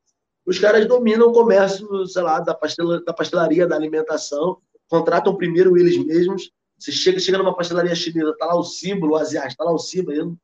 Os 0.45 0.59
caras 0.59 0.85
dominam 0.85 1.29
o 1.29 1.33
comércio, 1.33 2.05
sei 2.07 2.21
lá, 2.21 2.39
da, 2.41 2.53
pastela, 2.53 3.01
da 3.01 3.13
pastelaria, 3.13 3.65
da 3.65 3.75
alimentação, 3.75 4.57
contratam 4.89 5.37
primeiro 5.37 5.77
eles 5.77 5.97
mesmos. 5.97 6.51
Você 6.81 6.91
chega, 6.91 7.19
chega 7.19 7.37
numa 7.37 7.55
pastelaria 7.55 7.93
chinesa, 7.93 8.35
tá 8.39 8.47
lá 8.47 8.55
o 8.55 8.63
símbolo, 8.63 9.15
asiático, 9.15 9.57
tá 9.57 9.65
lá 9.65 9.71
o 9.71 9.77
símbolo. 9.77 10.17
Eu, 10.17 10.37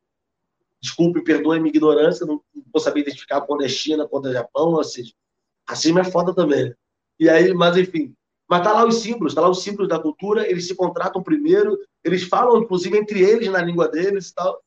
desculpe, 0.79 1.23
perdoe 1.23 1.59
minha 1.59 1.71
ignorância, 1.71 2.27
não, 2.27 2.43
vou 2.71 2.79
saber 2.79 2.99
identificar 2.99 3.41
quando 3.41 3.63
é 3.63 3.67
China, 3.67 4.07
quando 4.07 4.29
é 4.29 4.33
Japão, 4.33 4.73
ou 4.73 4.83
seja, 4.83 5.11
assim 5.65 5.97
é 5.97 6.03
foda 6.03 6.35
também. 6.35 6.75
E 7.19 7.27
aí, 7.27 7.51
mas 7.55 7.75
enfim, 7.75 8.15
mas 8.47 8.61
tá 8.61 8.71
lá 8.71 8.85
os 8.85 9.01
símbolos, 9.01 9.33
tá 9.33 9.41
lá 9.41 9.49
os 9.49 9.63
símbolos 9.63 9.89
da 9.89 9.97
cultura, 9.97 10.47
eles 10.47 10.67
se 10.67 10.75
contratam 10.75 11.23
primeiro, 11.23 11.75
eles 12.03 12.21
falam, 12.21 12.61
inclusive, 12.61 12.95
entre 12.95 13.19
eles 13.19 13.49
na 13.49 13.63
língua 13.63 13.87
deles 13.87 14.29
e 14.29 14.35
tal. 14.35 14.61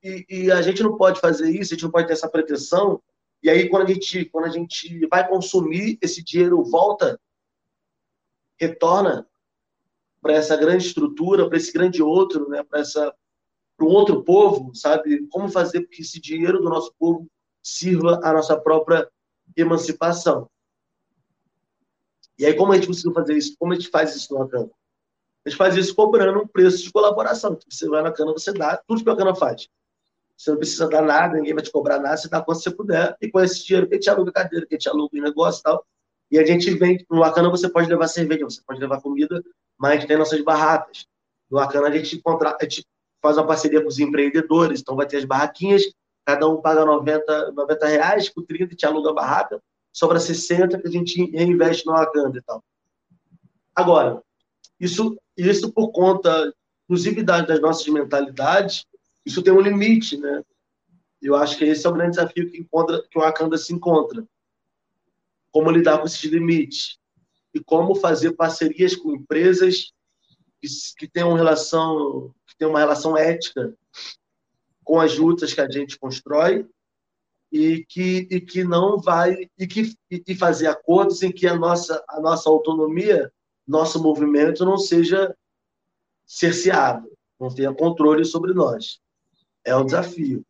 E, 0.00 0.26
e, 0.30 0.52
a 0.52 0.62
gente 0.62 0.80
não 0.80 0.96
pode 0.96 1.18
fazer 1.18 1.50
isso, 1.50 1.72
a 1.72 1.76
gente 1.76 1.82
não 1.82 1.90
pode 1.90 2.06
ter 2.06 2.12
essa 2.12 2.30
pretensão. 2.30 3.02
E 3.42 3.50
aí, 3.50 3.68
quando 3.68 3.82
a 3.82 3.92
gente, 3.92 4.26
quando 4.26 4.44
a 4.44 4.50
gente 4.50 5.08
vai 5.08 5.26
consumir, 5.26 5.98
esse 6.00 6.22
dinheiro 6.22 6.62
volta, 6.62 7.20
retorna 8.60 9.26
para 10.24 10.32
essa 10.32 10.56
grande 10.56 10.86
estrutura, 10.86 11.46
para 11.46 11.58
esse 11.58 11.70
grande 11.70 12.02
outro, 12.02 12.48
né? 12.48 12.62
para 12.62 12.80
essa 12.80 13.14
para 13.76 13.86
um 13.86 13.90
outro 13.90 14.22
povo, 14.22 14.74
sabe? 14.74 15.26
Como 15.28 15.50
fazer 15.50 15.82
com 15.82 15.90
que 15.90 16.00
esse 16.00 16.20
dinheiro 16.20 16.60
do 16.60 16.70
nosso 16.70 16.94
povo 16.98 17.28
sirva 17.62 18.20
à 18.22 18.32
nossa 18.32 18.56
própria 18.56 19.06
emancipação. 19.54 20.48
E 22.38 22.46
aí, 22.46 22.54
como 22.54 22.72
a 22.72 22.76
gente 22.76 22.86
conseguiu 22.86 23.12
fazer 23.12 23.36
isso? 23.36 23.54
Como 23.58 23.72
a 23.72 23.74
gente 23.74 23.90
faz 23.90 24.14
isso 24.14 24.32
no 24.32 24.42
Acana? 24.42 24.70
A 25.44 25.50
gente 25.50 25.58
faz 25.58 25.76
isso 25.76 25.94
cobrando 25.94 26.38
um 26.38 26.46
preço 26.46 26.82
de 26.82 26.90
colaboração. 26.90 27.58
Você 27.68 27.88
vai 27.88 28.00
na 28.00 28.12
cana, 28.12 28.32
você 28.32 28.52
dá 28.52 28.80
tudo 28.88 29.04
que 29.04 29.10
a 29.10 29.16
cana 29.16 29.34
faz. 29.34 29.68
Você 30.36 30.50
não 30.50 30.56
precisa 30.56 30.88
dar 30.88 31.02
nada, 31.02 31.36
ninguém 31.36 31.52
vai 31.52 31.62
te 31.62 31.70
cobrar 31.70 31.98
nada, 31.98 32.16
você 32.16 32.28
dá 32.28 32.40
quanto 32.40 32.62
você 32.62 32.70
puder. 32.70 33.16
E 33.20 33.28
com 33.28 33.40
esse 33.40 33.66
dinheiro, 33.66 33.88
que 33.88 33.98
te 33.98 34.08
aluga 34.08 34.32
cadeira, 34.32 34.66
que 34.66 34.78
te 34.78 34.88
aluga 34.88 35.20
negócio 35.20 35.60
e 35.60 35.62
tal. 35.64 35.86
E 36.30 36.38
a 36.38 36.46
gente 36.46 36.70
vem, 36.74 37.04
no 37.10 37.22
Acana 37.22 37.50
você 37.50 37.68
pode 37.68 37.88
levar 37.88 38.08
cerveja, 38.08 38.44
você 38.44 38.62
pode 38.66 38.80
levar 38.80 39.00
comida, 39.00 39.42
mas 39.78 39.90
a 39.90 39.94
gente 39.96 40.06
tem 40.06 40.16
nossas 40.16 40.40
barracas. 40.42 41.06
No 41.50 41.58
Acana 41.58 41.88
a 41.88 41.90
gente, 41.90 42.20
contra, 42.20 42.56
a 42.60 42.64
gente 42.64 42.86
faz 43.20 43.36
uma 43.36 43.46
parceria 43.46 43.80
com 43.80 43.88
os 43.88 43.98
empreendedores, 43.98 44.80
então 44.80 44.96
vai 44.96 45.06
ter 45.06 45.18
as 45.18 45.24
barraquinhas, 45.24 45.82
cada 46.24 46.48
um 46.48 46.60
paga 46.60 46.84
90, 46.84 47.52
90 47.52 47.86
reais, 47.86 48.28
com 48.28 48.42
30 48.42 48.74
te 48.74 48.86
aluga 48.86 49.10
a 49.10 49.14
barraca, 49.14 49.62
sobra 49.92 50.18
60 50.18 50.78
que 50.78 50.88
a 50.88 50.90
gente 50.90 51.30
reinveste 51.30 51.86
no 51.86 51.92
Wakanda 51.92 52.38
e 52.38 52.42
tal. 52.42 52.62
Agora, 53.74 54.22
isso, 54.78 55.16
isso 55.36 55.72
por 55.72 55.90
conta, 55.90 56.52
inclusive, 56.84 57.22
das, 57.22 57.46
das 57.46 57.60
nossas 57.60 57.86
mentalidades, 57.88 58.86
isso 59.24 59.42
tem 59.42 59.52
um 59.52 59.60
limite, 59.60 60.16
né? 60.16 60.42
Eu 61.20 61.34
acho 61.34 61.56
que 61.56 61.64
esse 61.64 61.86
é 61.86 61.90
o 61.90 61.92
grande 61.92 62.16
desafio 62.16 62.50
que, 62.50 62.58
encontra, 62.58 63.02
que 63.10 63.18
o 63.18 63.22
Wakanda 63.22 63.56
se 63.56 63.72
encontra. 63.72 64.24
Como 65.50 65.70
lidar 65.70 65.98
com 65.98 66.06
esses 66.06 66.22
limites 66.24 66.98
e 67.54 67.62
como 67.62 67.94
fazer 67.94 68.32
parcerias 68.32 68.96
com 68.96 69.14
empresas 69.14 69.92
que, 70.60 70.68
que 70.98 71.08
tenham 71.08 71.32
relação, 71.34 72.34
que 72.46 72.56
tenham 72.58 72.72
uma 72.72 72.80
relação 72.80 73.16
ética 73.16 73.72
com 74.82 75.00
as 75.00 75.16
lutas 75.16 75.54
que 75.54 75.60
a 75.60 75.70
gente 75.70 75.98
constrói 75.98 76.66
e 77.50 77.84
que, 77.88 78.26
e 78.30 78.40
que 78.40 78.64
não 78.64 78.98
vai 78.98 79.48
e 79.56 79.66
que 79.66 79.94
e 80.10 80.34
fazer 80.34 80.66
acordos 80.66 81.22
em 81.22 81.30
que 81.30 81.46
a 81.46 81.56
nossa 81.56 82.04
a 82.08 82.20
nossa 82.20 82.50
autonomia 82.50 83.32
nosso 83.66 84.02
movimento 84.02 84.64
não 84.64 84.76
seja 84.76 85.34
cerceado 86.26 87.08
não 87.40 87.54
tenha 87.54 87.72
controle 87.72 88.24
sobre 88.24 88.52
nós 88.52 88.98
é 89.64 89.74
um 89.76 89.86
desafio 89.86 90.44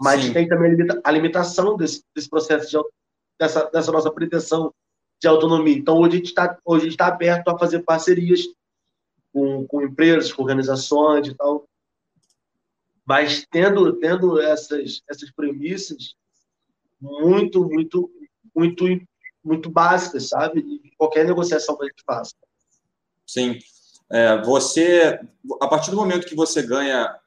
mas 0.00 0.22
Sim. 0.22 0.32
tem 0.32 0.48
também 0.48 0.76
a 1.02 1.10
limitação 1.10 1.76
desse, 1.76 2.04
desse 2.14 2.28
processo 2.28 2.68
de, 2.68 2.76
dessa, 3.38 3.64
dessa 3.70 3.90
nossa 3.90 4.12
pretensão 4.12 4.72
de 5.24 5.28
autonomia. 5.28 5.76
Então 5.76 5.98
hoje 5.98 6.14
a 6.14 6.16
gente 6.18 6.26
está 6.26 6.58
está 6.84 7.06
aberto 7.06 7.48
a 7.48 7.58
fazer 7.58 7.80
parcerias 7.80 8.42
com, 9.32 9.66
com 9.66 9.82
empresas 9.82 10.32
com 10.32 10.42
organizações 10.42 11.28
e 11.28 11.34
tal. 11.34 11.66
Mas 13.06 13.46
tendo 13.50 13.94
tendo 13.94 14.38
essas 14.38 15.02
essas 15.08 15.30
premissas 15.32 16.14
muito 17.00 17.64
muito 17.64 18.10
muito 18.54 18.84
muito 19.42 19.70
básicas 19.70 20.28
sabe? 20.28 20.62
De 20.62 20.92
qualquer 20.96 21.24
negociação 21.24 21.76
que 21.76 21.84
a 21.84 21.88
gente 21.88 22.04
faça. 22.04 22.34
Sim. 23.26 23.58
É, 24.10 24.42
você 24.42 25.18
a 25.60 25.66
partir 25.66 25.90
do 25.90 25.96
momento 25.96 26.26
que 26.26 26.36
você 26.36 26.62
ganha 26.62 27.18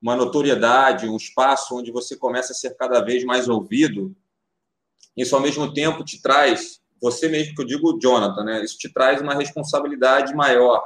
uma 0.00 0.14
notoriedade 0.14 1.08
um 1.08 1.16
espaço 1.16 1.74
onde 1.74 1.90
você 1.90 2.18
começa 2.18 2.52
a 2.52 2.54
ser 2.54 2.76
cada 2.76 3.00
vez 3.00 3.24
mais 3.24 3.48
ouvido 3.48 4.14
isso 5.16 5.34
ao 5.34 5.40
mesmo 5.40 5.72
tempo 5.72 6.04
te 6.04 6.20
traz 6.20 6.84
você 7.00 7.28
mesmo 7.28 7.54
que 7.54 7.62
eu 7.62 7.66
digo 7.66 7.98
Jonathan 8.00 8.44
né 8.44 8.64
isso 8.64 8.78
te 8.78 8.92
traz 8.92 9.20
uma 9.20 9.34
responsabilidade 9.34 10.34
maior 10.34 10.82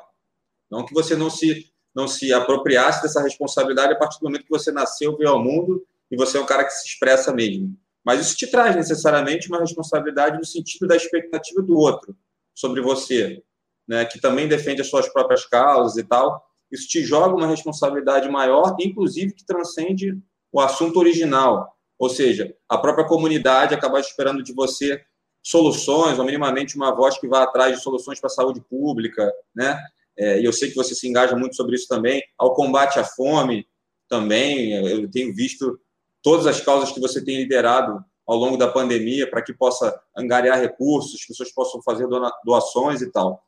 não 0.71 0.85
que 0.85 0.95
você 0.95 1.17
não 1.17 1.31
se 1.31 1.71
não 1.95 2.07
se 2.07 2.33
apropriasse 2.33 3.03
dessa 3.03 3.23
responsabilidade 3.23 3.93
a 3.93 3.99
partir 3.99 4.19
do 4.21 4.25
momento 4.25 4.45
que 4.45 4.51
você 4.51 4.71
nasceu, 4.71 5.17
veio 5.17 5.31
ao 5.31 5.43
mundo 5.43 5.85
e 6.11 6.17
você 6.17 6.39
é 6.39 6.41
um 6.41 6.47
cara 6.47 6.65
que 6.65 6.73
se 6.73 6.87
expressa 6.87 7.33
mesmo. 7.33 7.77
Mas 8.05 8.21
isso 8.21 8.37
te 8.37 8.47
traz 8.47 8.75
necessariamente 8.77 9.49
uma 9.49 9.61
responsabilidade 9.61 10.39
no 10.39 10.45
sentido 10.45 10.87
da 10.87 10.97
expectativa 10.97 11.61
do 11.63 11.77
outro 11.77 12.17
sobre 12.55 12.81
você, 12.81 13.43
né, 13.87 14.05
que 14.05 14.21
também 14.21 14.49
defende 14.49 14.81
as 14.81 14.89
suas 14.89 15.09
próprias 15.13 15.45
causas 15.45 15.97
e 15.97 16.05
tal. 16.05 16.43
Isso 16.71 16.89
te 16.89 17.03
joga 17.03 17.35
uma 17.35 17.47
responsabilidade 17.47 18.29
maior, 18.29 18.77
inclusive 18.81 19.35
que 19.35 19.45
transcende 19.45 20.17
o 20.53 20.61
assunto 20.61 20.99
original. 20.99 21.77
Ou 21.99 22.09
seja, 22.09 22.55
a 22.69 22.79
própria 22.79 23.07
comunidade 23.07 23.75
acaba 23.75 24.01
esperando 24.01 24.43
de 24.43 24.55
você 24.55 25.05
soluções, 25.43 26.19
ou 26.19 26.25
minimamente 26.25 26.77
uma 26.77 26.95
voz 26.95 27.19
que 27.19 27.29
vá 27.29 27.43
atrás 27.43 27.77
de 27.77 27.83
soluções 27.83 28.21
para 28.21 28.29
a 28.29 28.31
saúde 28.31 28.61
pública, 28.61 29.33
né? 29.55 29.79
é, 30.21 30.39
e 30.39 30.45
eu 30.45 30.53
sei 30.53 30.69
que 30.69 30.77
você 30.77 30.95
se 30.95 31.09
engaja 31.09 31.35
muito 31.35 31.57
sobre 31.57 31.75
isso 31.75 31.89
também, 31.89 32.23
ao 32.39 32.55
combate 32.55 32.99
à 32.99 33.05
fome 33.05 33.67
também. 34.07 34.73
Eu 34.87 35.11
tenho 35.11 35.35
visto 35.35 35.81
todas 36.23 36.47
as 36.47 36.61
causas 36.61 36.93
que 36.93 37.01
você 37.01 37.25
tem 37.25 37.39
liderado 37.39 38.05
ao 38.27 38.37
longo 38.37 38.59
da 38.59 38.69
pandemia 38.69 39.29
para 39.29 39.43
que 39.43 39.55
possa 39.55 39.99
angariar 40.15 40.61
recursos, 40.61 41.15
as 41.15 41.27
pessoas 41.27 41.51
possam 41.53 41.83
fazer 41.83 42.07
doações 42.45 43.01
e 43.01 43.11
tal. 43.11 43.43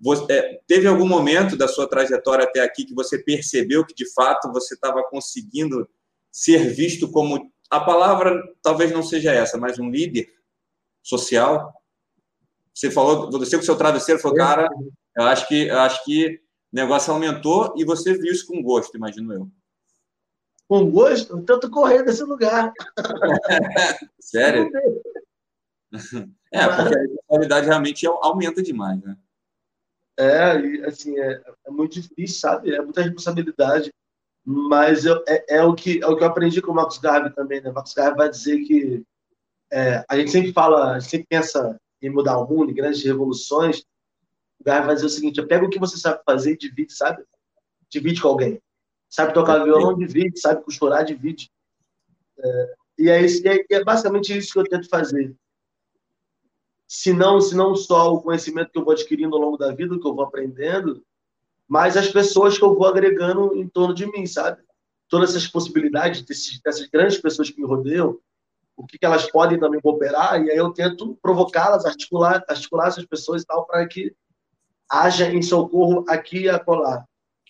Você, 0.00 0.32
é, 0.32 0.60
teve 0.66 0.88
algum 0.88 1.06
momento 1.06 1.56
da 1.56 1.68
sua 1.68 1.86
trajetória 1.86 2.44
até 2.44 2.60
aqui 2.60 2.84
que 2.84 2.94
você 2.94 3.18
percebeu 3.18 3.86
que 3.86 3.94
de 3.94 4.10
fato 4.12 4.50
você 4.50 4.74
estava 4.74 5.04
conseguindo 5.04 5.88
ser 6.32 6.74
visto 6.74 7.08
como 7.10 7.52
a 7.70 7.78
palavra 7.78 8.42
talvez 8.62 8.90
não 8.90 9.02
seja 9.02 9.32
essa, 9.32 9.56
mas 9.56 9.78
um 9.78 9.88
líder 9.88 10.28
social? 11.02 11.72
Você 12.74 12.90
falou, 12.90 13.30
você 13.30 13.56
com 13.56 13.62
seu 13.62 13.76
travesseiro 13.76 14.20
falou, 14.20 14.36
cara, 14.36 14.68
eu 15.16 15.24
acho 15.24 15.46
que, 15.48 15.66
eu 15.66 15.78
acho 15.80 16.04
que 16.04 16.40
o 16.72 16.76
negócio 16.76 17.12
aumentou 17.12 17.74
e 17.76 17.84
você 17.84 18.14
viu 18.14 18.32
isso 18.32 18.46
com 18.46 18.62
gosto, 18.62 18.96
imagino 18.96 19.32
eu. 19.32 19.50
Com 20.68 20.90
gosto? 20.90 21.42
Tanto 21.42 21.70
correr 21.70 22.04
desse 22.04 22.22
lugar. 22.22 22.72
Sério? 24.20 24.70
É, 26.52 26.66
porque 26.66 26.96
a 26.96 27.00
responsabilidade 27.00 27.66
realmente 27.66 28.06
aumenta 28.06 28.60
demais, 28.60 29.00
né? 29.02 29.16
É, 30.18 30.60
e, 30.60 30.84
assim, 30.84 31.16
é, 31.18 31.42
é, 31.66 31.70
muito 31.70 32.00
difícil, 32.00 32.40
sabe? 32.40 32.74
É 32.74 32.82
muita 32.82 33.02
responsabilidade. 33.02 33.92
Mas 34.44 35.04
eu, 35.04 35.22
é, 35.28 35.56
é, 35.56 35.64
o 35.64 35.74
que, 35.74 36.02
é 36.02 36.06
o 36.06 36.16
que 36.16 36.24
eu 36.24 36.28
aprendi 36.28 36.60
com 36.60 36.72
o 36.72 36.74
Marcos 36.74 36.98
Garvey 36.98 37.32
também, 37.32 37.60
né? 37.60 37.70
O 37.70 37.74
Marcos 37.74 37.94
Garvey 37.94 38.16
vai 38.16 38.28
dizer 38.28 38.58
que 38.64 39.04
é, 39.72 40.04
a 40.08 40.16
gente 40.16 40.30
sempre 40.30 40.52
fala, 40.52 41.00
sempre 41.00 41.26
pensa 41.28 41.80
em 42.02 42.10
mudar 42.10 42.38
o 42.38 42.48
mundo, 42.48 42.70
em 42.70 42.74
grandes 42.74 43.02
revoluções, 43.04 43.84
o 44.60 44.64
Garra 44.64 44.86
vai 44.86 44.94
dizer 44.94 45.06
o 45.06 45.10
seguinte: 45.10 45.42
pega 45.42 45.64
o 45.64 45.70
que 45.70 45.78
você 45.78 45.96
sabe 45.96 46.20
fazer 46.24 46.52
e 46.52 46.58
divide, 46.58 46.92
sabe? 46.92 47.24
Divide 47.88 48.20
com 48.20 48.28
alguém. 48.28 48.60
Sabe 49.08 49.32
tocar 49.32 49.64
violão, 49.64 49.96
divide. 49.96 50.38
Sabe 50.38 50.62
costurar, 50.62 51.04
divide. 51.04 51.50
É, 52.38 52.74
e, 52.98 53.08
é 53.08 53.24
isso, 53.24 53.46
é, 53.46 53.64
é 53.70 53.82
basicamente 53.82 54.36
isso 54.36 54.52
que 54.52 54.58
eu 54.58 54.68
tento 54.68 54.88
fazer. 54.88 55.34
Se 56.86 57.12
não, 57.12 57.40
se 57.40 57.54
não 57.54 57.74
só 57.74 58.12
o 58.12 58.20
conhecimento 58.20 58.70
que 58.70 58.78
eu 58.78 58.84
vou 58.84 58.92
adquirindo 58.92 59.34
ao 59.34 59.42
longo 59.42 59.56
da 59.56 59.72
vida, 59.72 59.98
que 59.98 60.06
eu 60.06 60.14
vou 60.14 60.24
aprendendo, 60.24 61.02
mas 61.66 61.96
as 61.96 62.08
pessoas 62.08 62.58
que 62.58 62.64
eu 62.64 62.74
vou 62.74 62.86
agregando 62.86 63.54
em 63.56 63.66
torno 63.68 63.94
de 63.94 64.06
mim, 64.06 64.26
sabe? 64.26 64.60
Todas 65.08 65.30
essas 65.30 65.46
possibilidades 65.46 66.22
dessas 66.22 66.86
grandes 66.88 67.18
pessoas 67.18 67.48
que 67.48 67.60
me 67.60 67.66
rodeiam, 67.66 68.18
o 68.80 68.86
que, 68.86 68.98
que 68.98 69.04
elas 69.04 69.30
podem 69.30 69.60
também 69.60 69.80
cooperar, 69.80 70.42
e 70.42 70.50
aí 70.50 70.56
eu 70.56 70.72
tento 70.72 71.16
provocá-las, 71.20 71.84
articular, 71.84 72.42
articular 72.48 72.88
essas 72.88 73.04
pessoas 73.04 73.42
e 73.42 73.46
tal, 73.46 73.66
para 73.66 73.86
que 73.86 74.14
haja 74.88 75.30
em 75.30 75.42
socorro 75.42 76.04
aqui 76.08 76.44
e 76.44 76.48
acolá. 76.48 77.06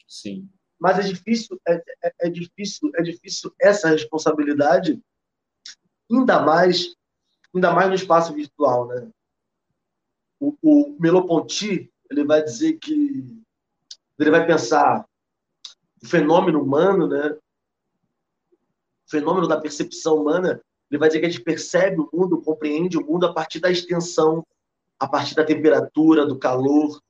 Sim. 0.09 0.49
Mas 0.79 0.99
é 0.99 1.03
difícil, 1.03 1.61
é, 1.69 1.75
é, 2.03 2.15
é, 2.23 2.31
difícil, 2.31 2.91
é 2.97 3.03
difícil 3.03 3.55
essa 3.61 3.89
responsabilidade, 3.91 5.01
ainda 6.11 6.41
mais, 6.41 6.97
ainda 7.55 7.73
mais 7.73 7.89
no 7.89 7.95
espaço 7.95 8.35
virtual, 8.35 8.89
né? 8.89 9.09
O, 10.41 10.57
o 10.63 10.97
Meloponti 10.99 11.93
ele 12.11 12.25
vai 12.25 12.43
dizer 12.43 12.79
que 12.79 13.41
ele 14.19 14.31
vai 14.31 14.45
pensar 14.45 15.07
o 16.03 16.07
fenômeno 16.07 16.61
humano, 16.61 17.07
né? 17.07 17.31
O 19.07 19.11
fenômeno 19.11 19.47
da 19.47 19.61
percepção 19.61 20.17
humana, 20.17 20.61
ele 20.91 20.99
vai 20.99 21.09
dizer 21.09 21.21
que 21.21 21.27
a 21.27 21.31
gente 21.31 21.43
percebe 21.43 22.01
o 22.01 22.09
mundo, 22.13 22.43
compreende 22.43 22.99
o 22.99 23.07
mundo 23.07 23.27
a 23.27 23.33
partir 23.33 23.61
da 23.61 23.71
extensão, 23.71 24.45
a 24.99 25.07
partir 25.07 25.35
da 25.35 25.45
temperatura, 25.45 26.27
do 26.27 26.39
calor, 26.39 27.01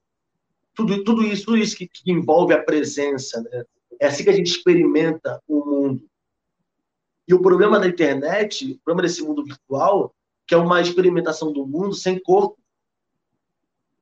tudo, 0.74 1.02
tudo 1.02 1.22
isso, 1.22 1.44
tudo 1.44 1.56
isso 1.56 1.76
que, 1.76 1.88
que 1.88 2.12
envolve 2.12 2.52
a 2.52 2.62
presença. 2.62 3.40
Né? 3.42 3.64
É 3.98 4.06
assim 4.06 4.22
que 4.22 4.30
a 4.30 4.34
gente 4.34 4.50
experimenta 4.50 5.42
o 5.48 5.64
mundo. 5.64 6.08
E 7.26 7.34
o 7.34 7.40
problema 7.40 7.78
da 7.78 7.86
internet, 7.86 8.72
o 8.72 8.78
problema 8.84 9.06
desse 9.06 9.22
mundo 9.22 9.44
virtual, 9.44 10.14
que 10.46 10.54
é 10.54 10.58
uma 10.58 10.80
experimentação 10.80 11.52
do 11.52 11.66
mundo 11.66 11.94
sem 11.94 12.20
corpo. 12.20 12.58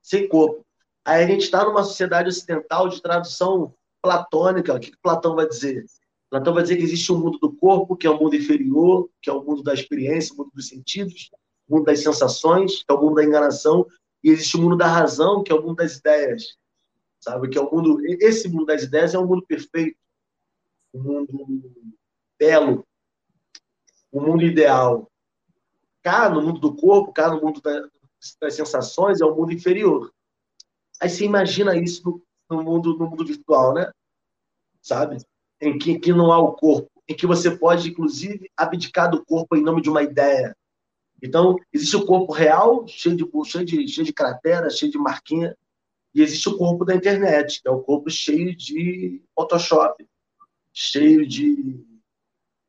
Sem 0.02 0.28
corpo. 0.28 0.64
Aí 1.04 1.24
a 1.24 1.26
gente 1.26 1.42
está 1.42 1.64
numa 1.64 1.84
sociedade 1.84 2.28
ocidental 2.28 2.88
de 2.88 3.00
tradução 3.00 3.74
platônica. 4.02 4.74
O 4.74 4.80
que, 4.80 4.90
que 4.90 4.98
Platão 4.98 5.34
vai 5.34 5.46
dizer? 5.46 5.84
Platão 6.30 6.52
vai 6.52 6.62
dizer 6.62 6.76
que 6.76 6.82
existe 6.82 7.12
um 7.12 7.18
mundo 7.18 7.38
do 7.38 7.52
corpo, 7.54 7.96
que 7.96 8.06
é 8.06 8.10
o 8.10 8.18
mundo 8.18 8.36
inferior, 8.36 9.08
que 9.22 9.30
é 9.30 9.32
o 9.32 9.42
mundo 9.42 9.62
da 9.62 9.72
experiência, 9.72 10.34
o 10.34 10.38
mundo 10.38 10.50
dos 10.54 10.68
sentidos, 10.68 11.30
o 11.68 11.76
mundo 11.76 11.86
das 11.86 12.02
sensações, 12.02 12.82
que 12.82 12.92
é 12.92 12.94
o 12.94 13.00
mundo 13.00 13.16
da 13.16 13.24
enganação, 13.24 13.86
e 14.22 14.30
existe 14.30 14.56
o 14.56 14.60
mundo 14.60 14.76
da 14.76 14.86
razão, 14.86 15.42
que 15.42 15.50
é 15.50 15.54
o 15.54 15.62
mundo 15.62 15.76
das 15.76 15.96
ideias 15.96 16.58
sabe? 17.20 17.48
Que 17.48 17.58
é 17.58 17.60
o 17.60 17.70
mundo, 17.70 18.00
esse 18.20 18.48
mundo 18.48 18.66
das 18.66 18.82
ideias 18.82 19.14
é 19.14 19.18
um 19.18 19.26
mundo 19.26 19.44
perfeito, 19.46 19.98
um 20.94 21.02
mundo 21.02 21.74
belo, 22.38 22.86
um 24.12 24.22
mundo 24.22 24.42
ideal. 24.44 25.10
Cá 26.02 26.28
no 26.30 26.40
mundo 26.40 26.60
do 26.60 26.74
corpo, 26.74 27.12
cá 27.12 27.30
no 27.30 27.40
mundo 27.40 27.60
das 27.60 28.54
sensações, 28.54 29.20
é 29.20 29.24
um 29.24 29.34
mundo 29.34 29.52
inferior. 29.52 30.12
Aí 31.00 31.08
você 31.08 31.24
imagina 31.24 31.76
isso 31.76 32.02
no, 32.04 32.22
no 32.56 32.62
mundo 32.62 32.96
no 32.96 33.08
mundo 33.08 33.24
virtual, 33.24 33.74
né? 33.74 33.90
Sabe? 34.80 35.18
Em 35.60 35.78
que, 35.78 35.98
que 35.98 36.12
não 36.12 36.32
há 36.32 36.38
o 36.38 36.52
corpo, 36.52 36.90
em 37.08 37.14
que 37.14 37.26
você 37.26 37.50
pode, 37.50 37.90
inclusive, 37.90 38.50
abdicar 38.56 39.10
do 39.10 39.24
corpo 39.24 39.56
em 39.56 39.62
nome 39.62 39.80
de 39.80 39.90
uma 39.90 40.02
ideia. 40.02 40.56
Então, 41.22 41.56
existe 41.72 41.96
o 41.96 42.06
corpo 42.06 42.32
real, 42.32 42.86
cheio 42.86 43.16
de, 43.16 43.26
cheio 43.46 43.64
de, 43.64 43.88
cheio 43.88 44.06
de 44.06 44.12
cratera, 44.12 44.70
cheio 44.70 44.92
de 44.92 44.98
marquinha, 44.98 45.56
e 46.14 46.22
existe 46.22 46.48
o 46.48 46.56
corpo 46.56 46.84
da 46.84 46.94
internet, 46.94 47.60
que 47.60 47.68
é 47.68 47.70
o 47.70 47.80
corpo 47.80 48.08
cheio 48.10 48.54
de 48.56 49.22
Photoshop, 49.34 50.06
cheio 50.72 51.26
de, 51.26 51.84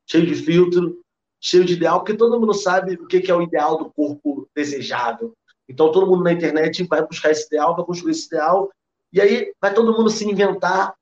cheio 0.06 0.26
de 0.26 0.36
filtro, 0.36 1.00
cheio 1.40 1.64
de 1.64 1.74
ideal, 1.74 2.00
porque 2.00 2.18
todo 2.18 2.40
mundo 2.40 2.54
sabe 2.54 2.96
o 2.96 3.08
que 3.08 3.30
é 3.30 3.36
o 3.36 3.42
ideal 3.42 3.78
do 3.78 3.92
corpo 3.92 4.50
desejável. 4.56 5.34
Então, 5.68 5.92
todo 5.92 6.08
mundo 6.08 6.24
na 6.24 6.34
internet 6.34 6.84
vai 6.84 7.06
buscar 7.06 7.32
esse 7.32 7.46
ideal, 7.46 7.76
vai 7.76 7.86
construir 7.86 8.12
esse 8.12 8.28
ideal, 8.28 8.72
e 9.14 9.22
aí 9.22 9.54
vai 9.62 9.74
todo 9.74 9.96
mundo 9.96 10.10
se 10.10 10.28
inventar, 10.28 10.96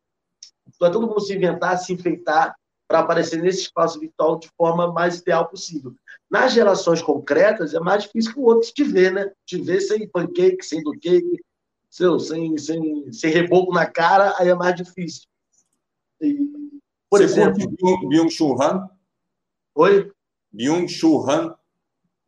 vai 0.79 0.91
todo 0.91 1.07
mundo 1.07 1.21
se 1.21 1.35
inventar, 1.35 1.77
se 1.77 1.93
enfeitar, 1.93 2.55
para 2.87 2.99
aparecer 2.99 3.41
nesse 3.41 3.63
espaço 3.63 3.99
virtual 3.99 4.39
de 4.39 4.49
forma 4.55 4.91
mais 4.91 5.19
ideal 5.19 5.47
possível. 5.47 5.93
Nas 6.29 6.53
relações 6.53 7.01
concretas, 7.01 7.73
é 7.73 7.79
mais 7.79 8.03
difícil 8.03 8.33
que 8.33 8.39
o 8.39 8.43
outro 8.43 8.71
te 8.71 8.83
ver, 8.83 9.11
né? 9.11 9.31
Te 9.45 9.61
ver 9.61 9.81
sem 9.81 10.07
pancake, 10.07 10.63
sem 10.63 10.81
do 10.81 10.91
cake, 10.91 11.43
seu, 11.89 12.17
sem, 12.19 12.57
sem, 12.57 13.11
sem 13.11 13.31
reboco 13.31 13.73
na 13.73 13.85
cara, 13.85 14.33
aí 14.37 14.47
é 14.49 14.55
mais 14.55 14.75
difícil. 14.75 15.23
E, 16.21 16.33
por 17.09 17.19
Você 17.19 17.25
exemplo. 17.25 17.59
Byung-Chul 18.09 18.61
Han? 18.61 18.89
Oi? 19.75 20.11
Byung-Chul 20.53 21.29
Han? 21.29 21.55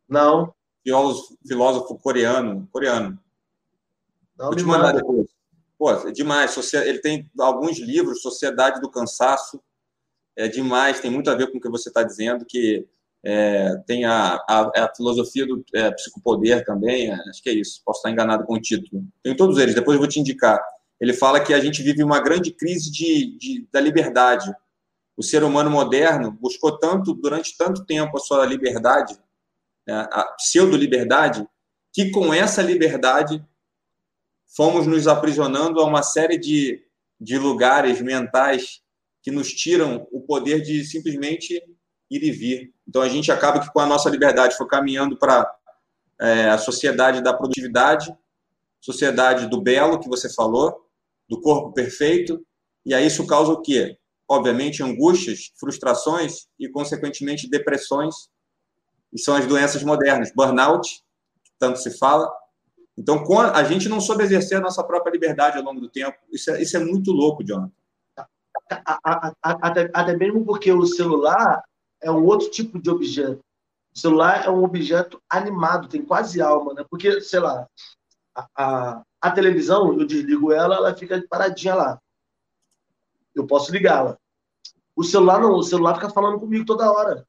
Não. 0.07 0.53
Filósofo, 0.83 1.37
filósofo 1.47 1.97
coreano. 1.99 2.67
coreano. 2.71 3.19
Não, 4.37 4.47
Vou 4.47 4.55
te 4.55 4.63
mandar 4.63 4.93
manda. 4.93 4.99
depois. 4.99 5.27
Pô, 5.79 5.89
é 5.91 6.11
demais. 6.11 6.73
Ele 6.73 6.99
tem 6.99 7.31
alguns 7.39 7.79
livros, 7.79 8.21
Sociedade 8.21 8.81
do 8.81 8.91
Cansaço, 8.91 9.63
é 10.37 10.47
demais, 10.47 10.99
tem 10.99 11.09
muito 11.09 11.29
a 11.29 11.35
ver 11.35 11.51
com 11.51 11.57
o 11.57 11.61
que 11.61 11.69
você 11.69 11.89
está 11.89 12.03
dizendo, 12.03 12.45
que 12.45 12.85
é, 13.23 13.75
tem 13.87 14.05
a, 14.05 14.35
a, 14.47 14.85
a, 14.85 14.95
filosofia 14.95 15.45
do 15.45 15.63
é, 15.73 15.91
psicopoder 15.91 16.63
também, 16.63 17.09
é, 17.09 17.13
acho 17.29 17.41
que 17.41 17.49
é 17.49 17.53
isso, 17.53 17.81
posso 17.85 17.99
estar 17.99 18.11
enganado 18.11 18.45
com 18.45 18.53
o 18.53 18.61
título. 18.61 19.03
Tem 19.23 19.35
todos 19.35 19.57
eles, 19.57 19.75
depois 19.75 19.95
eu 19.95 19.99
vou 19.99 20.07
te 20.07 20.19
indicar. 20.19 20.61
Ele 20.99 21.13
fala 21.13 21.39
que 21.39 21.53
a 21.53 21.59
gente 21.59 21.81
vive 21.81 22.03
uma 22.03 22.21
grande 22.21 22.51
crise 22.51 22.91
de, 22.91 23.37
de 23.37 23.67
da 23.71 23.79
liberdade. 23.79 24.53
O 25.17 25.23
ser 25.23 25.43
humano 25.43 25.69
moderno 25.69 26.31
buscou 26.31 26.77
tanto, 26.77 27.13
durante 27.13 27.57
tanto 27.57 27.85
tempo, 27.85 28.17
a 28.17 28.21
sua 28.21 28.45
liberdade, 28.45 29.17
né, 29.87 30.07
a 30.11 30.23
pseudo-liberdade, 30.37 31.45
que 31.93 32.11
com 32.11 32.33
essa 32.33 32.61
liberdade 32.61 33.43
fomos 34.55 34.87
nos 34.87 35.07
aprisionando 35.07 35.79
a 35.79 35.85
uma 35.85 36.03
série 36.03 36.37
de, 36.37 36.83
de 37.19 37.37
lugares 37.37 38.01
mentais 38.01 38.81
que 39.21 39.31
nos 39.31 39.53
tiram 39.53 40.07
o 40.11 40.21
poder 40.21 40.61
de 40.61 40.83
simplesmente 40.85 41.53
ir 42.09 42.23
e 42.23 42.31
vir. 42.31 42.73
Então 42.87 43.01
a 43.01 43.09
gente 43.09 43.31
acaba 43.31 43.59
que 43.59 43.71
com 43.71 43.79
a 43.79 43.85
nossa 43.85 44.09
liberdade 44.09 44.57
for 44.57 44.67
caminhando 44.67 45.17
para 45.17 45.49
é, 46.19 46.49
a 46.49 46.57
sociedade 46.57 47.21
da 47.21 47.33
produtividade, 47.33 48.13
sociedade 48.81 49.47
do 49.47 49.61
belo 49.61 49.99
que 49.99 50.09
você 50.09 50.33
falou, 50.33 50.89
do 51.27 51.39
corpo 51.41 51.71
perfeito, 51.73 52.43
e 52.85 52.93
aí 52.93 53.05
isso 53.05 53.27
causa 53.27 53.51
o 53.51 53.61
quê? 53.61 53.97
Obviamente 54.27 54.81
angústias, 54.81 55.51
frustrações 55.59 56.47
e 56.57 56.67
consequentemente 56.69 57.49
depressões, 57.49 58.29
e 59.13 59.19
são 59.19 59.35
as 59.35 59.45
doenças 59.45 59.83
modernas, 59.83 60.31
burnout, 60.33 61.03
tanto 61.57 61.79
se 61.79 61.97
fala. 61.97 62.31
Então 62.99 63.23
a 63.53 63.63
gente 63.63 63.87
não 63.87 64.01
soube 64.01 64.23
exercer 64.23 64.57
a 64.57 64.61
nossa 64.61 64.83
própria 64.83 65.11
liberdade 65.11 65.57
ao 65.57 65.63
longo 65.63 65.79
do 65.79 65.89
tempo. 65.89 66.17
Isso 66.31 66.51
é, 66.51 66.61
isso 66.61 66.75
é 66.75 66.79
muito 66.79 67.11
louco, 67.11 67.43
Jonathan 67.43 67.71
até, 69.41 69.89
até 69.93 70.15
mesmo 70.15 70.45
porque 70.45 70.71
o 70.71 70.85
celular 70.85 71.63
é 72.01 72.11
um 72.11 72.23
outro 72.25 72.49
tipo 72.49 72.79
de 72.79 72.89
objeto. 72.89 73.43
O 73.93 73.99
celular 73.99 74.45
é 74.45 74.49
um 74.49 74.63
objeto 74.63 75.21
animado, 75.29 75.89
tem 75.89 76.05
quase 76.05 76.39
alma, 76.39 76.73
né? 76.73 76.85
Porque, 76.89 77.19
sei 77.21 77.39
lá, 77.39 77.67
a, 78.35 78.47
a, 78.55 79.03
a 79.19 79.31
televisão, 79.31 79.99
eu 79.99 80.05
desligo 80.05 80.51
ela, 80.51 80.75
ela 80.75 80.95
fica 80.95 81.21
paradinha 81.29 81.75
lá. 81.75 81.99
Eu 83.33 83.47
posso 83.47 83.71
ligá-la. 83.71 84.17
O 84.95 85.03
celular 85.03 85.41
não, 85.41 85.53
o 85.53 85.63
celular 85.63 85.95
fica 85.95 86.09
falando 86.09 86.39
comigo 86.39 86.65
toda 86.65 86.91
hora. 86.91 87.25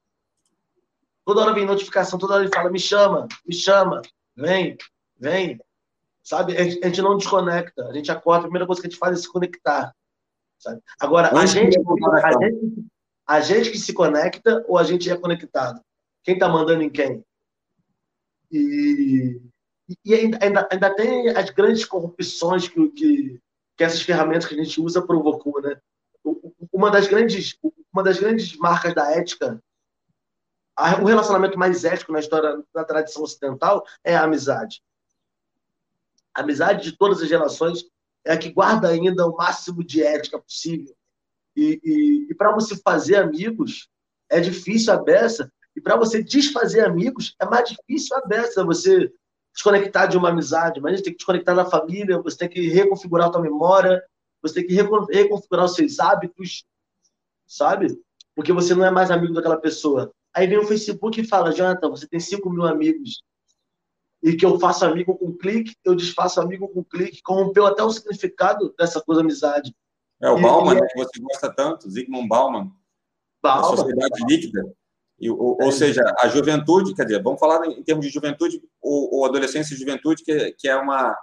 Toda 1.24 1.40
hora 1.40 1.54
vem 1.54 1.64
notificação, 1.64 2.18
toda 2.18 2.34
hora 2.34 2.44
ele 2.44 2.52
fala, 2.52 2.70
me 2.70 2.78
chama, 2.78 3.26
me 3.46 3.54
chama, 3.54 4.02
vem, 4.36 4.76
vem. 5.20 5.60
Sabe? 6.22 6.56
A 6.56 6.64
gente 6.64 7.02
não 7.02 7.16
desconecta. 7.16 7.86
A 7.86 7.92
gente 7.92 8.10
acorda, 8.10 8.40
a 8.40 8.42
primeira 8.42 8.66
coisa 8.66 8.80
que 8.80 8.86
a 8.86 8.90
gente 8.90 8.98
faz 8.98 9.18
é 9.18 9.22
se 9.22 9.30
conectar. 9.30 9.94
Sabe? 10.58 10.80
Agora, 11.00 11.36
a 11.36 11.46
gente, 11.46 11.78
a, 11.78 12.32
gente, 12.32 12.86
a 13.26 13.40
gente 13.40 13.70
que 13.70 13.78
se 13.78 13.92
conecta 13.92 14.64
ou 14.68 14.76
a 14.76 14.84
gente 14.84 15.10
é 15.10 15.16
conectado? 15.16 15.80
Quem 16.22 16.34
está 16.34 16.48
mandando 16.48 16.82
em 16.82 16.90
quem? 16.90 17.24
E, 18.52 19.40
e 20.04 20.14
ainda, 20.14 20.38
ainda, 20.42 20.68
ainda, 20.70 20.94
tem 20.94 21.30
as 21.30 21.50
grandes 21.50 21.84
corrupções 21.84 22.68
que, 22.68 22.88
que, 22.90 23.40
que 23.76 23.84
essas 23.84 24.02
ferramentas 24.02 24.46
que 24.46 24.54
a 24.54 24.62
gente 24.62 24.80
usa 24.80 25.04
provocou, 25.04 25.62
né? 25.62 25.80
Uma 26.72 26.90
das 26.90 27.08
grandes, 27.08 27.56
uma 27.92 28.02
das 28.02 28.18
grandes 28.20 28.56
marcas 28.56 28.94
da 28.94 29.10
ética, 29.12 29.62
o 31.00 31.04
relacionamento 31.04 31.58
mais 31.58 31.84
ético 31.84 32.12
na 32.12 32.20
história 32.20 32.62
da 32.74 32.84
tradição 32.84 33.22
ocidental 33.22 33.84
é 34.04 34.14
a 34.14 34.24
amizade. 34.24 34.82
A 36.35 36.41
amizade 36.43 36.85
de 36.85 36.97
todas 36.97 37.22
as 37.22 37.31
relações 37.31 37.85
é 38.24 38.33
a 38.33 38.39
que 38.39 38.53
guarda 38.53 38.89
ainda 38.89 39.26
o 39.26 39.37
máximo 39.37 39.83
de 39.83 40.03
ética 40.03 40.39
possível. 40.39 40.95
E, 41.57 41.81
e, 41.83 42.26
e 42.31 42.35
para 42.35 42.53
você 42.53 42.76
fazer 42.76 43.16
amigos, 43.16 43.89
é 44.28 44.41
difícil 44.41 44.93
a 44.93 44.97
beça. 44.97 45.51
E 45.74 45.81
para 45.81 45.97
você 45.97 46.22
desfazer 46.22 46.85
amigos, 46.85 47.35
é 47.41 47.45
mais 47.45 47.68
difícil 47.68 48.16
a 48.16 48.26
beça. 48.26 48.64
Você 48.64 49.12
desconectar 49.53 50.09
de 50.09 50.16
uma 50.16 50.28
amizade, 50.28 50.81
mas 50.81 50.99
você 50.99 51.05
tem 51.05 51.12
que 51.12 51.18
desconectar 51.18 51.57
da 51.57 51.64
família, 51.64 52.22
você 52.22 52.37
tem 52.37 52.49
que 52.49 52.68
reconfigurar 52.68 53.28
a 53.28 53.33
sua 53.33 53.43
memória, 53.43 54.03
você 54.41 54.55
tem 54.55 54.66
que 54.66 54.74
reconfigurar 54.74 55.64
os 55.64 55.74
seus 55.74 55.99
hábitos, 55.99 56.64
sabe? 57.47 57.99
Porque 58.35 58.53
você 58.53 58.74
não 58.74 58.85
é 58.85 58.91
mais 58.91 59.11
amigo 59.11 59.35
daquela 59.35 59.61
pessoa. 59.61 60.12
Aí 60.33 60.47
vem 60.47 60.59
o 60.59 60.66
Facebook 60.66 61.20
e 61.20 61.26
fala, 61.26 61.53
Jonathan, 61.53 61.91
você 61.91 62.07
tem 62.07 62.20
5 62.20 62.49
mil 62.49 62.64
amigos 62.64 63.20
e 64.22 64.34
que 64.34 64.44
eu 64.44 64.58
faço 64.58 64.84
amigo 64.84 65.16
com 65.16 65.32
clique, 65.32 65.74
eu 65.84 65.94
desfaço 65.94 66.40
amigo 66.40 66.68
com 66.68 66.84
clique, 66.84 67.22
corrompeu 67.22 67.66
até 67.66 67.82
o 67.82 67.90
significado 67.90 68.74
dessa 68.78 69.00
coisa 69.00 69.22
amizade. 69.22 69.74
É 70.22 70.28
o 70.28 70.40
Bauman, 70.40 70.72
e, 70.76 70.80
né, 70.80 70.86
que 70.86 70.98
você 70.98 71.20
gosta 71.20 71.52
tanto, 71.54 71.90
Zygmunt 71.90 72.28
Bauman, 72.28 72.70
Bauman. 73.42 73.60
a 73.60 73.76
sociedade 73.76 74.24
líquida. 74.28 74.62
E, 75.18 75.30
ou, 75.30 75.56
é. 75.60 75.64
ou, 75.64 75.72
seja, 75.72 76.02
a 76.18 76.28
juventude, 76.28 76.94
quer 76.94 77.04
dizer, 77.04 77.22
vamos 77.22 77.40
falar 77.40 77.66
em 77.66 77.82
termos 77.82 78.06
de 78.06 78.12
juventude 78.12 78.60
ou, 78.80 79.14
ou 79.14 79.24
adolescência 79.24 79.74
e 79.74 79.78
juventude, 79.78 80.22
que, 80.22 80.52
que 80.52 80.68
é 80.68 80.76
uma 80.76 81.16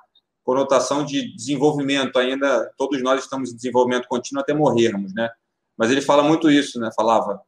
conotação 0.44 1.04
de 1.04 1.36
desenvolvimento 1.36 2.18
ainda, 2.18 2.72
todos 2.78 3.02
nós 3.04 3.24
estamos 3.24 3.52
em 3.52 3.56
desenvolvimento 3.56 4.08
contínuo 4.08 4.42
até 4.42 4.54
morrermos, 4.54 5.14
né? 5.14 5.30
Mas 5.78 5.92
ele 5.92 6.02
fala 6.02 6.24
muito 6.24 6.50
isso, 6.50 6.80
né? 6.80 6.90
Falava, 6.96 7.42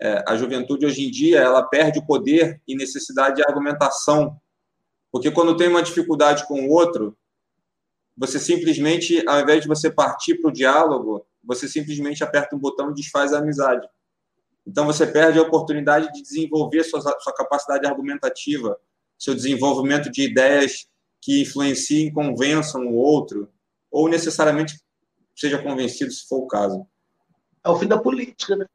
é, 0.00 0.22
a 0.28 0.36
juventude 0.36 0.84
hoje 0.84 1.06
em 1.06 1.10
dia, 1.10 1.40
ela 1.40 1.62
perde 1.62 1.98
o 1.98 2.06
poder 2.06 2.60
e 2.68 2.76
necessidade 2.76 3.36
de 3.36 3.42
argumentação 3.42 4.38
porque 5.14 5.30
quando 5.30 5.56
tem 5.56 5.68
uma 5.68 5.80
dificuldade 5.80 6.44
com 6.48 6.66
o 6.66 6.70
outro, 6.72 7.16
você 8.16 8.36
simplesmente, 8.36 9.22
ao 9.28 9.40
invés 9.42 9.62
de 9.62 9.68
você 9.68 9.88
partir 9.88 10.40
para 10.40 10.48
o 10.48 10.52
diálogo, 10.52 11.24
você 11.40 11.68
simplesmente 11.68 12.24
aperta 12.24 12.56
um 12.56 12.58
botão 12.58 12.90
e 12.90 12.94
desfaz 12.94 13.32
a 13.32 13.38
amizade. 13.38 13.88
Então 14.66 14.84
você 14.84 15.06
perde 15.06 15.38
a 15.38 15.42
oportunidade 15.42 16.12
de 16.12 16.20
desenvolver 16.20 16.82
sua, 16.82 17.00
sua 17.00 17.32
capacidade 17.32 17.86
argumentativa, 17.86 18.76
seu 19.16 19.36
desenvolvimento 19.36 20.10
de 20.10 20.22
ideias 20.22 20.88
que 21.22 21.42
influenciem, 21.42 22.12
convençam 22.12 22.84
o 22.84 22.96
outro, 22.96 23.48
ou 23.92 24.08
necessariamente 24.08 24.80
seja 25.36 25.62
convencido, 25.62 26.10
se 26.10 26.26
for 26.26 26.38
o 26.38 26.48
caso. 26.48 26.84
É 27.64 27.68
o 27.68 27.78
fim 27.78 27.86
da 27.86 27.98
política, 27.98 28.56
né? 28.56 28.66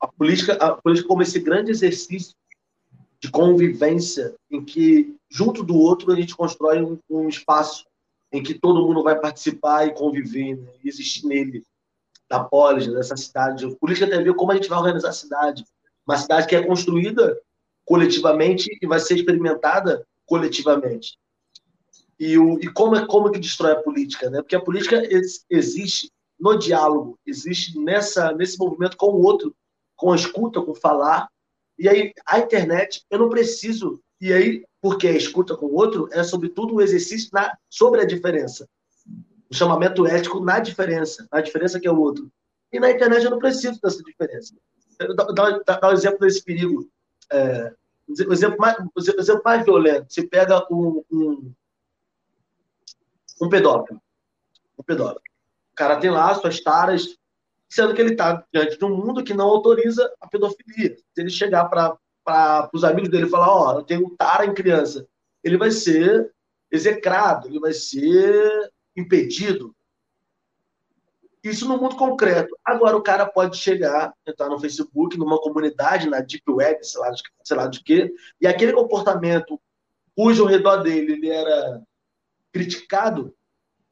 A 0.00 0.08
política, 0.08 0.54
a 0.54 0.74
política 0.74 1.06
como 1.06 1.22
esse 1.22 1.38
grande 1.38 1.70
exercício 1.70 2.34
de 3.22 3.30
convivência, 3.30 4.34
em 4.50 4.64
que, 4.64 5.14
junto 5.30 5.62
do 5.62 5.76
outro, 5.76 6.10
a 6.10 6.16
gente 6.16 6.34
constrói 6.34 6.82
um, 6.82 6.98
um 7.08 7.28
espaço 7.28 7.84
em 8.32 8.42
que 8.42 8.54
todo 8.54 8.86
mundo 8.86 9.02
vai 9.02 9.18
participar 9.18 9.86
e 9.86 9.94
conviver, 9.94 10.56
né? 10.56 10.72
e 10.82 10.88
existir 10.88 11.26
nele, 11.26 11.64
da 12.28 12.42
polis, 12.42 12.86
dessa 12.86 13.16
cidade. 13.16 13.76
Política 13.76 14.08
tem 14.08 14.20
a 14.20 14.22
ver 14.22 14.34
como 14.34 14.52
a 14.52 14.54
gente 14.54 14.68
vai 14.68 14.78
organizar 14.78 15.10
a 15.10 15.12
cidade. 15.12 15.64
Uma 16.06 16.16
cidade 16.16 16.46
que 16.46 16.56
é 16.56 16.64
construída 16.64 17.38
coletivamente 17.84 18.70
e 18.80 18.86
vai 18.86 19.00
ser 19.00 19.16
experimentada 19.16 20.06
coletivamente. 20.24 21.18
E, 22.18 22.38
o, 22.38 22.58
e 22.60 22.68
como, 22.68 22.94
é, 22.94 23.06
como 23.06 23.28
é 23.28 23.32
que 23.32 23.38
destrói 23.38 23.72
a 23.72 23.82
política? 23.82 24.30
Né? 24.30 24.40
Porque 24.40 24.54
a 24.54 24.60
política 24.60 25.02
existe 25.50 26.10
no 26.38 26.56
diálogo, 26.56 27.18
existe 27.26 27.78
nessa, 27.78 28.32
nesse 28.32 28.58
movimento 28.58 28.96
com 28.96 29.08
o 29.08 29.22
outro, 29.22 29.54
com 29.96 30.12
a 30.12 30.16
escuta, 30.16 30.62
com 30.62 30.74
falar, 30.74 31.28
e 31.80 31.88
aí, 31.88 32.12
a 32.26 32.38
internet, 32.38 33.06
eu 33.10 33.18
não 33.18 33.30
preciso. 33.30 34.02
E 34.20 34.30
aí, 34.34 34.66
porque 34.82 35.08
a 35.08 35.12
escuta 35.12 35.56
com 35.56 35.64
o 35.64 35.74
outro 35.74 36.10
é, 36.12 36.22
sobretudo, 36.22 36.74
um 36.74 36.80
exercício 36.82 37.30
na, 37.32 37.56
sobre 37.70 38.02
a 38.02 38.04
diferença. 38.04 38.68
O 39.50 39.54
chamamento 39.54 40.06
ético 40.06 40.40
na 40.40 40.60
diferença, 40.60 41.26
na 41.32 41.40
diferença 41.40 41.80
que 41.80 41.88
é 41.88 41.90
o 41.90 41.98
outro. 41.98 42.30
E 42.70 42.78
na 42.78 42.90
internet 42.90 43.24
eu 43.24 43.30
não 43.30 43.38
preciso 43.38 43.80
dessa 43.80 44.02
diferença. 44.02 44.54
Dá, 45.64 45.88
um 45.88 45.92
exemplo 45.92 46.18
desse 46.18 46.44
perigo. 46.44 46.86
É, 47.32 47.72
o, 48.06 48.32
exemplo 48.32 48.58
mais, 48.58 48.76
o 48.78 49.00
exemplo 49.18 49.42
mais 49.42 49.64
violento. 49.64 50.12
Você 50.12 50.26
pega 50.26 50.62
um, 50.70 51.02
um, 51.10 51.52
um 53.40 53.48
pedófilo. 53.48 53.98
Um 54.78 54.82
pedófilo. 54.82 55.22
O 55.72 55.76
cara 55.76 55.98
tem 55.98 56.10
lá 56.10 56.34
suas 56.34 56.60
taras, 56.60 57.16
sendo 57.70 57.94
que 57.94 58.00
ele 58.02 58.12
está 58.12 58.44
diante 58.52 58.76
de 58.76 58.84
um 58.84 58.94
mundo 58.94 59.22
que 59.22 59.32
não 59.32 59.46
autoriza 59.46 60.12
a 60.20 60.26
pedofilia. 60.26 60.96
Se 61.14 61.20
ele 61.20 61.30
chegar 61.30 61.66
para 61.66 62.68
os 62.74 62.82
amigos 62.82 63.08
dele 63.08 63.26
e 63.26 63.30
falar, 63.30 63.48
ó, 63.48 63.68
oh, 63.68 63.78
eu 63.78 63.84
tenho 63.84 64.10
tara 64.18 64.44
em 64.44 64.52
criança, 64.52 65.06
ele 65.42 65.56
vai 65.56 65.70
ser 65.70 66.32
execrado, 66.70 67.46
ele 67.48 67.60
vai 67.60 67.72
ser 67.72 68.72
impedido. 68.96 69.74
Isso 71.42 71.66
no 71.66 71.78
mundo 71.78 71.96
concreto. 71.96 72.54
Agora 72.64 72.96
o 72.96 73.02
cara 73.02 73.24
pode 73.24 73.56
chegar, 73.56 74.12
entrar 74.26 74.48
no 74.48 74.60
Facebook, 74.60 75.16
numa 75.16 75.40
comunidade, 75.40 76.10
na 76.10 76.20
Deep 76.20 76.42
Web, 76.50 76.84
sei 76.86 77.00
lá, 77.00 77.10
de, 77.10 77.22
sei 77.44 77.56
lá 77.56 77.66
de 77.68 77.82
quê, 77.82 78.12
e 78.40 78.46
aquele 78.46 78.72
comportamento 78.72 79.58
cujo 80.14 80.42
ao 80.42 80.48
redor 80.48 80.78
dele 80.78 81.12
ele 81.12 81.30
era 81.30 81.82
criticado, 82.52 83.34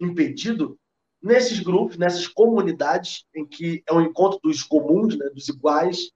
impedido, 0.01 0.79
nesses 1.23 1.61
grupos, 1.61 1.97
nessas 1.97 2.27
comunidades, 2.27 3.25
em 3.35 3.45
que 3.45 3.83
é 3.89 3.93
um 3.93 4.01
encontro 4.01 4.39
dos 4.43 4.62
comuns, 4.62 5.16
né, 5.16 5.29
dos 5.31 5.49
iguais, 5.49 6.11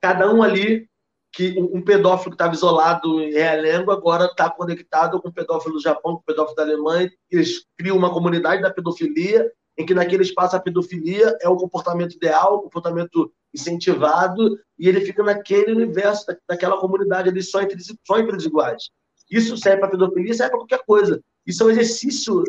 cada 0.00 0.32
um 0.32 0.42
ali, 0.42 0.88
que 1.32 1.58
um 1.60 1.82
pedófilo 1.82 2.30
que 2.30 2.36
estava 2.36 2.54
isolado 2.54 3.20
em 3.20 3.30
Realengo 3.30 3.90
agora 3.90 4.24
está 4.24 4.48
conectado 4.48 5.20
com 5.20 5.28
um 5.28 5.32
pedófilo 5.32 5.74
do 5.74 5.82
Japão, 5.82 6.14
com 6.14 6.20
um 6.20 6.24
pedófilo 6.24 6.56
da 6.56 6.62
Alemanha, 6.62 7.12
eles 7.30 7.66
criam 7.76 7.96
uma 7.96 8.10
comunidade 8.10 8.62
da 8.62 8.72
pedofilia, 8.72 9.52
em 9.76 9.84
que 9.84 9.92
naquele 9.92 10.22
espaço 10.22 10.56
a 10.56 10.60
pedofilia 10.60 11.36
é 11.42 11.48
o 11.48 11.56
comportamento 11.56 12.14
ideal, 12.14 12.56
o 12.56 12.62
comportamento 12.62 13.30
incentivado, 13.52 14.58
e 14.78 14.88
ele 14.88 15.02
fica 15.02 15.22
naquele 15.22 15.72
universo, 15.72 16.24
daquela 16.48 16.78
comunidade 16.78 17.28
ali, 17.28 17.42
só 17.42 17.60
entre, 17.60 17.76
só 17.82 18.18
entre 18.18 18.36
os 18.36 18.46
iguais. 18.46 18.88
Isso 19.30 19.58
serve 19.58 19.80
para 19.80 19.90
pedofilia, 19.90 20.32
serve 20.32 20.52
para 20.52 20.60
qualquer 20.60 20.84
coisa. 20.86 21.20
Isso 21.46 21.62
é 21.62 21.66
um 21.66 21.70
exercício 21.70 22.42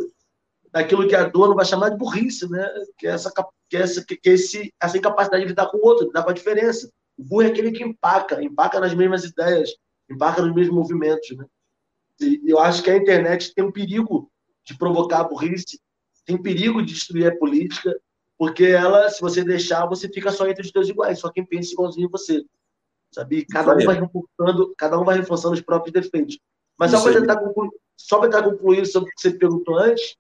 daquilo 0.71 1.07
que 1.07 1.15
a 1.15 1.27
dor 1.27 1.49
não 1.49 1.55
vai 1.55 1.65
chamar 1.65 1.89
de 1.89 1.97
burrice, 1.97 2.49
né? 2.49 2.67
Que 2.97 3.07
é 3.07 3.11
essa, 3.11 3.31
que 3.69 3.77
é 3.77 3.81
essa, 3.81 4.05
que 4.05 4.19
é 4.25 4.33
esse, 4.33 4.73
essa 4.81 4.97
incapacidade 4.97 5.43
de 5.43 5.49
lidar 5.49 5.67
com 5.67 5.77
o 5.77 5.85
outro, 5.85 6.07
lidar 6.07 6.23
com 6.23 6.29
a 6.29 6.33
diferença. 6.33 6.91
O 7.17 7.23
burro 7.23 7.43
é 7.43 7.47
aquele 7.47 7.71
que 7.71 7.83
empaca, 7.83 8.43
empaca 8.43 8.79
nas 8.79 8.93
mesmas 8.93 9.23
ideias, 9.23 9.71
empaca 10.09 10.41
nos 10.41 10.53
mesmos 10.53 10.75
movimentos, 10.75 11.35
né? 11.35 11.45
E 12.19 12.41
eu 12.45 12.59
acho 12.59 12.81
que 12.81 12.89
a 12.89 12.97
internet 12.97 13.53
tem 13.53 13.63
um 13.63 13.71
perigo 13.71 14.31
de 14.65 14.77
provocar 14.77 15.21
a 15.21 15.23
burrice, 15.23 15.79
tem 16.25 16.41
perigo 16.41 16.83
de 16.83 16.93
destruir 16.93 17.31
a 17.31 17.35
política, 17.35 17.95
porque 18.37 18.65
ela, 18.65 19.09
se 19.09 19.21
você 19.21 19.43
deixar, 19.43 19.85
você 19.87 20.09
fica 20.09 20.31
só 20.31 20.47
entre 20.47 20.63
os 20.63 20.71
dois 20.71 20.89
iguais, 20.89 21.19
só 21.19 21.29
quem 21.31 21.45
pensa 21.45 21.73
igualzinho 21.73 22.09
você. 22.09 22.43
Sabe? 23.11 23.45
Cada 23.45 23.75
um 23.75 23.85
vai 23.85 23.99
reforçando, 23.99 24.75
cada 24.77 24.99
um 24.99 25.05
vai 25.05 25.17
reforçando 25.17 25.53
os 25.53 25.61
próprios 25.61 25.93
defeitos. 25.93 26.39
Mas 26.77 26.91
só 26.91 27.01
para 27.01 27.19
tentar 27.19 27.37
concluir, 27.37 27.71
só 27.95 28.19
para 28.19 28.29
tentar 28.29 28.43
concluir 28.43 28.85
sobre 28.85 29.09
o 29.09 29.13
que 29.13 29.21
você 29.21 29.31
perguntou 29.31 29.77
antes, 29.79 30.15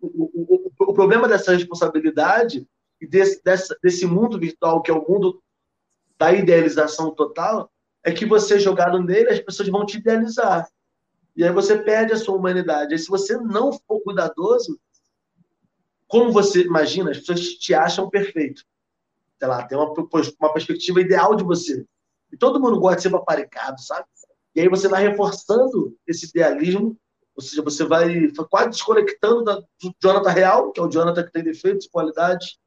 o, 0.00 0.30
o, 0.34 0.72
o, 0.78 0.94
problema 0.94 1.28
dessa 1.28 1.52
responsabilidade 1.52 2.66
e 3.00 3.06
desse, 3.06 3.42
dessa, 3.42 3.76
desse 3.82 4.06
mundo 4.06 4.38
virtual, 4.38 4.82
que 4.82 4.90
é 4.90 4.94
o 4.94 5.06
mundo 5.08 5.42
da 6.18 6.32
idealização 6.32 7.14
total, 7.14 7.70
é 8.04 8.12
que 8.12 8.26
você 8.26 8.58
jogado 8.58 9.02
nele, 9.02 9.30
as 9.30 9.40
pessoas 9.40 9.68
vão 9.68 9.86
te 9.86 9.98
idealizar. 9.98 10.68
E 11.34 11.44
aí 11.44 11.52
você 11.52 11.78
perde 11.78 12.12
a 12.12 12.16
sua 12.16 12.36
humanidade. 12.36 12.94
E 12.94 12.98
se 12.98 13.08
você 13.08 13.36
não 13.36 13.72
for 13.72 14.00
cuidadoso, 14.00 14.78
como 16.06 16.30
você 16.30 16.62
imagina, 16.62 17.10
as 17.10 17.18
pessoas 17.18 17.40
te 17.40 17.74
acham 17.74 18.10
perfeito. 18.10 18.62
Sei 19.38 19.48
lá, 19.48 19.66
tem 19.66 19.78
uma, 19.78 19.92
uma 19.92 20.52
perspectiva 20.52 21.00
ideal 21.00 21.34
de 21.34 21.42
você. 21.42 21.86
E 22.30 22.36
todo 22.36 22.60
mundo 22.60 22.78
gosta 22.78 22.96
de 22.96 23.02
ser 23.02 23.10
paparicado, 23.10 23.80
sabe? 23.80 24.06
E 24.54 24.60
aí 24.60 24.68
você 24.68 24.88
vai 24.88 25.08
reforçando 25.08 25.96
esse 26.06 26.26
idealismo, 26.26 26.96
ou 27.34 27.42
seja, 27.42 27.62
você 27.62 27.84
vai 27.84 28.30
quase 28.50 28.70
desconectando 28.70 29.44
da, 29.44 29.56
do 29.56 29.94
Jonathan 30.02 30.30
real, 30.30 30.72
que 30.72 30.80
é 30.80 30.82
o 30.82 30.88
Jonathan 30.88 31.24
que 31.24 31.32
tem 31.32 31.42
defeitos 31.42 31.86
e 31.86 31.90
qualidades, 31.90 32.58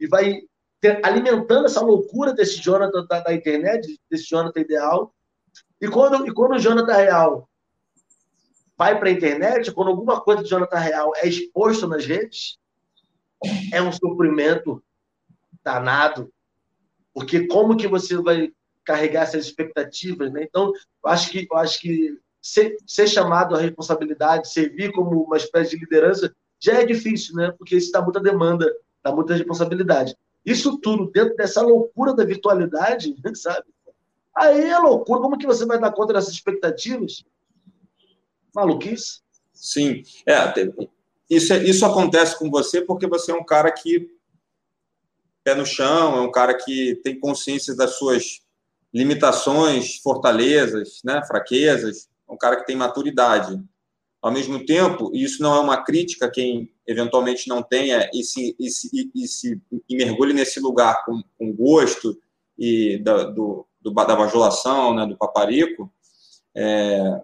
e 0.00 0.06
vai 0.06 0.40
ter, 0.80 1.04
alimentando 1.04 1.66
essa 1.66 1.80
loucura 1.80 2.32
desse 2.32 2.60
Jonathan 2.60 3.06
da, 3.06 3.20
da, 3.20 3.34
internet, 3.34 4.00
desse 4.10 4.28
Jonathan 4.28 4.60
ideal. 4.60 5.14
E 5.80 5.88
quando, 5.88 6.26
e 6.26 6.32
quando 6.32 6.52
o 6.54 6.58
Jonathan 6.58 6.94
real 6.94 7.48
vai 8.76 8.98
para 8.98 9.08
a 9.08 9.12
internet, 9.12 9.72
quando 9.72 9.88
alguma 9.88 10.20
coisa 10.20 10.42
do 10.42 10.48
Jonathan 10.48 10.78
real 10.78 11.12
é 11.16 11.28
exposto 11.28 11.86
nas 11.86 12.06
redes, 12.06 12.58
é 13.72 13.82
um 13.82 13.92
sofrimento 13.92 14.82
danado. 15.62 16.32
Porque 17.12 17.46
como 17.46 17.76
que 17.76 17.88
você 17.88 18.16
vai 18.16 18.52
carregar 18.84 19.24
essas 19.24 19.44
expectativas, 19.44 20.32
né? 20.32 20.44
Então, 20.44 20.72
eu 21.04 21.10
acho 21.10 21.30
que, 21.30 21.46
eu 21.50 21.56
acho 21.58 21.80
que 21.80 22.18
ser, 22.52 22.76
ser 22.86 23.06
chamado 23.06 23.54
à 23.54 23.58
responsabilidade, 23.58 24.52
servir 24.52 24.92
como 24.92 25.22
uma 25.22 25.36
espécie 25.36 25.70
de 25.70 25.84
liderança, 25.84 26.34
já 26.60 26.74
é 26.74 26.86
difícil, 26.86 27.36
né? 27.36 27.52
Porque 27.56 27.76
isso 27.76 27.92
dá 27.92 28.00
muita 28.00 28.20
demanda, 28.20 28.72
dá 29.02 29.12
muita 29.12 29.34
responsabilidade. 29.34 30.16
Isso 30.44 30.78
tudo 30.78 31.10
dentro 31.10 31.36
dessa 31.36 31.60
loucura 31.62 32.14
da 32.14 32.24
virtualidade, 32.24 33.14
sabe? 33.34 33.66
Aí 34.34 34.70
é 34.70 34.78
loucura. 34.78 35.20
Como 35.20 35.38
que 35.38 35.46
você 35.46 35.66
vai 35.66 35.78
dar 35.78 35.92
conta 35.92 36.14
dessas 36.14 36.32
expectativas? 36.32 37.24
Maluquice. 38.54 39.20
Sim. 39.52 40.02
É, 40.26 40.72
isso, 41.28 41.52
é, 41.52 41.62
isso 41.64 41.84
acontece 41.84 42.38
com 42.38 42.50
você 42.50 42.80
porque 42.80 43.06
você 43.06 43.30
é 43.32 43.34
um 43.34 43.44
cara 43.44 43.70
que 43.70 44.10
pé 45.44 45.54
no 45.54 45.66
chão, 45.66 46.16
é 46.16 46.20
um 46.20 46.30
cara 46.30 46.54
que 46.54 47.00
tem 47.02 47.18
consciência 47.18 47.74
das 47.74 47.96
suas 47.96 48.40
limitações, 48.92 49.96
fortalezas, 49.96 51.00
né, 51.04 51.22
fraquezas, 51.26 52.08
é 52.28 52.32
um 52.32 52.36
cara 52.36 52.56
que 52.56 52.66
tem 52.66 52.76
maturidade. 52.76 53.62
Ao 54.20 54.32
mesmo 54.32 54.64
tempo, 54.66 55.10
e 55.14 55.22
isso 55.22 55.42
não 55.42 55.54
é 55.54 55.60
uma 55.60 55.82
crítica 55.84 56.30
quem 56.30 56.72
eventualmente 56.86 57.48
não 57.48 57.62
tenha 57.62 58.10
e 58.12 58.24
se, 58.24 58.56
e 58.58 58.68
se, 58.68 59.10
e 59.14 59.28
se 59.28 59.62
e 59.88 59.96
mergulhe 59.96 60.32
nesse 60.32 60.58
lugar 60.58 61.04
com, 61.04 61.22
com 61.38 61.52
gosto 61.54 62.18
e 62.58 62.98
da, 62.98 63.24
do, 63.24 63.64
do, 63.80 63.92
da 63.92 64.16
bajulação, 64.16 64.92
né, 64.94 65.06
do 65.06 65.16
paparico, 65.16 65.92
é, 66.56 67.20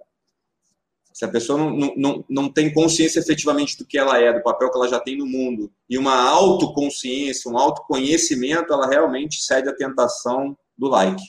se 1.12 1.24
a 1.24 1.28
pessoa 1.28 1.58
não, 1.58 1.94
não, 1.96 2.24
não 2.28 2.52
tem 2.52 2.72
consciência 2.72 3.20
efetivamente 3.20 3.78
do 3.78 3.86
que 3.86 3.96
ela 3.96 4.18
é, 4.18 4.32
do 4.32 4.42
papel 4.42 4.70
que 4.70 4.76
ela 4.76 4.88
já 4.88 4.98
tem 4.98 5.16
no 5.16 5.26
mundo, 5.26 5.72
e 5.88 5.96
uma 5.96 6.28
autoconsciência, 6.28 7.50
um 7.50 7.56
autoconhecimento, 7.56 8.72
ela 8.72 8.88
realmente 8.88 9.40
cede 9.40 9.68
à 9.68 9.74
tentação 9.74 10.56
do 10.76 10.88
like. 10.88 11.22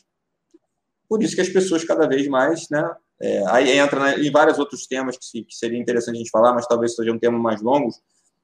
Por 1.07 1.21
isso 1.21 1.35
que 1.35 1.41
as 1.41 1.49
pessoas 1.49 1.83
cada 1.83 2.07
vez 2.07 2.27
mais, 2.27 2.67
né? 2.69 2.83
É, 3.21 3.43
aí 3.47 3.77
entra 3.77 3.99
né, 3.99 4.19
em 4.19 4.31
vários 4.31 4.59
outros 4.59 4.85
temas 4.85 5.17
que, 5.17 5.43
que, 5.43 5.55
seria 5.55 5.79
interessante 5.79 6.15
a 6.15 6.17
gente 6.17 6.29
falar, 6.29 6.53
mas 6.53 6.67
talvez 6.67 6.95
seja 6.95 7.11
um 7.11 7.19
tema 7.19 7.39
mais 7.39 7.61
longo. 7.61 7.89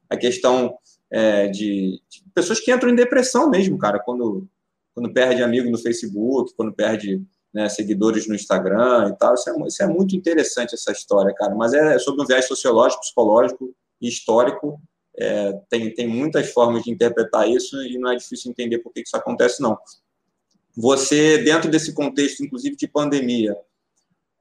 A 0.10 0.16
questão 0.16 0.76
é, 1.10 1.48
de, 1.48 2.02
de, 2.10 2.24
pessoas 2.34 2.60
que 2.60 2.72
entram 2.72 2.90
em 2.90 2.96
depressão 2.96 3.50
mesmo, 3.50 3.78
cara, 3.78 4.00
quando, 4.00 4.48
quando 4.94 5.14
perde 5.14 5.44
amigo 5.44 5.70
no 5.70 5.78
Facebook, 5.78 6.54
quando 6.56 6.74
perde 6.74 7.22
né, 7.54 7.68
seguidores 7.68 8.28
no 8.28 8.36
Instagram 8.36 9.10
e 9.10 9.18
tal. 9.18 9.34
Isso 9.34 9.50
é, 9.50 9.68
isso 9.68 9.84
é, 9.84 9.88
muito 9.88 10.16
interessante, 10.16 10.74
essa 10.74 10.92
história, 10.92 11.34
cara. 11.34 11.54
Mas 11.56 11.74
é 11.74 12.00
sobre 12.00 12.24
um 12.24 12.26
viés 12.26 12.48
sociológico, 12.48 13.02
psicológico 13.02 13.76
e 14.00 14.08
histórico. 14.08 14.82
É, 15.18 15.54
tem, 15.70 15.94
tem 15.94 16.08
muitas 16.08 16.52
formas 16.52 16.84
de 16.84 16.92
interpretar 16.92 17.50
isso 17.50 17.82
e 17.84 17.98
não 17.98 18.12
é 18.12 18.16
difícil 18.16 18.50
entender 18.50 18.80
por 18.80 18.94
que 18.94 19.02
isso 19.02 19.18
acontece, 19.18 19.62
não. 19.62 19.78
Você, 20.76 21.40
dentro 21.40 21.70
desse 21.70 21.94
contexto, 21.94 22.44
inclusive 22.44 22.78
de 22.78 22.88
pandemia, 22.88 23.58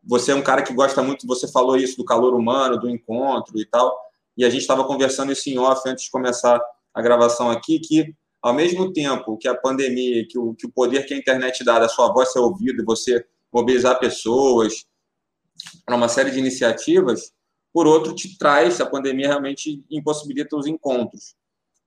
você 0.02 0.32
é 0.32 0.34
um 0.34 0.42
cara 0.42 0.62
que 0.62 0.72
gosta 0.72 1.02
muito, 1.02 1.26
você 1.26 1.50
falou 1.50 1.76
isso 1.76 1.96
do 1.96 2.04
calor 2.04 2.34
humano, 2.34 2.78
do 2.78 2.88
encontro 2.88 3.58
e 3.58 3.66
tal, 3.66 3.96
e 4.36 4.44
a 4.44 4.50
gente 4.50 4.62
estava 4.62 4.84
conversando 4.84 5.32
isso 5.32 5.48
em 5.50 5.58
off 5.58 5.86
antes 5.88 6.04
de 6.04 6.10
começar 6.10 6.60
a 6.94 7.02
gravação 7.02 7.50
aqui, 7.50 7.78
que 7.78 8.14
ao 8.42 8.54
mesmo 8.54 8.92
tempo 8.92 9.36
que 9.36 9.46
a 9.46 9.54
pandemia, 9.54 10.26
que 10.26 10.38
o, 10.38 10.54
que 10.54 10.66
o 10.66 10.72
poder 10.72 11.04
que 11.04 11.14
a 11.14 11.16
internet 11.16 11.62
dá 11.62 11.78
da 11.78 11.88
sua 11.88 12.12
voz 12.12 12.32
ser 12.32 12.38
ouvida, 12.38 12.82
você 12.84 13.24
mobilizar 13.52 13.98
pessoas 13.98 14.86
para 15.84 15.96
uma 15.96 16.08
série 16.08 16.30
de 16.30 16.38
iniciativas, 16.38 17.32
por 17.72 17.86
outro, 17.86 18.14
te 18.14 18.36
traz, 18.38 18.80
a 18.80 18.86
pandemia 18.86 19.28
realmente 19.28 19.84
impossibilita 19.90 20.56
os 20.56 20.66
encontros. 20.66 21.34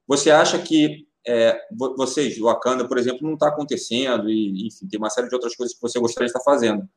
Você 0.08 0.32
acha 0.32 0.60
que 0.60 1.08
é, 1.26 1.58
vocês, 1.98 2.38
o 2.40 2.46
Wakanda, 2.46 2.88
por 2.88 2.98
exemplo, 2.98 3.26
não 3.26 3.34
está 3.34 3.48
acontecendo, 3.48 4.30
e 4.30 4.68
enfim, 4.68 4.88
tem 4.88 5.00
uma 5.00 5.10
série 5.10 5.28
de 5.28 5.36
outras 5.36 5.56
coisas 5.56 5.76
que 5.76 5.82
você 5.82 6.00
gostaria 6.00 6.28
de 6.28 6.32
estar 6.32 6.44
fazendo. 6.44 6.88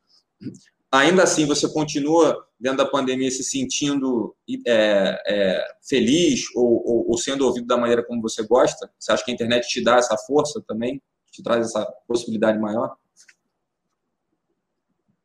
Ainda 0.91 1.23
assim, 1.23 1.45
você 1.45 1.71
continua, 1.71 2.47
dentro 2.59 2.77
da 2.77 2.85
pandemia, 2.85 3.29
se 3.29 3.43
sentindo 3.43 4.35
é, 4.65 5.21
é, 5.27 5.67
feliz 5.87 6.45
ou, 6.55 6.81
ou, 6.85 7.09
ou, 7.09 7.17
sendo 7.17 7.45
ouvido 7.45 7.67
da 7.67 7.77
maneira 7.77 8.05
como 8.05 8.21
você 8.21 8.45
gosta? 8.45 8.89
Você 8.97 9.11
acha 9.11 9.23
que 9.23 9.31
a 9.31 9.33
internet 9.33 9.67
te 9.67 9.83
dá 9.83 9.97
essa 9.97 10.17
força 10.17 10.63
também? 10.65 11.01
Te 11.31 11.43
traz 11.43 11.67
essa 11.67 11.85
possibilidade 12.07 12.57
maior? 12.57 12.95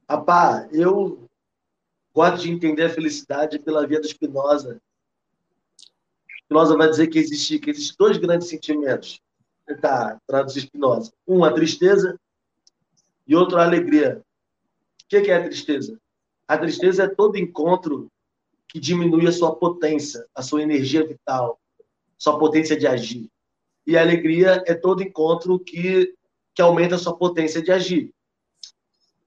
Rapaz, 0.09 0.69
eu 0.73 1.29
gosto 2.13 2.43
de 2.43 2.51
entender 2.51 2.85
a 2.85 2.91
felicidade 2.91 3.59
pela 3.61 3.87
via 3.87 4.01
do 4.01 4.09
Spinoza, 4.09 4.81
Spinoza 6.53 6.77
vai 6.77 6.91
dizer 6.91 7.07
que 7.07 7.19
existe, 7.19 7.59
que 7.59 7.71
existem 7.71 7.97
dois 7.99 8.19
grandes 8.19 8.49
sentimentos. 8.49 9.21
Tá, 9.81 10.21
traduzir 10.27 10.61
Spinoza. 10.61 11.11
Um, 11.27 11.45
a 11.45 11.53
tristeza, 11.53 12.21
e 13.27 13.35
outro, 13.35 13.57
a 13.57 13.65
alegria. 13.65 14.23
O 15.19 15.23
que 15.23 15.31
é 15.31 15.37
a 15.37 15.45
tristeza? 15.45 16.01
A 16.49 16.57
tristeza 16.57 17.05
é 17.05 17.09
todo 17.09 17.37
encontro 17.37 18.11
que 18.67 18.81
diminui 18.81 19.27
a 19.27 19.33
sua 19.33 19.55
potência, 19.55 20.27
a 20.35 20.41
sua 20.43 20.63
energia 20.63 21.07
vital, 21.07 21.61
sua 22.17 22.39
potência 22.39 22.75
de 22.75 22.87
agir. 22.87 23.31
e 23.87 23.99
a 23.99 24.01
alegria 24.01 24.65
é 24.67 24.75
todo 24.75 25.03
encontro 25.03 25.59
que, 25.59 26.15
que 26.55 26.63
aumenta 26.63 26.95
a 26.95 26.99
sua 26.99 27.15
potência 27.15 27.61
de 27.61 27.71
agir. 27.71 28.15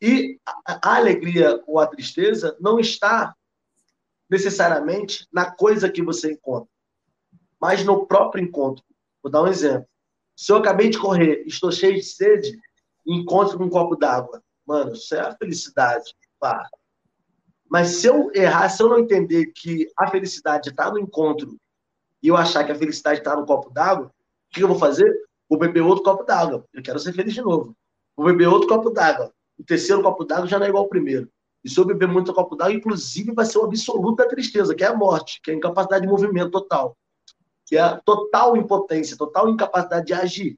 E 0.01 0.39
a, 0.43 0.79
a 0.81 0.95
alegria 0.95 1.61
ou 1.67 1.77
a 1.77 1.85
tristeza 1.85 2.57
não 2.59 2.79
está 2.79 3.35
necessariamente 4.27 5.27
na 5.31 5.51
coisa 5.51 5.87
que 5.87 6.01
você 6.01 6.31
encontra, 6.31 6.69
mas 7.61 7.85
no 7.85 8.07
próprio 8.07 8.43
encontro. 8.43 8.83
Vou 9.21 9.31
dar 9.31 9.43
um 9.43 9.47
exemplo. 9.47 9.87
Se 10.35 10.51
eu 10.51 10.57
acabei 10.57 10.89
de 10.89 10.97
correr, 10.97 11.43
estou 11.45 11.71
cheio 11.71 11.93
de 11.93 12.03
sede, 12.03 12.59
encontro 13.05 13.57
com 13.57 13.65
um 13.65 13.69
copo 13.69 13.95
d'água, 13.95 14.41
mano, 14.65 14.93
isso 14.93 15.13
é 15.15 15.19
a 15.19 15.35
felicidade. 15.35 16.13
Pá. 16.39 16.67
Mas 17.69 17.97
se 17.97 18.07
eu 18.07 18.31
errar, 18.33 18.69
se 18.69 18.81
eu 18.81 18.89
não 18.89 18.99
entender 18.99 19.47
que 19.47 19.87
a 19.97 20.07
felicidade 20.07 20.69
está 20.69 20.91
no 20.91 20.99
encontro 20.99 21.57
e 22.21 22.27
eu 22.27 22.37
achar 22.37 22.63
que 22.63 22.71
a 22.71 22.75
felicidade 22.75 23.19
está 23.19 23.35
no 23.35 23.45
copo 23.45 23.69
d'água, 23.69 24.07
o 24.07 24.53
que 24.53 24.63
eu 24.63 24.67
vou 24.67 24.77
fazer? 24.77 25.11
Vou 25.49 25.59
beber 25.59 25.81
outro 25.81 26.03
copo 26.03 26.23
d'água. 26.23 26.65
Eu 26.73 26.81
quero 26.81 26.99
ser 26.99 27.13
feliz 27.13 27.33
de 27.33 27.41
novo. 27.41 27.75
Vou 28.15 28.25
beber 28.27 28.47
outro 28.47 28.67
copo 28.67 28.89
d'água. 28.89 29.31
O 29.57 29.63
terceiro 29.63 30.01
copo 30.01 30.23
d'água 30.23 30.47
já 30.47 30.57
não 30.57 30.65
é 30.65 30.69
igual 30.69 30.83
ao 30.83 30.89
primeiro. 30.89 31.29
E 31.63 31.69
se 31.69 31.79
eu 31.79 31.85
beber 31.85 32.07
muito 32.07 32.33
copo 32.33 32.55
d'água, 32.55 32.73
inclusive 32.73 33.31
vai 33.33 33.45
ser 33.45 33.57
o 33.57 33.65
absoluto 33.65 34.17
da 34.17 34.27
tristeza, 34.27 34.75
que 34.75 34.83
é 34.83 34.87
a 34.87 34.95
morte, 34.95 35.39
que 35.41 35.49
é 35.49 35.53
a 35.53 35.57
incapacidade 35.57 36.05
de 36.05 36.11
movimento 36.11 36.51
total. 36.51 36.95
Que 37.65 37.77
é 37.77 37.81
a 37.81 37.99
total 37.99 38.55
impotência, 38.55 39.17
total 39.17 39.49
incapacidade 39.49 40.05
de 40.05 40.13
agir. 40.13 40.57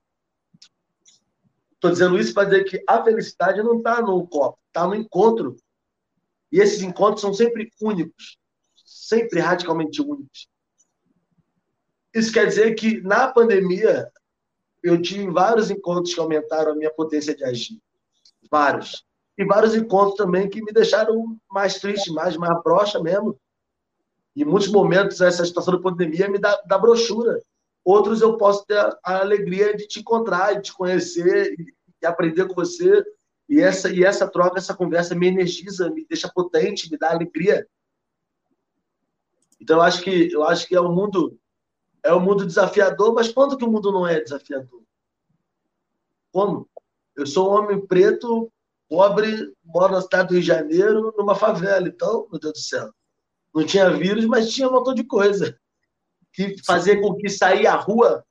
Estou 1.77 1.91
dizendo 1.91 2.17
isso 2.17 2.33
para 2.33 2.49
dizer 2.49 2.63
que 2.63 2.83
a 2.87 3.03
felicidade 3.03 3.61
não 3.61 3.77
está 3.77 4.01
no 4.01 4.27
copo, 4.27 4.59
está 4.67 4.85
no 4.85 4.95
encontro. 4.95 5.55
E 6.51 6.59
esses 6.59 6.81
encontros 6.81 7.21
são 7.21 7.33
sempre 7.33 7.71
únicos, 7.79 8.37
sempre 8.83 9.39
radicalmente 9.39 10.01
únicos. 10.01 10.47
Isso 12.13 12.33
quer 12.33 12.47
dizer 12.47 12.73
que 12.73 12.99
na 13.01 13.27
pandemia 13.27 14.11
eu 14.81 14.99
tive 15.01 15.29
vários 15.29 15.69
encontros 15.69 16.13
que 16.13 16.19
aumentaram 16.19 16.71
a 16.71 16.75
minha 16.75 16.91
potência 16.91 17.35
de 17.35 17.43
agir. 17.43 17.79
Vários 18.49 19.05
e 19.37 19.45
vários 19.45 19.75
encontros 19.75 20.15
também 20.15 20.49
que 20.49 20.63
me 20.63 20.73
deixaram 20.73 21.37
mais 21.51 21.79
triste, 21.79 22.11
mais, 22.11 22.35
mais 22.35 22.61
broxa 22.63 22.99
mesmo. 22.99 23.39
Em 24.35 24.43
muitos 24.43 24.69
momentos, 24.69 25.21
essa 25.21 25.45
situação 25.45 25.75
da 25.75 25.81
pandemia 25.81 26.27
me 26.27 26.39
dá, 26.39 26.59
dá 26.65 26.77
brochura. 26.77 27.41
Outros 27.87 28.19
eu 28.19 28.35
posso 28.35 28.65
ter 28.65 28.77
a, 28.77 28.99
alegria 29.01 29.73
de 29.73 29.87
te 29.87 30.01
encontrar, 30.01 30.55
de 30.55 30.63
te 30.63 30.73
conhecer 30.73 31.55
e, 31.57 32.05
aprender 32.05 32.45
com 32.45 32.53
você. 32.53 33.01
E 33.47 33.61
essa, 33.61 33.89
e 33.89 34.03
essa 34.03 34.27
troca, 34.27 34.57
essa 34.57 34.75
conversa 34.75 35.15
me 35.15 35.25
energiza, 35.25 35.89
me 35.89 36.05
deixa 36.05 36.27
potente, 36.27 36.91
me 36.91 36.97
dá 36.97 37.11
alegria. 37.11 37.65
Então, 39.61 39.77
eu 39.77 39.83
acho 39.83 40.01
que, 40.01 40.29
eu 40.33 40.43
acho 40.43 40.67
que 40.67 40.75
é 40.75 40.81
um 40.81 40.93
mundo 40.93 41.39
é 42.03 42.13
um 42.13 42.19
mundo 42.19 42.45
desafiador, 42.45 43.13
mas 43.13 43.31
quando 43.31 43.57
que 43.57 43.63
o 43.63 43.71
mundo 43.71 43.89
não 43.89 44.05
é 44.05 44.19
desafiador? 44.19 44.83
Como? 46.33 46.69
Eu 47.15 47.25
sou 47.25 47.49
um 47.49 47.53
homem 47.53 47.79
preto 47.87 48.51
pobre, 48.89 49.53
mora 49.63 49.93
na 49.93 50.01
cidade 50.01 50.27
do 50.27 50.33
Rio 50.33 50.41
de 50.41 50.47
Janeiro, 50.47 51.13
numa 51.17 51.35
favela. 51.35 51.87
Então, 51.87 52.27
meu 52.29 52.37
Deus 52.37 52.53
do 52.53 52.59
céu, 52.59 52.91
não 53.55 53.65
tinha 53.65 53.89
vírus, 53.91 54.25
mas 54.25 54.51
tinha 54.51 54.67
um 54.67 54.73
montão 54.73 54.93
de 54.93 55.05
coisa 55.05 55.57
que 56.37 56.63
fazia 56.63 57.01
com 57.01 57.15
que 57.15 57.29
sair 57.29 57.65
à 57.65 57.75
rua 57.75 58.23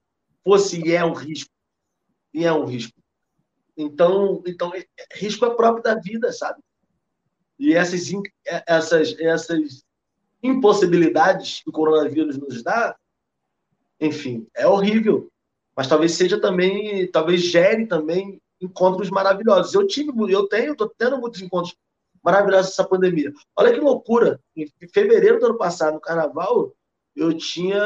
fosse 0.45 0.81
e 0.81 0.93
é 0.93 1.05
um 1.05 1.13
risco. 1.13 1.51
E 2.33 2.45
é 2.45 2.53
um 2.53 2.65
risco. 2.65 2.95
Então, 3.77 4.43
então 4.47 4.73
risco 5.13 5.45
é 5.45 5.55
próprio 5.55 5.83
da 5.83 5.97
vida, 5.97 6.33
sabe? 6.33 6.61
E 7.59 7.75
essas, 7.75 8.09
essas, 8.67 9.19
essas 9.19 9.85
impossibilidades 10.41 11.63
que 11.63 11.71
o 11.71 11.73
coronavírus 11.73 12.39
nos 12.39 12.63
dá, 12.63 12.97
enfim, 14.01 14.47
é 14.55 14.69
horrível. 14.69 15.29
Mas 15.75 15.89
talvez 15.89 16.13
seja 16.13 16.41
também, 16.41 17.11
talvez 17.11 17.43
gere 17.43 17.87
também 17.87 18.41
encontros 18.61 19.11
maravilhosos. 19.11 19.75
Eu 19.75 19.87
tive, 19.87 20.13
eu 20.33 20.47
tenho, 20.47 20.73
estou 20.73 20.89
tendo 20.97 21.19
muitos 21.19 21.43
encontros 21.43 21.77
maravilhosos 22.23 22.73
essa 22.73 22.87
pandemia. 22.87 23.33
Olha 23.57 23.73
que 23.73 23.81
loucura! 23.81 24.41
Em 24.55 24.71
fevereiro 24.93 25.41
do 25.41 25.47
ano 25.47 25.59
passado, 25.59 25.95
no 25.95 26.01
Carnaval, 26.01 26.73
eu 27.17 27.37
tinha 27.37 27.83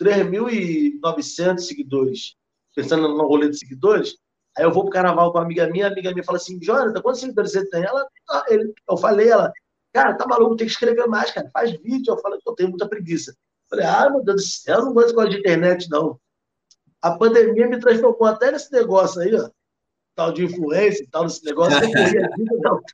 3.900 0.00 1.58
seguidores. 1.58 2.34
Pensando 2.74 3.08
no 3.08 3.26
rolê 3.26 3.48
de 3.48 3.58
seguidores, 3.58 4.16
aí 4.56 4.64
eu 4.64 4.72
vou 4.72 4.82
pro 4.82 4.92
Carnaval 4.92 5.32
com 5.32 5.38
uma 5.38 5.44
amiga 5.44 5.66
minha, 5.68 5.86
a 5.86 5.90
amiga 5.90 6.12
minha 6.12 6.24
fala 6.24 6.36
assim, 6.36 6.58
Jonathan, 6.60 7.00
quantos 7.00 7.20
seguidores 7.20 7.52
você 7.52 7.68
tem? 7.70 7.82
Ela, 7.82 8.06
ah, 8.30 8.44
ele, 8.48 8.74
eu 8.88 8.96
falei, 8.98 9.30
ela, 9.30 9.52
cara, 9.92 10.14
tá 10.14 10.26
maluco, 10.26 10.56
tem 10.56 10.66
que 10.66 10.72
escrever 10.72 11.06
mais, 11.06 11.30
cara, 11.30 11.48
faz 11.50 11.72
vídeo. 11.80 12.12
Eu 12.12 12.18
falei, 12.18 12.38
eu 12.44 12.54
tenho 12.54 12.68
muita 12.68 12.88
preguiça. 12.88 13.30
Eu 13.30 13.36
falei, 13.70 13.86
ah, 13.86 14.10
meu 14.10 14.22
Deus 14.22 14.42
do 14.42 14.46
céu, 14.46 14.78
eu 14.78 14.84
não 14.86 14.92
gosto 14.92 15.28
de 15.30 15.38
internet, 15.38 15.88
não. 15.88 16.20
A 17.00 17.12
pandemia 17.12 17.66
me 17.68 17.78
transformou 17.78 18.26
até 18.26 18.50
nesse 18.50 18.70
negócio 18.72 19.22
aí, 19.22 19.34
ó, 19.34 19.48
tal 20.14 20.32
de 20.32 20.44
influência, 20.44 21.06
tal 21.10 21.24
desse 21.24 21.44
negócio. 21.44 21.78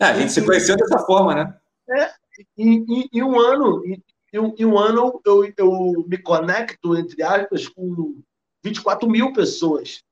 é, 0.00 0.04
a 0.04 0.14
gente 0.14 0.32
se 0.32 0.44
conheceu 0.44 0.76
dessa 0.76 0.98
forma, 1.00 1.34
né? 1.34 1.58
É, 1.90 2.12
em, 2.56 3.22
um 3.22 3.38
ano, 3.38 3.82
em, 4.32 4.64
um 4.64 4.78
ano 4.78 5.20
eu, 5.24 5.52
eu 5.56 6.04
me 6.08 6.18
conecto, 6.18 6.96
entre 6.96 7.22
aspas, 7.22 7.68
com 7.68 8.22
24 8.62 9.08
mil 9.08 9.32
pessoas. 9.32 10.02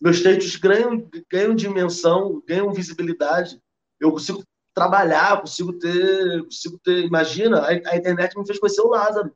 Meus 0.00 0.20
textos 0.22 0.56
ganham, 0.56 1.08
ganham 1.30 1.54
dimensão, 1.54 2.42
ganham 2.46 2.72
visibilidade. 2.72 3.60
Eu 4.00 4.10
consigo 4.10 4.42
trabalhar, 4.74 5.40
consigo 5.40 5.72
ter, 5.78 6.42
consigo 6.44 6.78
ter. 6.82 7.04
Imagina, 7.04 7.60
a, 7.60 7.68
a 7.68 7.96
internet 7.96 8.36
me 8.36 8.46
fez 8.46 8.58
conhecer 8.58 8.80
o 8.80 8.88
Lázaro. 8.88 9.32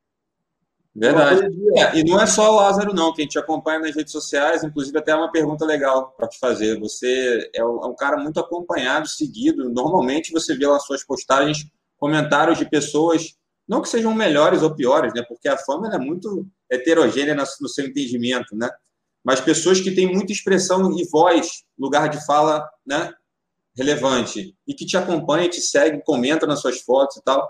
Verdade. 0.98 1.46
É, 1.76 1.98
e 1.98 2.04
não 2.04 2.18
é 2.18 2.26
só 2.26 2.50
o 2.50 2.56
Lázaro, 2.56 2.94
não, 2.94 3.12
que 3.12 3.20
a 3.20 3.24
gente 3.24 3.38
acompanha 3.38 3.80
nas 3.80 3.94
redes 3.94 4.12
sociais, 4.12 4.64
inclusive 4.64 4.98
até 4.98 5.14
uma 5.14 5.30
pergunta 5.30 5.66
legal 5.66 6.14
para 6.16 6.26
te 6.26 6.38
fazer. 6.38 6.80
Você 6.80 7.50
é 7.54 7.62
um, 7.62 7.84
é 7.84 7.86
um, 7.86 7.94
cara 7.94 8.16
muito 8.16 8.40
acompanhado, 8.40 9.06
seguido. 9.06 9.68
Normalmente 9.68 10.32
você 10.32 10.56
vê 10.56 10.66
lá 10.66 10.78
suas 10.78 11.04
postagens 11.04 11.66
comentários 11.98 12.56
de 12.56 12.64
pessoas, 12.68 13.34
não 13.68 13.82
que 13.82 13.90
sejam 13.90 14.14
melhores 14.14 14.62
ou 14.62 14.74
piores, 14.74 15.12
né? 15.12 15.22
Porque 15.28 15.48
a 15.48 15.58
fama 15.58 15.94
é 15.94 15.98
muito 15.98 16.46
heterogênea 16.70 17.34
no 17.34 17.68
seu 17.68 17.86
entendimento, 17.86 18.56
né? 18.56 18.70
Mas 19.22 19.38
pessoas 19.38 19.80
que 19.80 19.90
têm 19.90 20.10
muita 20.10 20.32
expressão 20.32 20.98
e 20.98 21.06
voz, 21.10 21.64
lugar 21.78 22.08
de 22.08 22.24
fala, 22.24 22.66
né? 22.86 23.12
Relevante. 23.76 24.56
E 24.66 24.72
que 24.72 24.86
te 24.86 24.96
acompanha, 24.96 25.50
te 25.50 25.60
segue, 25.60 26.02
comenta 26.02 26.46
nas 26.46 26.60
suas 26.60 26.80
fotos 26.80 27.18
e 27.18 27.22
tal. 27.22 27.46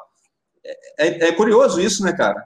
É, 0.65 1.07
é, 1.07 1.29
é 1.29 1.33
curioso 1.33 1.81
isso, 1.81 2.03
né, 2.03 2.13
cara? 2.13 2.45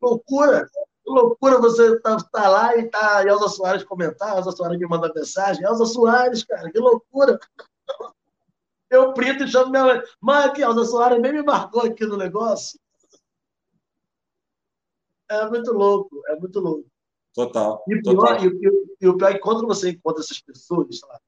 Loucura. 0.00 0.68
Loucura 1.06 1.58
você 1.58 1.98
tá, 2.00 2.16
tá 2.30 2.48
lá 2.48 2.76
e 2.76 2.88
tá 2.90 3.24
Elza 3.26 3.48
Soares 3.48 3.84
comentar, 3.84 4.36
Elza 4.36 4.52
Soares 4.52 4.78
me 4.78 4.86
manda 4.86 5.12
mensagem. 5.14 5.64
Elza 5.64 5.86
Soares, 5.86 6.44
cara, 6.44 6.70
que 6.70 6.78
loucura. 6.78 7.38
Eu 8.90 9.12
print 9.12 9.42
e 9.42 9.48
chamo 9.48 9.70
minha 9.70 9.84
mãe. 9.84 10.02
Mãe, 10.20 10.44
aqui, 10.44 10.62
Elza 10.62 10.84
Soares 10.84 11.20
nem 11.20 11.32
me 11.32 11.42
marcou 11.42 11.82
aqui 11.82 12.04
no 12.04 12.16
negócio. 12.16 12.78
É 15.30 15.48
muito 15.48 15.72
louco, 15.72 16.22
é 16.28 16.36
muito 16.36 16.58
louco. 16.60 16.86
Total. 17.34 17.84
E, 17.86 18.02
pior, 18.02 18.14
total. 18.14 18.44
E, 18.44 18.48
e, 18.48 18.96
e, 19.02 19.08
o 19.08 19.16
pior 19.16 19.30
é 19.30 19.34
que 19.34 19.40
quando 19.40 19.66
você 19.66 19.90
encontra 19.90 20.22
essas 20.22 20.40
pessoas, 20.40 21.00
lá, 21.06 21.20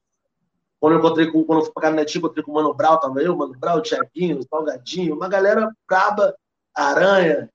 quando 0.81 0.95
eu 0.95 0.99
encontrei 0.99 1.31
com, 1.31 1.45
quando 1.45 1.61
eu 1.61 1.65
fui 1.67 1.75
pra 1.75 1.83
Canetinho, 1.83 2.21
encontrei 2.21 2.43
com 2.43 2.51
o 2.53 2.55
Mano 2.55 2.75
Brau, 2.75 2.99
tava 2.99 3.23
eu, 3.23 3.37
Mano 3.37 3.55
Brau, 3.59 3.79
o 3.79 3.83
Tiaguinho, 3.83 4.39
o 4.39 4.43
Salgadinho, 4.43 5.15
uma 5.15 5.29
galera 5.29 5.71
braba, 5.87 6.35
Aranha, 6.75 7.51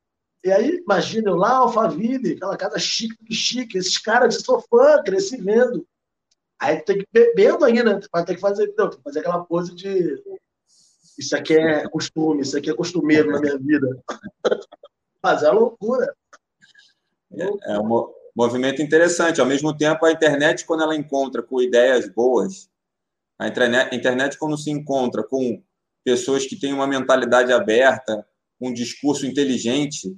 e 0.45 0.51
aí, 0.51 0.77
imagina 0.77 1.31
eu 1.31 1.35
lá, 1.35 1.57
Alphaville, 1.57 2.33
aquela 2.33 2.55
casa 2.55 2.77
chique, 2.77 3.33
chique, 3.33 3.79
esses 3.79 3.97
caras 3.97 4.37
de 4.37 4.43
sofã, 4.43 5.01
cresci 5.03 5.37
vendo. 5.37 5.85
Aí 6.59 6.77
tem 6.81 6.99
que 6.99 7.07
bebendo 7.11 7.65
ainda, 7.65 7.95
né? 7.95 7.99
vai 8.13 8.23
ter 8.23 8.35
que 8.35 8.41
fazer, 8.41 8.71
não, 8.77 8.87
tem 8.87 8.97
que 8.97 9.03
fazer 9.03 9.19
aquela 9.21 9.43
pose 9.43 9.73
de 9.73 10.23
isso 11.17 11.35
aqui 11.35 11.53
é 11.53 11.87
costume, 11.89 12.41
isso 12.41 12.57
aqui 12.57 12.69
é 12.69 12.75
costumeiro 12.75 13.31
na 13.31 13.39
minha 13.39 13.57
vida. 13.57 14.03
Mas 15.23 15.43
é 15.43 15.49
loucura. 15.49 16.13
É, 17.31 17.73
é 17.73 17.79
um 17.79 18.13
movimento 18.35 18.81
interessante. 18.81 19.41
Ao 19.41 19.47
mesmo 19.47 19.75
tempo, 19.75 20.05
a 20.05 20.11
internet, 20.11 20.65
quando 20.65 20.83
ela 20.83 20.95
encontra 20.95 21.41
com 21.41 21.61
ideias 21.61 22.07
boas, 22.07 22.69
a 23.39 23.47
internet 23.47 24.37
quando 24.37 24.57
se 24.57 24.69
encontra 24.69 25.23
com 25.23 25.63
pessoas 26.03 26.45
que 26.45 26.59
têm 26.59 26.73
uma 26.73 26.85
mentalidade 26.85 27.51
aberta, 27.51 28.25
um 28.61 28.71
discurso 28.71 29.25
inteligente, 29.25 30.15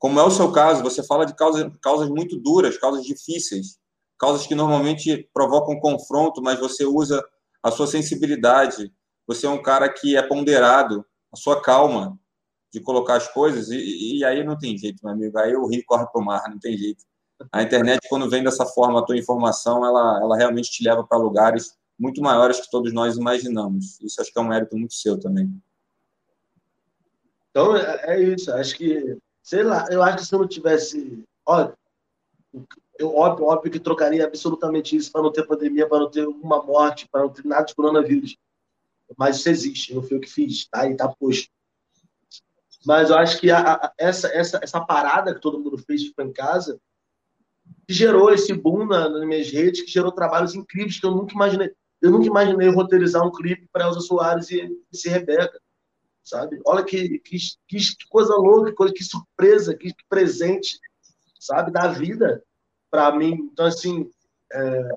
como 0.00 0.18
é 0.18 0.24
o 0.24 0.30
seu 0.30 0.50
caso, 0.50 0.82
você 0.82 1.02
fala 1.02 1.26
de 1.26 1.34
causas, 1.34 1.70
causas 1.82 2.08
muito 2.08 2.34
duras, 2.38 2.78
causas 2.78 3.04
difíceis, 3.04 3.78
causas 4.18 4.46
que 4.46 4.54
normalmente 4.54 5.28
provocam 5.30 5.78
confronto, 5.78 6.40
mas 6.42 6.58
você 6.58 6.86
usa 6.86 7.22
a 7.62 7.70
sua 7.70 7.86
sensibilidade. 7.86 8.90
Você 9.26 9.46
é 9.46 9.50
um 9.50 9.60
cara 9.60 9.90
que 9.90 10.16
é 10.16 10.22
ponderado, 10.22 11.04
a 11.30 11.36
sua 11.36 11.60
calma 11.60 12.18
de 12.72 12.80
colocar 12.80 13.16
as 13.16 13.28
coisas, 13.28 13.68
e, 13.68 14.16
e 14.16 14.24
aí 14.24 14.42
não 14.42 14.56
tem 14.56 14.76
jeito, 14.78 15.04
meu 15.04 15.12
amigo. 15.12 15.38
Aí 15.38 15.54
o 15.54 15.66
rio 15.66 15.84
corre 15.86 16.06
para 16.06 16.20
o 16.20 16.24
mar, 16.24 16.48
não 16.48 16.58
tem 16.58 16.78
jeito. 16.78 17.04
A 17.52 17.62
internet, 17.62 18.08
quando 18.08 18.30
vem 18.30 18.42
dessa 18.42 18.64
forma, 18.64 19.00
a 19.00 19.04
tua 19.04 19.18
informação, 19.18 19.84
ela, 19.84 20.18
ela 20.22 20.34
realmente 20.34 20.70
te 20.70 20.82
leva 20.82 21.04
para 21.04 21.18
lugares 21.18 21.76
muito 21.98 22.22
maiores 22.22 22.58
que 22.58 22.70
todos 22.70 22.90
nós 22.94 23.18
imaginamos. 23.18 24.00
Isso 24.00 24.18
acho 24.18 24.32
que 24.32 24.38
é 24.38 24.42
um 24.42 24.48
mérito 24.48 24.78
muito 24.78 24.94
seu 24.94 25.20
também. 25.20 25.62
Então, 27.50 27.76
é, 27.76 28.14
é 28.14 28.22
isso. 28.22 28.50
Acho 28.52 28.74
que 28.74 29.18
sei 29.50 29.64
lá, 29.64 29.84
eu 29.90 30.00
acho 30.00 30.18
que 30.18 30.26
se 30.26 30.32
eu 30.32 30.38
não 30.38 30.46
tivesse. 30.46 31.24
Olha, 31.44 31.76
eu, 32.96 33.16
óbvio, 33.16 33.46
óbvio 33.46 33.72
que 33.72 33.80
trocaria 33.80 34.24
absolutamente 34.24 34.94
isso 34.94 35.10
para 35.10 35.22
não 35.22 35.32
ter 35.32 35.44
pandemia, 35.44 35.88
para 35.88 35.98
não 35.98 36.08
ter 36.08 36.24
uma 36.24 36.62
morte, 36.62 37.08
para 37.10 37.22
não 37.22 37.30
ter 37.30 37.44
nada 37.44 37.64
de 37.64 37.74
coronavírus. 37.74 38.36
Mas 39.18 39.38
isso 39.38 39.48
existe, 39.48 39.92
não 39.92 40.04
foi 40.04 40.18
o 40.18 40.20
que 40.20 40.30
fiz, 40.30 40.68
tá? 40.68 40.88
E 40.88 40.96
tá 40.96 41.08
posto. 41.08 41.50
Mas 42.86 43.10
eu 43.10 43.16
acho 43.18 43.40
que 43.40 43.50
a, 43.50 43.72
a, 43.72 43.92
essa, 43.98 44.28
essa, 44.28 44.60
essa 44.62 44.80
parada 44.80 45.34
que 45.34 45.40
todo 45.40 45.58
mundo 45.58 45.76
fez 45.78 46.04
ficou 46.04 46.24
em 46.24 46.32
casa, 46.32 46.80
gerou 47.88 48.32
esse 48.32 48.54
boom 48.54 48.86
na, 48.86 49.08
nas 49.08 49.26
minhas 49.26 49.50
redes, 49.50 49.82
que 49.82 49.90
gerou 49.90 50.12
trabalhos 50.12 50.54
incríveis 50.54 51.00
que 51.00 51.04
eu 51.04 51.10
nunca 51.10 51.34
imaginei. 51.34 51.74
Eu 52.00 52.12
nunca 52.12 52.26
imaginei 52.26 52.68
roteirizar 52.68 53.26
um 53.26 53.32
clipe 53.32 53.68
para 53.72 53.86
Elza 53.86 54.00
Soares 54.00 54.48
e, 54.52 54.60
e 54.62 55.08
Rebeca, 55.08 55.60
sabe? 56.22 56.60
Olha 56.66 56.84
que, 56.84 57.18
que, 57.20 57.36
que, 57.68 57.78
coisa 58.08 58.34
louca, 58.34 58.72
coisa, 58.72 58.94
que 58.94 59.04
surpresa, 59.04 59.74
que, 59.74 59.92
que 59.92 60.04
presente, 60.08 60.78
sabe? 61.38 61.70
Da 61.70 61.88
vida 61.88 62.42
para 62.90 63.14
mim. 63.16 63.50
Então, 63.52 63.66
assim, 63.66 64.10
é, 64.52 64.88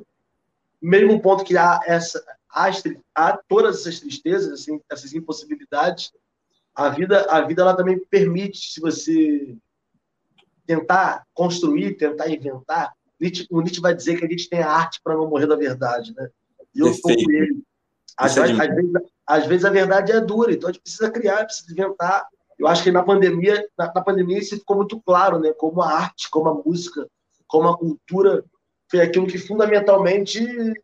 mesmo 0.81 1.21
ponto 1.21 1.43
que 1.43 1.57
há, 1.57 1.79
essa, 1.85 2.23
há, 2.49 2.69
há 3.15 3.37
todas 3.47 3.81
essas 3.81 3.99
tristezas, 3.99 4.61
assim, 4.61 4.79
essas 4.89 5.13
impossibilidades, 5.13 6.11
a 6.75 6.89
vida, 6.89 7.25
a 7.29 7.41
vida 7.41 7.61
ela 7.61 7.75
também 7.75 7.99
permite, 8.05 8.71
se 8.71 8.81
você 8.81 9.55
tentar 10.65 11.25
construir, 11.33 11.97
tentar 11.97 12.29
inventar, 12.29 12.93
Nietzsche, 13.19 13.47
o 13.49 13.61
Nietzsche 13.61 13.79
vai 13.79 13.93
dizer 13.93 14.17
que 14.17 14.25
a 14.25 14.29
gente 14.29 14.49
tem 14.49 14.61
a 14.61 14.69
arte 14.69 14.99
para 15.03 15.15
não 15.15 15.29
morrer 15.29 15.47
da 15.47 15.55
verdade, 15.55 16.13
né? 16.15 16.29
E 16.75 16.79
eu 16.79 16.93
sou 16.93 17.13
com 17.13 17.31
ele. 17.31 17.63
Às, 18.17 18.37
é 18.37 18.41
às, 18.41 18.51
vezes, 18.51 18.91
às 19.25 19.45
vezes 19.45 19.65
a 19.65 19.69
verdade 19.69 20.11
é 20.11 20.19
dura, 20.19 20.51
então 20.51 20.69
a 20.69 20.71
gente 20.71 20.81
precisa 20.81 21.09
criar, 21.09 21.45
precisa 21.45 21.71
inventar. 21.71 22.27
Eu 22.59 22.67
acho 22.67 22.83
que 22.83 22.91
na 22.91 23.03
pandemia, 23.03 23.67
na, 23.77 23.91
na 23.93 24.01
pandemia 24.01 24.39
isso 24.39 24.57
ficou 24.57 24.77
muito 24.77 25.01
claro, 25.01 25.39
né? 25.39 25.53
Como 25.53 25.81
a 25.81 25.91
arte, 25.91 26.29
como 26.29 26.49
a 26.49 26.53
música, 26.53 27.07
como 27.47 27.67
a 27.67 27.77
cultura 27.77 28.43
foi 28.89 29.01
aquilo 29.01 29.25
que 29.25 29.39
fundamentalmente 29.39 30.39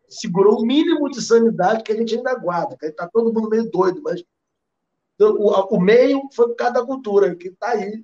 segurou 0.07 0.59
o 0.59 0.65
mínimo 0.65 1.09
de 1.09 1.21
sanidade 1.21 1.83
que 1.83 1.91
a 1.91 1.95
gente 1.95 2.15
ainda 2.15 2.33
guarda. 2.35 2.75
Que 2.77 2.87
está 2.87 3.07
todo 3.07 3.31
mundo 3.31 3.49
meio 3.49 3.69
doido, 3.69 4.01
mas 4.01 4.23
o, 5.19 5.75
o 5.75 5.79
meio 5.79 6.21
foi 6.33 6.47
por 6.47 6.55
causa 6.55 6.75
da 6.75 6.85
cultura, 6.85 7.35
que 7.35 7.49
está 7.49 7.69
aí, 7.69 8.03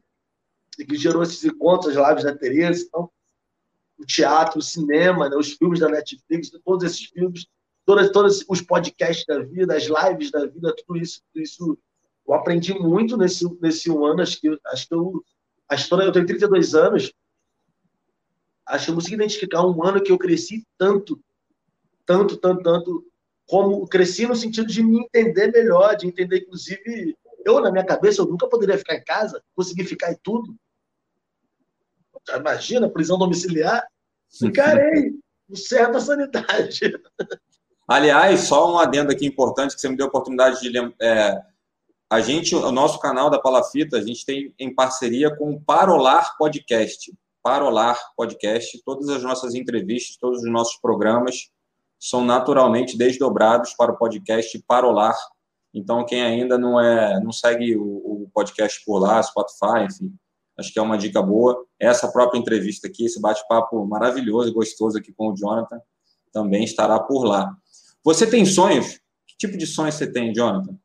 e 0.78 0.86
que 0.86 0.96
gerou 0.96 1.24
esses 1.24 1.44
encontros, 1.44 1.96
as 1.96 2.08
lives 2.08 2.24
da 2.24 2.36
Tereza, 2.36 2.84
então, 2.86 3.10
o 3.98 4.06
teatro, 4.06 4.60
o 4.60 4.62
cinema, 4.62 5.30
né, 5.30 5.38
os 5.38 5.54
filmes 5.54 5.80
da 5.80 5.88
Netflix, 5.88 6.52
todos 6.64 6.84
esses 6.84 7.06
filmes, 7.06 7.48
todos, 7.86 8.10
todos 8.12 8.46
os 8.50 8.62
podcasts 8.62 9.26
da 9.26 9.40
vida, 9.40 9.76
as 9.76 9.84
lives 9.84 10.32
da 10.32 10.46
vida, 10.46 10.76
tudo 10.76 10.98
isso, 11.00 11.22
tudo 11.32 11.44
isso 11.44 11.78
eu 12.28 12.34
aprendi 12.34 12.74
muito 12.74 13.16
nesse, 13.16 13.46
nesse 13.62 13.92
um 13.92 14.04
ano, 14.04 14.22
acho 14.22 14.40
que, 14.42 14.60
acho 14.68 14.88
que 14.88 14.96
eu, 14.96 15.24
a 15.70 15.76
história, 15.76 16.04
eu 16.04 16.12
tenho 16.12 16.26
32 16.26 16.74
anos, 16.74 17.14
acho 18.66 18.86
que 18.86 18.92
eu 18.92 18.96
consigo 18.96 19.16
identificar 19.16 19.66
um 19.66 19.84
ano 19.86 20.02
que 20.02 20.12
eu 20.12 20.18
cresci 20.18 20.66
tanto, 20.78 21.22
tanto, 22.06 22.38
tanto, 22.38 22.64
tanto, 22.64 23.06
como 23.48 23.88
cresci 23.88 24.26
no 24.26 24.36
sentido 24.36 24.68
de 24.68 24.82
me 24.82 25.02
entender 25.02 25.52
melhor, 25.52 25.96
de 25.96 26.08
entender, 26.08 26.40
inclusive, 26.40 27.16
eu, 27.46 27.60
na 27.62 27.72
minha 27.72 27.86
cabeça, 27.86 28.22
eu 28.22 28.26
nunca 28.26 28.48
poderia 28.48 28.78
ficar 28.78 28.96
em 28.96 29.04
casa, 29.04 29.42
conseguir 29.56 29.86
ficar 29.86 30.12
em 30.12 30.18
tudo. 30.24 30.56
Imagina, 32.36 32.90
prisão 32.90 33.20
domiciliar. 33.20 33.88
Ficarei 34.32 35.12
com 35.48 35.56
certa 35.56 36.00
sanidade. 36.00 36.80
Aliás, 37.88 38.42
só 38.42 38.74
um 38.74 38.80
adendo 38.80 39.12
aqui 39.12 39.26
importante 39.26 39.76
que 39.76 39.82
você 39.82 39.88
me 39.88 39.96
deu 39.96 40.08
a 40.08 40.10
oportunidade 40.10 40.60
de 40.60 40.70
lembrar. 40.70 40.96
É, 41.00 41.42
a 42.10 42.22
gente, 42.22 42.56
o 42.56 42.72
nosso 42.72 43.00
canal 43.00 43.30
da 43.30 43.40
Palafita, 43.40 43.98
a 43.98 44.02
gente 44.02 44.26
tem 44.26 44.54
em 44.60 44.74
parceria 44.74 45.36
com 45.36 45.52
o 45.52 45.62
Parolar 45.62 46.36
Podcast. 46.38 47.14
Parolar 47.44 48.00
Podcast. 48.16 48.82
Todas 48.84 49.10
as 49.10 49.22
nossas 49.22 49.54
entrevistas, 49.54 50.18
todos 50.18 50.40
os 50.40 50.52
nossos 50.52 50.78
programas 50.78 51.52
são 52.00 52.24
naturalmente 52.26 52.98
desdobrados 52.98 53.74
para 53.74 53.92
o 53.92 53.98
podcast 53.98 54.58
Parolar. 54.68 55.16
Então, 55.74 56.06
quem 56.06 56.24
ainda 56.24 56.58
não 56.58 56.80
é, 56.80 57.20
não 57.22 57.32
segue 57.32 57.76
o, 57.76 57.84
o 57.84 58.30
podcast 58.34 58.84
por 58.86 59.00
lá, 59.00 59.22
Spotify, 59.22 59.84
enfim, 59.84 60.14
acho 60.58 60.72
que 60.72 60.80
é 60.80 60.82
uma 60.82 60.98
dica 60.98 61.22
boa. 61.22 61.66
Essa 61.80 62.12
própria 62.12 62.40
entrevista 62.40 62.88
aqui, 62.88 63.06
esse 63.06 63.20
bate-papo 63.20 63.86
maravilhoso 63.86 64.50
e 64.50 64.54
gostoso 64.54 64.98
aqui 64.98 65.12
com 65.14 65.30
o 65.30 65.36
Jonathan, 65.36 65.80
também 66.32 66.64
estará 66.64 67.00
por 67.00 67.26
lá. 67.26 67.56
Você 68.06 68.30
tem 68.30 68.46
sonhos? 68.46 69.00
Que 69.26 69.36
tipo 69.36 69.58
de 69.58 69.66
sonhos 69.66 69.96
você 69.96 70.10
tem, 70.10 70.32
Jonathan? 70.32 70.78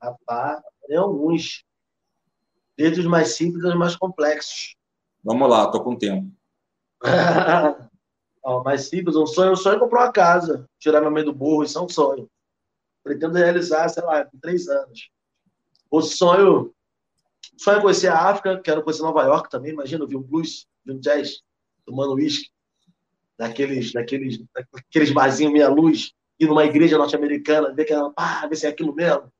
Rapaz, 0.00 0.62
tem 0.86 0.96
alguns 0.96 1.64
desde 2.76 3.00
os 3.00 3.06
mais 3.06 3.34
simples 3.34 3.64
aos 3.64 3.74
mais 3.74 3.96
complexos. 3.96 4.76
Vamos 5.24 5.50
lá, 5.50 5.64
estou 5.64 5.82
com 5.82 5.98
tempo. 5.98 6.30
Ó, 8.44 8.62
mais 8.62 8.82
simples, 8.82 9.16
um 9.16 9.26
sonho, 9.26 9.50
um 9.52 9.56
sonho 9.56 9.76
é 9.76 9.80
comprar 9.80 10.04
uma 10.04 10.12
casa, 10.12 10.70
tirar 10.78 11.00
meu 11.00 11.10
meio 11.10 11.26
do 11.26 11.34
burro, 11.34 11.64
isso 11.64 11.76
é 11.76 11.82
um 11.82 11.88
sonho. 11.88 12.30
Pretendo 13.02 13.34
realizar, 13.34 13.88
sei 13.88 14.04
lá, 14.04 14.28
em 14.32 14.38
três 14.38 14.68
anos. 14.68 15.10
O 15.90 16.00
sonho, 16.00 16.72
sonho 17.58 17.78
é 17.78 17.82
conhecer 17.82 18.06
a 18.06 18.28
África, 18.28 18.60
quero 18.60 18.84
conhecer 18.84 19.02
Nova 19.02 19.24
York 19.24 19.50
também, 19.50 19.72
imagina, 19.72 20.04
eu 20.04 20.08
vi 20.08 20.16
um 20.16 20.22
blues, 20.22 20.68
vi 20.84 20.92
um 20.92 21.00
jazz, 21.00 21.42
tomando 21.84 22.14
uísque, 22.14 22.48
naqueles, 23.38 23.92
naqueles, 23.92 24.40
naqueles 24.74 25.10
barzinhos 25.10 25.52
meia 25.52 25.68
luz, 25.68 26.12
ir 26.38 26.46
numa 26.46 26.64
igreja 26.64 26.98
norte-americana, 26.98 27.72
ver 27.72 27.84
que 27.84 27.94
pá, 28.14 28.46
ver 28.46 28.56
se 28.56 28.66
é 28.66 28.70
aquilo 28.70 28.94
mesmo. 28.94 29.32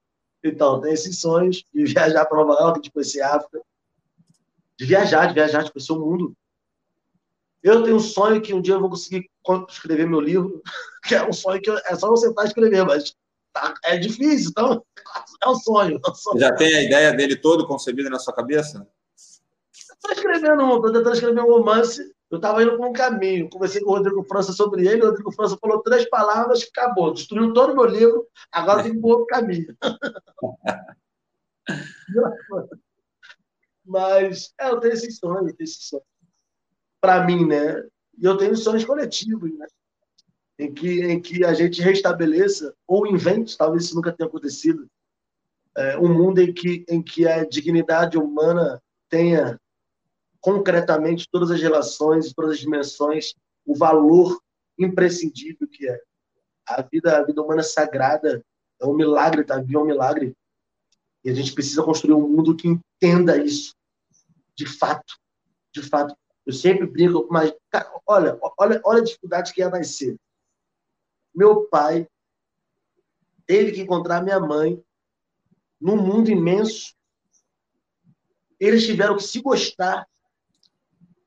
Então, 0.43 0.81
tem 0.81 0.93
esses 0.93 1.21
sonhos 1.21 1.65
de 1.75 1.85
viajar 1.85 2.25
para 2.27 2.45
Nova 2.45 2.63
York, 2.63 2.81
de 2.81 2.91
conhecer 2.91 3.21
a 3.21 3.37
África, 3.37 3.61
de 4.79 4.85
viajar, 4.85 5.27
de 5.27 5.35
viajar, 5.35 5.63
de 5.65 5.73
conhecer 5.73 5.93
o 5.93 6.01
mundo. 6.01 6.35
Eu 7.63 7.83
tenho 7.83 7.97
um 7.97 8.01
sonho 8.01 8.41
que 8.41 8.55
um 8.55 8.61
dia 8.61 8.75
eu 8.75 8.81
vou 8.81 8.91
conseguir 8.91 9.29
escrever 9.69 10.07
meu 10.07 10.21
livro, 10.21 10.63
que 11.07 11.15
é 11.15 11.27
um 11.27 11.33
sonho 11.33 11.61
que 11.61 11.71
eu, 11.71 11.77
é 11.79 11.95
só 11.97 12.09
eu 12.09 12.17
sentar 12.17 12.45
e 12.45 12.49
escrever, 12.49 12.85
mas 12.85 13.15
tá, 13.53 13.75
é 13.85 13.97
difícil, 13.97 14.51
então 14.51 14.85
é 15.43 15.49
um 15.49 15.55
sonho. 15.57 16.01
É 16.07 16.11
um 16.11 16.15
sonho. 16.15 16.39
Já 16.39 16.55
tem 16.55 16.75
a 16.75 16.83
ideia 16.85 17.13
dele 17.13 17.37
todo 17.37 17.67
concebido 17.67 18.09
na 18.09 18.19
sua 18.19 18.35
cabeça? 18.35 18.87
Estou 19.73 20.13
escrevendo, 20.13 20.63
estou 20.63 20.93
tentando 20.93 21.13
escrever 21.13 21.41
um 21.41 21.51
romance 21.51 22.16
eu 22.31 22.37
estava 22.37 22.63
indo 22.63 22.77
por 22.77 22.87
um 22.87 22.93
caminho, 22.93 23.49
conversei 23.49 23.81
com 23.81 23.91
o 23.91 23.95
Rodrigo 23.95 24.25
França 24.25 24.53
sobre 24.53 24.87
ele, 24.87 25.03
o 25.03 25.07
Rodrigo 25.07 25.33
França 25.33 25.57
falou 25.61 25.83
três 25.83 26.09
palavras, 26.09 26.63
acabou, 26.63 27.13
destruiu 27.13 27.53
todo 27.53 27.73
o 27.73 27.77
meu 27.77 27.85
livro, 27.87 28.27
agora 28.51 28.83
tem 28.83 29.01
por 29.01 29.11
outro 29.11 29.27
caminho. 29.27 29.77
Mas 33.85 34.53
é, 34.59 34.69
eu 34.69 34.81
tenho 34.81 34.95
esses 34.95 35.19
sonhos, 35.19 35.49
eu 35.49 35.57
tenho 35.57 35.65
esses 35.65 35.85
sonhos. 35.89 36.05
Para 37.01 37.25
mim, 37.25 37.47
né? 37.47 37.81
E 38.19 38.25
eu 38.25 38.37
tenho 38.37 38.57
sonhos 38.57 38.85
coletivos, 38.85 39.57
né? 39.57 39.67
Em 40.59 40.75
que, 40.75 41.03
em 41.05 41.21
que 41.21 41.45
a 41.45 41.55
gente 41.55 41.81
restabeleça, 41.81 42.75
ou 42.87 43.07
invente, 43.07 43.57
talvez 43.57 43.85
isso 43.85 43.95
nunca 43.95 44.13
tenha 44.13 44.27
acontecido, 44.27 44.89
é, 45.77 45.97
um 45.99 46.13
mundo 46.13 46.41
em 46.41 46.53
que, 46.53 46.85
em 46.89 47.01
que 47.01 47.29
a 47.29 47.45
dignidade 47.45 48.19
humana 48.19 48.83
tenha 49.09 49.61
concretamente 50.47 51.29
todas 51.29 51.51
as 51.51 51.61
relações, 51.61 52.33
todas 52.33 52.53
as 52.53 52.61
dimensões, 52.61 53.35
o 53.65 53.75
valor 53.75 54.41
imprescindível 54.79 55.67
que 55.67 55.89
é. 55.89 56.01
A 56.65 56.83
vida, 56.83 57.19
a 57.19 57.25
vida 57.25 57.43
humana 57.43 57.63
é 57.63 57.65
sagrada, 57.65 58.45
é 58.81 58.87
um 58.87 58.95
milagre, 58.95 59.43
tá? 59.43 59.59
Viva 59.59 59.81
é 59.81 59.83
um 59.83 59.87
milagre. 59.87 60.37
E 61.25 61.31
a 61.31 61.35
gente 61.35 61.53
precisa 61.53 61.83
construir 61.83 62.15
um 62.15 62.29
mundo 62.29 62.55
que 62.55 62.69
entenda 62.69 63.37
isso, 63.37 63.75
de 64.55 64.67
fato, 64.67 65.19
de 65.75 65.83
fato. 65.83 66.17
Eu 66.47 66.53
sempre 66.53 66.87
brinco, 66.87 67.27
mas 67.29 67.53
cara, 67.69 67.93
olha, 68.07 68.39
olha, 68.57 68.81
olha 68.85 69.01
a 69.01 69.05
dificuldade 69.05 69.53
que 69.53 69.61
ia 69.61 69.69
nascer. 69.69 70.17
Meu 71.35 71.65
pai 71.65 72.07
teve 73.49 73.73
que 73.73 73.81
encontrar 73.81 74.23
minha 74.23 74.39
mãe 74.39 74.81
num 75.81 75.97
mundo 75.97 76.31
imenso. 76.31 76.95
Eles 78.61 78.87
tiveram 78.87 79.17
que 79.17 79.25
se 79.25 79.43
gostar, 79.43 80.07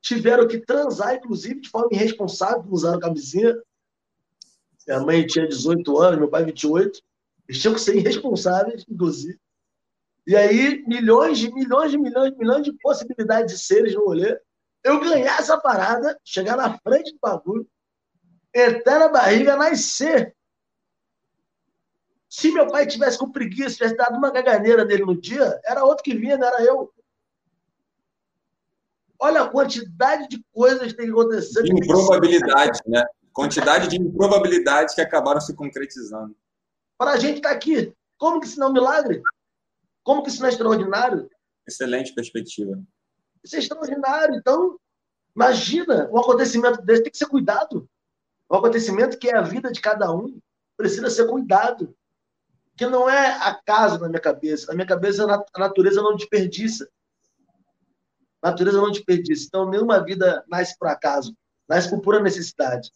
tiveram 0.01 0.47
que 0.47 0.59
transar, 0.59 1.15
inclusive, 1.15 1.61
de 1.61 1.69
forma 1.69 1.89
irresponsável, 1.91 2.65
usaram 2.69 2.99
camisinha. 2.99 3.55
Minha 4.87 4.99
mãe 5.01 5.25
tinha 5.25 5.47
18 5.47 5.97
anos, 5.99 6.19
meu 6.19 6.29
pai 6.29 6.45
28. 6.45 7.01
Eles 7.47 7.61
tinham 7.61 7.73
que 7.73 7.81
ser 7.81 7.95
irresponsáveis, 7.95 8.85
inclusive. 8.89 9.39
E 10.25 10.35
aí, 10.35 10.83
milhões 10.87 11.39
de 11.39 11.51
milhões 11.53 11.91
de 11.91 11.97
milhões 11.97 12.31
de 12.31 12.37
milhões 12.37 12.63
de 12.63 12.73
possibilidades 12.73 13.55
de 13.55 13.65
seres 13.65 13.95
no 13.95 14.05
rolê. 14.05 14.39
Eu 14.83 14.99
ganhar 14.99 15.39
essa 15.39 15.57
parada, 15.57 16.17
chegar 16.23 16.55
na 16.55 16.77
frente 16.77 17.11
do 17.11 17.19
bagulho, 17.19 17.67
entrar 18.53 18.99
na 18.99 19.09
barriga, 19.09 19.55
nascer. 19.55 20.35
Se 22.29 22.51
meu 22.51 22.67
pai 22.67 22.85
tivesse 22.85 23.17
com 23.17 23.31
preguiça, 23.31 23.75
tivesse 23.75 23.97
dado 23.97 24.17
uma 24.17 24.31
gaganeira 24.31 24.85
dele 24.85 25.03
no 25.03 25.19
dia, 25.19 25.59
era 25.65 25.83
outro 25.83 26.03
que 26.03 26.15
vinha, 26.15 26.37
não 26.37 26.47
era 26.47 26.63
eu. 26.63 26.93
Olha 29.19 29.41
a 29.41 29.49
quantidade 29.49 30.27
de 30.29 30.43
coisas 30.53 30.87
que 30.87 30.97
tem 30.97 31.09
acontecendo. 31.09 31.67
Improbabilidade, 31.67 32.79
né? 32.87 33.03
Quantidade 33.33 33.87
de 33.89 33.97
improbabilidades 33.97 34.95
que 34.95 35.01
acabaram 35.01 35.41
se 35.41 35.53
concretizando. 35.53 36.35
Para 36.97 37.11
a 37.11 37.17
gente 37.17 37.37
estar 37.37 37.49
tá 37.49 37.55
aqui, 37.55 37.93
como 38.17 38.39
que 38.39 38.47
isso 38.47 38.59
não 38.59 38.67
é 38.67 38.69
um 38.69 38.73
milagre? 38.73 39.21
Como 40.03 40.23
que 40.23 40.29
isso 40.29 40.39
não 40.39 40.47
é 40.47 40.51
extraordinário? 40.51 41.29
Excelente 41.67 42.13
perspectiva. 42.13 42.81
Isso 43.43 43.55
é 43.55 43.59
extraordinário. 43.59 44.35
Então, 44.35 44.79
imagina, 45.35 46.09
um 46.11 46.19
acontecimento 46.19 46.81
desse 46.81 47.03
tem 47.03 47.11
que 47.11 47.17
ser 47.17 47.27
cuidado. 47.27 47.87
Um 48.49 48.55
acontecimento 48.55 49.17
que 49.17 49.29
é 49.29 49.37
a 49.37 49.41
vida 49.41 49.71
de 49.71 49.79
cada 49.81 50.11
um 50.13 50.39
precisa 50.75 51.09
ser 51.09 51.27
cuidado. 51.27 51.95
Que 52.75 52.85
não 52.85 53.09
é 53.09 53.33
acaso 53.41 53.99
na 53.99 54.07
minha 54.07 54.21
cabeça. 54.21 54.67
Na 54.67 54.73
minha 54.73 54.87
cabeça, 54.87 55.25
a 55.53 55.59
natureza 55.59 56.01
não 56.01 56.15
desperdiça. 56.15 56.89
Natureza 58.41 58.77
não 58.77 58.91
desperdiça. 58.91 59.45
Então, 59.47 59.69
nenhuma 59.69 60.03
vida 60.03 60.43
nasce 60.47 60.77
por 60.77 60.87
acaso. 60.87 61.35
Nasce 61.67 61.89
por 61.89 62.01
pura 62.01 62.19
necessidade. 62.19 62.91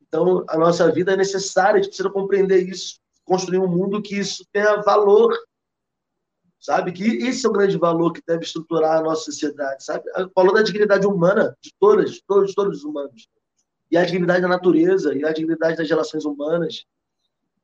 Então, 0.00 0.44
a 0.48 0.58
nossa 0.58 0.90
vida 0.92 1.12
é 1.12 1.16
necessária, 1.16 1.78
a 1.80 1.82
gente 1.82 1.88
precisa 1.88 2.10
compreender 2.10 2.68
isso. 2.68 3.00
Construir 3.24 3.58
um 3.58 3.68
mundo 3.68 4.02
que 4.02 4.16
isso 4.16 4.44
tenha 4.52 4.82
valor 4.82 5.32
sabe? 6.62 6.92
Que 6.92 7.26
esse 7.26 7.44
é 7.44 7.48
o 7.48 7.52
grande 7.52 7.76
valor 7.76 8.12
que 8.12 8.22
deve 8.24 8.44
estruturar 8.44 8.98
a 8.98 9.02
nossa 9.02 9.24
sociedade, 9.24 9.84
sabe? 9.84 10.08
O 10.16 10.30
valor 10.34 10.54
da 10.54 10.62
dignidade 10.62 11.06
humana 11.06 11.56
de 11.60 11.74
todas, 11.78 12.20
todos, 12.22 12.54
todos 12.54 12.78
os 12.78 12.84
humanos. 12.84 13.28
E 13.90 13.96
a 13.96 14.04
dignidade 14.04 14.40
da 14.40 14.48
natureza, 14.48 15.12
e 15.12 15.24
a 15.24 15.32
dignidade 15.32 15.76
das 15.76 15.88
relações 15.88 16.24
humanas. 16.24 16.84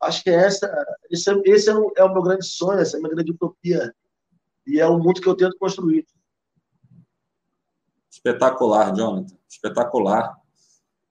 Acho 0.01 0.23
que 0.23 0.31
essa, 0.31 0.69
esse, 1.11 1.31
é, 1.31 1.35
esse 1.47 1.71
é, 1.71 1.75
o, 1.75 1.93
é 1.97 2.05
o 2.05 2.13
meu 2.13 2.23
grande 2.23 2.45
sonho, 2.45 2.81
essa 2.81 2.97
é 2.97 2.99
a 2.99 3.01
minha 3.01 3.15
grande 3.15 3.31
utopia. 3.31 3.95
E 4.67 4.81
é 4.81 4.87
o 4.87 4.99
mundo 4.99 5.21
que 5.21 5.29
eu 5.29 5.37
tento 5.37 5.57
construir. 5.59 6.05
Espetacular, 8.19 8.95
Jonathan. 8.95 9.37
Espetacular. 9.49 10.37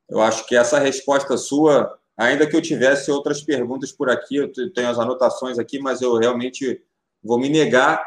Eu 0.10 0.22
acho 0.22 0.46
que 0.46 0.56
essa 0.56 0.78
resposta 0.78 1.38
sua, 1.38 1.98
ainda 2.18 2.46
que 2.46 2.56
eu 2.56 2.62
tivesse 2.62 3.10
outras 3.10 3.42
perguntas 3.42 3.92
por 3.92 4.10
aqui, 4.10 4.36
eu 4.36 4.52
tenho 4.74 4.90
as 4.90 5.00
anotações 5.00 5.58
aqui, 5.58 5.80
mas 5.80 6.02
eu 6.02 6.18
realmente 6.18 6.82
vou 7.24 7.40
me 7.40 7.50
negar 7.50 8.04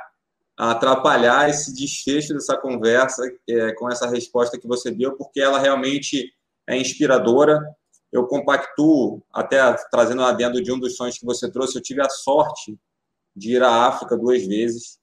a 0.56 0.72
atrapalhar 0.72 1.48
esse 1.48 1.74
desfecho 1.74 2.34
dessa 2.34 2.56
conversa 2.56 3.22
é, 3.48 3.72
com 3.72 3.90
essa 3.90 4.06
resposta 4.08 4.58
que 4.58 4.68
você 4.68 4.90
deu, 4.90 5.16
porque 5.16 5.40
ela 5.40 5.58
realmente 5.58 6.32
é 6.66 6.76
inspiradora. 6.76 7.58
Eu 8.12 8.26
compactuo, 8.26 9.22
até 9.32 9.58
trazendo 9.90 10.20
um 10.20 10.26
adendo 10.26 10.62
de 10.62 10.70
um 10.70 10.78
dos 10.78 10.96
sonhos 10.96 11.18
que 11.18 11.24
você 11.24 11.50
trouxe, 11.50 11.76
eu 11.76 11.82
tive 11.82 12.02
a 12.02 12.10
sorte 12.10 12.78
de 13.34 13.54
ir 13.56 13.62
à 13.62 13.86
África 13.86 14.16
duas 14.16 14.46
vezes. 14.46 14.98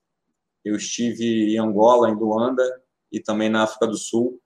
Eu 0.64 0.76
estive 0.76 1.56
em 1.56 1.58
Angola, 1.58 2.10
em 2.10 2.16
Luanda 2.16 2.64
e 3.12 3.20
também 3.20 3.50
na 3.50 3.64
África 3.64 3.88
do 3.88 3.98
Sul. 3.98 4.40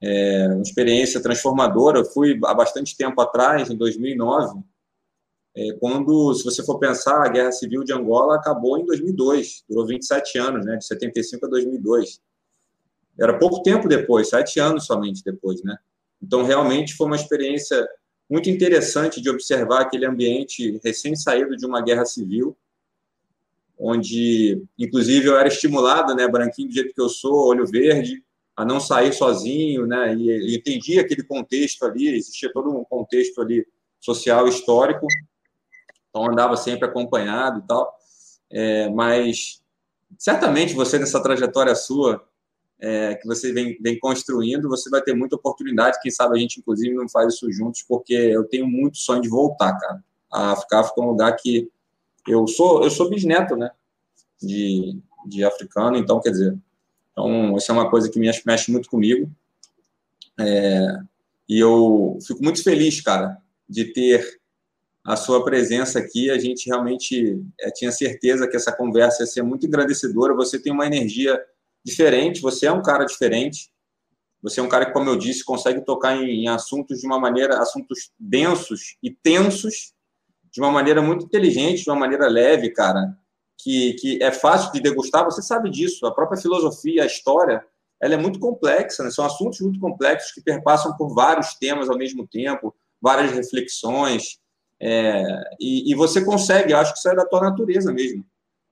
É 0.00 0.48
uma 0.48 0.62
experiência 0.62 1.22
transformadora. 1.22 2.00
Eu 2.00 2.04
fui 2.04 2.38
há 2.44 2.54
bastante 2.54 2.96
tempo 2.96 3.20
atrás, 3.20 3.70
em 3.70 3.76
2009, 3.76 4.62
é, 5.54 5.72
quando, 5.74 6.32
se 6.34 6.44
você 6.44 6.64
for 6.64 6.78
pensar, 6.78 7.24
a 7.24 7.28
Guerra 7.28 7.52
Civil 7.52 7.84
de 7.84 7.92
Angola 7.92 8.36
acabou 8.36 8.78
em 8.78 8.86
2002, 8.86 9.64
durou 9.68 9.86
27 9.86 10.38
anos, 10.38 10.64
né, 10.64 10.76
de 10.76 10.84
75 10.86 11.44
a 11.44 11.48
2002. 11.48 12.20
Era 13.20 13.38
pouco 13.38 13.62
tempo 13.62 13.86
depois, 13.86 14.30
sete 14.30 14.58
anos 14.58 14.86
somente 14.86 15.22
depois, 15.22 15.62
né? 15.62 15.76
Então, 16.22 16.42
realmente 16.42 16.94
foi 16.94 17.06
uma 17.06 17.16
experiência 17.16 17.86
muito 18.30 18.48
interessante 18.48 19.20
de 19.20 19.28
observar 19.28 19.82
aquele 19.82 20.06
ambiente 20.06 20.80
recém-saído 20.82 21.54
de 21.54 21.66
uma 21.66 21.82
guerra 21.82 22.06
civil, 22.06 22.56
onde, 23.82 24.62
inclusive, 24.78 25.26
eu 25.26 25.36
era 25.36 25.48
estimulado, 25.48 26.14
né, 26.14 26.28
branquinho 26.28 26.68
do 26.68 26.74
jeito 26.74 26.94
que 26.94 27.00
eu 27.00 27.08
sou, 27.08 27.48
olho 27.48 27.66
verde, 27.66 28.22
a 28.56 28.64
não 28.64 28.78
sair 28.78 29.12
sozinho, 29.12 29.86
né, 29.88 30.14
e, 30.14 30.52
e 30.52 30.56
entendi 30.56 31.00
aquele 31.00 31.24
contexto 31.24 31.84
ali, 31.84 32.14
existia 32.14 32.52
todo 32.52 32.70
um 32.70 32.84
contexto 32.84 33.40
ali 33.40 33.66
social 34.00 34.46
histórico, 34.46 35.04
então 36.08 36.30
andava 36.30 36.56
sempre 36.56 36.86
acompanhado 36.86 37.58
e 37.58 37.66
tal. 37.66 37.92
É, 38.52 38.88
mas 38.90 39.60
certamente 40.16 40.74
você, 40.74 40.98
nessa 40.98 41.20
trajetória 41.20 41.74
sua, 41.74 42.24
é, 42.78 43.16
que 43.16 43.26
você 43.26 43.52
vem, 43.52 43.76
vem, 43.80 43.98
construindo, 43.98 44.68
você 44.68 44.90
vai 44.90 45.00
ter 45.00 45.14
muita 45.14 45.36
oportunidade. 45.36 45.98
Quem 46.00 46.10
sabe 46.10 46.36
a 46.36 46.40
gente, 46.40 46.60
inclusive, 46.60 46.94
não 46.94 47.08
faz 47.08 47.34
isso 47.34 47.50
juntos, 47.50 47.82
porque 47.88 48.12
eu 48.12 48.44
tenho 48.44 48.66
muito 48.66 48.98
sonho 48.98 49.22
de 49.22 49.28
voltar, 49.28 49.76
cara. 49.78 50.04
A 50.30 50.52
África, 50.52 50.76
a 50.76 50.80
África 50.80 51.00
é 51.00 51.04
um 51.04 51.08
lugar 51.08 51.36
que 51.36 51.68
eu 52.26 52.46
sou, 52.46 52.82
eu 52.84 52.90
sou 52.90 53.10
bisneto, 53.10 53.56
né? 53.56 53.70
De, 54.40 54.98
de 55.26 55.44
africano, 55.44 55.96
então, 55.96 56.20
quer 56.20 56.30
dizer, 56.30 56.58
então, 57.12 57.56
isso 57.56 57.70
é 57.70 57.74
uma 57.74 57.90
coisa 57.90 58.10
que 58.10 58.18
mexe, 58.18 58.42
mexe 58.44 58.70
muito 58.70 58.88
comigo. 58.88 59.30
É, 60.40 60.98
e 61.48 61.58
eu 61.58 62.18
fico 62.26 62.42
muito 62.42 62.62
feliz, 62.62 63.00
cara, 63.00 63.38
de 63.68 63.92
ter 63.92 64.40
a 65.04 65.16
sua 65.16 65.44
presença 65.44 65.98
aqui. 65.98 66.30
A 66.30 66.38
gente 66.38 66.66
realmente 66.68 67.40
é, 67.60 67.70
tinha 67.70 67.92
certeza 67.92 68.48
que 68.48 68.56
essa 68.56 68.72
conversa 68.72 69.22
ia 69.22 69.26
ser 69.26 69.42
muito 69.42 69.66
engrandecedora. 69.66 70.34
Você 70.34 70.58
tem 70.58 70.72
uma 70.72 70.86
energia 70.86 71.38
diferente, 71.84 72.40
você 72.40 72.66
é 72.66 72.72
um 72.72 72.82
cara 72.82 73.04
diferente. 73.04 73.70
Você 74.42 74.58
é 74.58 74.62
um 74.62 74.68
cara 74.68 74.86
que, 74.86 74.92
como 74.92 75.08
eu 75.08 75.16
disse, 75.16 75.44
consegue 75.44 75.84
tocar 75.84 76.16
em, 76.16 76.44
em 76.44 76.48
assuntos 76.48 77.00
de 77.00 77.06
uma 77.06 77.18
maneira, 77.18 77.60
assuntos 77.60 78.10
densos 78.18 78.96
e 79.02 79.10
tensos, 79.10 79.91
de 80.52 80.60
uma 80.60 80.70
maneira 80.70 81.00
muito 81.00 81.24
inteligente, 81.24 81.84
de 81.84 81.90
uma 81.90 81.98
maneira 81.98 82.28
leve, 82.28 82.70
cara, 82.70 83.16
que, 83.58 83.94
que 83.94 84.22
é 84.22 84.30
fácil 84.30 84.72
de 84.72 84.80
degustar. 84.80 85.24
Você 85.24 85.42
sabe 85.42 85.70
disso. 85.70 86.06
A 86.06 86.14
própria 86.14 86.40
filosofia, 86.40 87.02
a 87.02 87.06
história, 87.06 87.64
ela 88.00 88.14
é 88.14 88.18
muito 88.18 88.38
complexa, 88.38 89.02
né? 89.02 89.10
são 89.10 89.24
assuntos 89.24 89.60
muito 89.60 89.80
complexos 89.80 90.32
que 90.32 90.42
perpassam 90.42 90.96
por 90.96 91.14
vários 91.14 91.54
temas 91.54 91.88
ao 91.88 91.96
mesmo 91.96 92.26
tempo, 92.26 92.74
várias 93.00 93.32
reflexões, 93.32 94.40
é, 94.84 95.22
e, 95.60 95.92
e, 95.92 95.94
você 95.94 96.24
consegue, 96.24 96.74
acho 96.74 96.92
que 96.92 96.98
isso 96.98 97.08
é 97.08 97.14
da 97.14 97.24
tua 97.24 97.40
natureza 97.40 97.92
mesmo. 97.92 98.26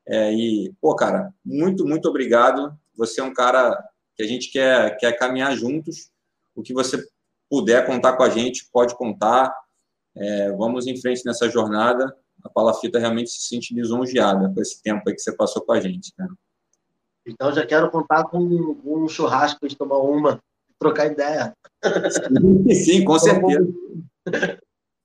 É, 0.04 0.32
e, 0.32 0.74
pô, 0.80 0.92
cara, 0.96 1.32
muito, 1.44 1.86
muito 1.86 2.08
obrigado. 2.08 2.76
Você 2.96 3.20
é 3.20 3.24
um 3.24 3.32
cara 3.32 3.80
que 4.16 4.22
a 4.24 4.26
gente 4.26 4.50
quer, 4.50 4.96
quer 4.96 5.12
caminhar 5.12 5.56
juntos. 5.56 6.10
O 6.52 6.62
que 6.62 6.74
você 6.74 7.00
puder 7.48 7.86
contar 7.86 8.14
com 8.14 8.24
a 8.24 8.28
gente, 8.28 8.68
pode 8.72 8.96
contar. 8.96 9.54
É, 10.16 10.52
vamos 10.52 10.86
em 10.86 11.00
frente 11.00 11.24
nessa 11.24 11.48
jornada. 11.48 12.16
A 12.42 12.48
Palafita 12.48 12.98
realmente 12.98 13.30
se 13.30 13.48
sente 13.48 13.74
lisonjeada 13.74 14.52
com 14.52 14.60
esse 14.60 14.82
tempo 14.82 15.04
que 15.04 15.18
você 15.18 15.32
passou 15.32 15.62
com 15.62 15.72
a 15.72 15.80
gente. 15.80 16.12
Cara. 16.16 16.30
Então, 17.26 17.52
já 17.52 17.66
quero 17.66 17.90
contar 17.90 18.24
com 18.24 18.38
um 18.38 19.08
churrasco 19.08 19.60
para 19.60 19.76
tomar 19.76 19.98
uma, 19.98 20.42
trocar 20.78 21.06
ideia. 21.06 21.54
Sim, 22.10 22.74
sim 22.74 23.04
com 23.04 23.18
certeza. 23.18 23.72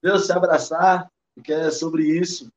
Deus 0.02 0.26
se 0.26 0.32
abraçar, 0.32 1.10
porque 1.36 1.52
é 1.52 1.70
sobre 1.72 2.04
isso. 2.04 2.50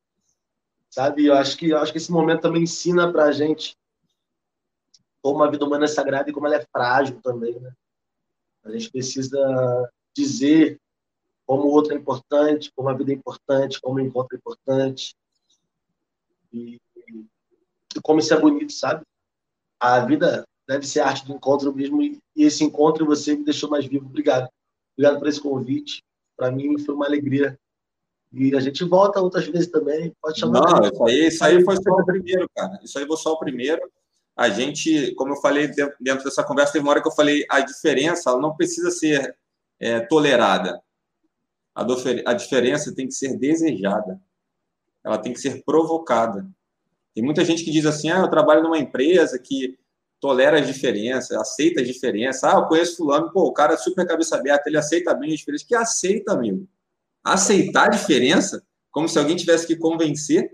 Sabe? 0.89 1.25
Eu 1.25 1.35
acho 1.35 1.57
que, 1.57 1.69
eu 1.69 1.77
acho 1.77 1.91
que 1.91 1.97
esse 1.97 2.11
momento 2.11 2.41
também 2.41 2.63
ensina 2.63 3.11
para 3.11 3.25
a 3.25 3.31
gente 3.31 3.77
como 5.21 5.43
a 5.43 5.51
vida 5.51 5.65
humana 5.65 5.85
é 5.85 5.87
sagrada 5.87 6.29
e 6.29 6.33
como 6.33 6.47
ela 6.47 6.55
é 6.55 6.65
frágil 6.71 7.19
também, 7.21 7.59
né? 7.59 7.71
A 8.63 8.71
gente 8.71 8.89
precisa 8.89 9.91
dizer 10.15 10.79
como 11.49 11.63
o 11.63 11.71
outro 11.71 11.95
é 11.95 11.97
importante, 11.97 12.71
como 12.75 12.89
a 12.89 12.93
vida 12.93 13.11
é 13.11 13.15
importante, 13.15 13.81
como 13.81 13.95
o 13.95 13.99
encontro 13.99 14.35
é 14.35 14.37
importante. 14.37 15.15
E, 16.53 16.77
e 17.07 18.01
como 18.03 18.19
isso 18.19 18.35
é 18.35 18.39
bonito, 18.39 18.71
sabe? 18.71 19.01
A 19.79 19.99
vida 20.01 20.45
deve 20.67 20.85
ser 20.85 20.99
arte 20.99 21.25
do 21.25 21.33
encontro 21.33 21.73
mesmo, 21.73 22.03
e, 22.03 22.19
e 22.35 22.43
esse 22.43 22.63
encontro 22.63 23.03
você 23.03 23.35
me 23.35 23.43
deixou 23.43 23.67
mais 23.67 23.87
vivo. 23.87 24.05
Obrigado. 24.05 24.47
Obrigado 24.95 25.17
por 25.17 25.27
esse 25.27 25.41
convite 25.41 26.03
para 26.39 26.51
mim 26.51 26.79
foi 26.79 26.95
uma 26.95 27.05
alegria. 27.05 27.59
E 28.31 28.55
a 28.55 28.59
gente 28.59 28.83
volta 28.85 29.19
outras 29.19 29.45
vezes 29.47 29.67
também. 29.67 30.15
Pode 30.21 30.39
chamar. 30.39 30.61
Não, 30.61 30.87
isso 30.87 31.03
aí, 31.03 31.27
isso 31.27 31.43
aí 31.43 31.65
foi 31.65 31.75
só 31.75 31.91
o 31.91 32.05
primeiro, 32.05 32.47
cara. 32.55 32.79
Isso 32.83 32.97
aí 32.97 33.05
foi 33.05 33.17
só 33.17 33.33
o 33.33 33.39
primeiro. 33.39 33.81
A 34.37 34.49
gente, 34.49 35.13
como 35.15 35.33
eu 35.33 35.41
falei 35.41 35.67
dentro 35.99 36.23
dessa 36.23 36.43
conversa, 36.43 36.73
teve 36.73 36.85
uma 36.85 36.91
hora 36.91 37.01
que 37.01 37.07
eu 37.07 37.11
falei 37.11 37.43
a 37.49 37.59
diferença, 37.59 38.29
ela 38.29 38.39
não 38.39 38.55
precisa 38.55 38.91
ser 38.91 39.35
é, 39.79 39.99
tolerada. 40.01 40.79
A, 41.75 41.85
a 42.25 42.33
diferença 42.33 42.93
tem 42.93 43.07
que 43.07 43.13
ser 43.13 43.37
desejada. 43.37 44.19
Ela 45.03 45.17
tem 45.17 45.33
que 45.33 45.39
ser 45.39 45.63
provocada. 45.63 46.49
Tem 47.13 47.23
muita 47.23 47.43
gente 47.43 47.63
que 47.63 47.71
diz 47.71 47.85
assim: 47.85 48.09
ah, 48.09 48.19
eu 48.19 48.29
trabalho 48.29 48.63
numa 48.63 48.77
empresa 48.77 49.39
que 49.39 49.77
tolera 50.19 50.59
as 50.59 50.67
diferenças, 50.67 51.31
aceita 51.31 51.81
as 51.81 51.87
diferenças. 51.87 52.43
Ah, 52.43 52.57
eu 52.57 52.67
conheço 52.67 52.97
fulano, 52.97 53.31
pô, 53.31 53.45
o 53.45 53.53
cara 53.53 53.73
é 53.73 53.77
super 53.77 54.05
cabeça 54.05 54.35
aberta, 54.35 54.69
ele 54.69 54.77
aceita 54.77 55.13
bem 55.13 55.31
as 55.31 55.39
diferenças. 55.39 55.67
Que 55.67 55.75
aceita, 55.75 56.33
amigo. 56.33 56.67
Aceitar 57.23 57.85
a 57.85 57.89
diferença, 57.89 58.63
como 58.91 59.07
se 59.07 59.17
alguém 59.17 59.35
tivesse 59.35 59.65
que 59.65 59.75
convencer. 59.75 60.51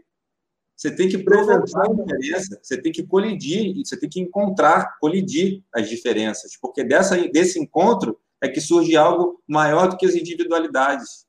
Você 0.75 0.93
tem 0.93 1.07
que 1.07 1.17
provocar 1.17 1.89
a 1.89 1.93
diferença, 1.93 2.59
você 2.61 2.81
tem 2.81 2.91
que 2.91 3.01
colidir, 3.03 3.73
você 3.77 3.97
tem 3.97 4.09
que 4.09 4.19
encontrar, 4.19 4.97
colidir 4.99 5.63
as 5.73 5.87
diferenças, 5.87 6.57
porque 6.61 6.83
dessa, 6.83 7.15
desse 7.29 7.57
encontro 7.57 8.19
é 8.41 8.49
que 8.49 8.61
surge 8.61 8.95
algo 8.95 9.41
maior 9.47 9.87
do 9.89 9.97
que 9.97 10.05
as 10.05 10.15
individualidades. 10.15 11.25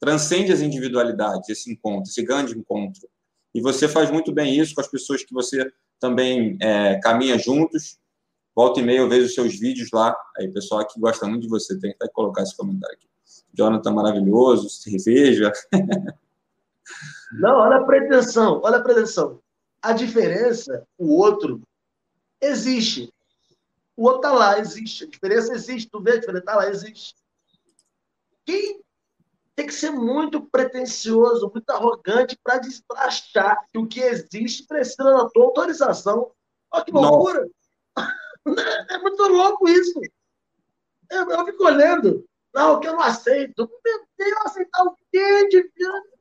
Transcende 0.00 0.52
as 0.52 0.60
individualidades, 0.60 1.48
esse 1.48 1.70
encontro, 1.70 2.10
esse 2.10 2.22
grande 2.22 2.56
encontro. 2.56 3.08
E 3.54 3.60
você 3.60 3.88
faz 3.88 4.10
muito 4.10 4.32
bem 4.32 4.58
isso 4.58 4.74
com 4.74 4.80
as 4.80 4.88
pessoas 4.88 5.24
que 5.24 5.32
você 5.32 5.70
também 6.00 6.58
é, 6.60 6.98
caminha 7.00 7.38
juntos. 7.38 7.98
Volta 8.54 8.80
e 8.80 8.82
meia 8.82 8.98
eu 8.98 9.08
vejo 9.08 9.26
os 9.26 9.34
seus 9.34 9.58
vídeos 9.58 9.90
lá. 9.92 10.14
Aí, 10.36 10.52
pessoal 10.52 10.86
que 10.86 10.98
gosta 11.00 11.26
muito 11.26 11.42
de 11.42 11.48
você, 11.48 11.78
tem 11.78 11.92
que 11.92 12.08
colocar 12.08 12.42
esse 12.42 12.56
comentário 12.56 12.96
aqui. 12.96 13.08
Jonathan 13.52 13.92
maravilhoso, 13.92 14.68
cerveja. 14.68 15.52
Não, 17.32 17.56
olha 17.56 17.76
a 17.76 17.84
pretensão, 17.84 18.60
olha 18.62 18.76
a 18.76 18.82
pretensão. 18.82 19.40
a 19.82 19.92
diferença, 19.92 20.86
o 20.98 21.14
outro, 21.14 21.62
existe. 22.40 23.12
O 23.96 24.04
outro 24.04 24.28
está 24.28 24.32
lá, 24.32 24.58
existe. 24.58 25.04
A 25.04 25.08
diferença 25.08 25.54
existe. 25.54 25.90
Tu 25.90 26.02
vê 26.02 26.12
a 26.12 26.20
diferença? 26.20 26.40
Está 26.40 26.56
lá, 26.56 26.68
existe. 26.68 27.14
Quem 28.44 28.82
tem 29.54 29.66
que 29.66 29.74
ser 29.74 29.90
muito 29.90 30.42
pretencioso, 30.50 31.50
muito 31.52 31.70
arrogante 31.70 32.38
para 32.42 32.60
achar 33.06 33.56
que 33.72 33.78
o 33.78 33.86
que 33.86 34.00
existe 34.00 34.66
precisa 34.66 35.04
da 35.04 35.28
tua 35.30 35.44
autorização. 35.44 36.32
Olha 36.70 36.84
que 36.84 36.92
loucura! 36.92 37.48
É 38.90 38.98
muito 38.98 39.22
louco 39.22 39.66
isso. 39.66 39.98
Eu, 41.10 41.30
eu 41.30 41.46
fico 41.46 41.64
olhando. 41.64 42.26
Não, 42.54 42.78
que 42.78 42.86
eu 42.86 42.92
não 42.92 43.00
aceito. 43.00 43.70
Meu 43.82 44.06
Deus, 44.18 44.38
aceitar 44.44 44.82
o 44.82 44.94
quê? 45.10 45.48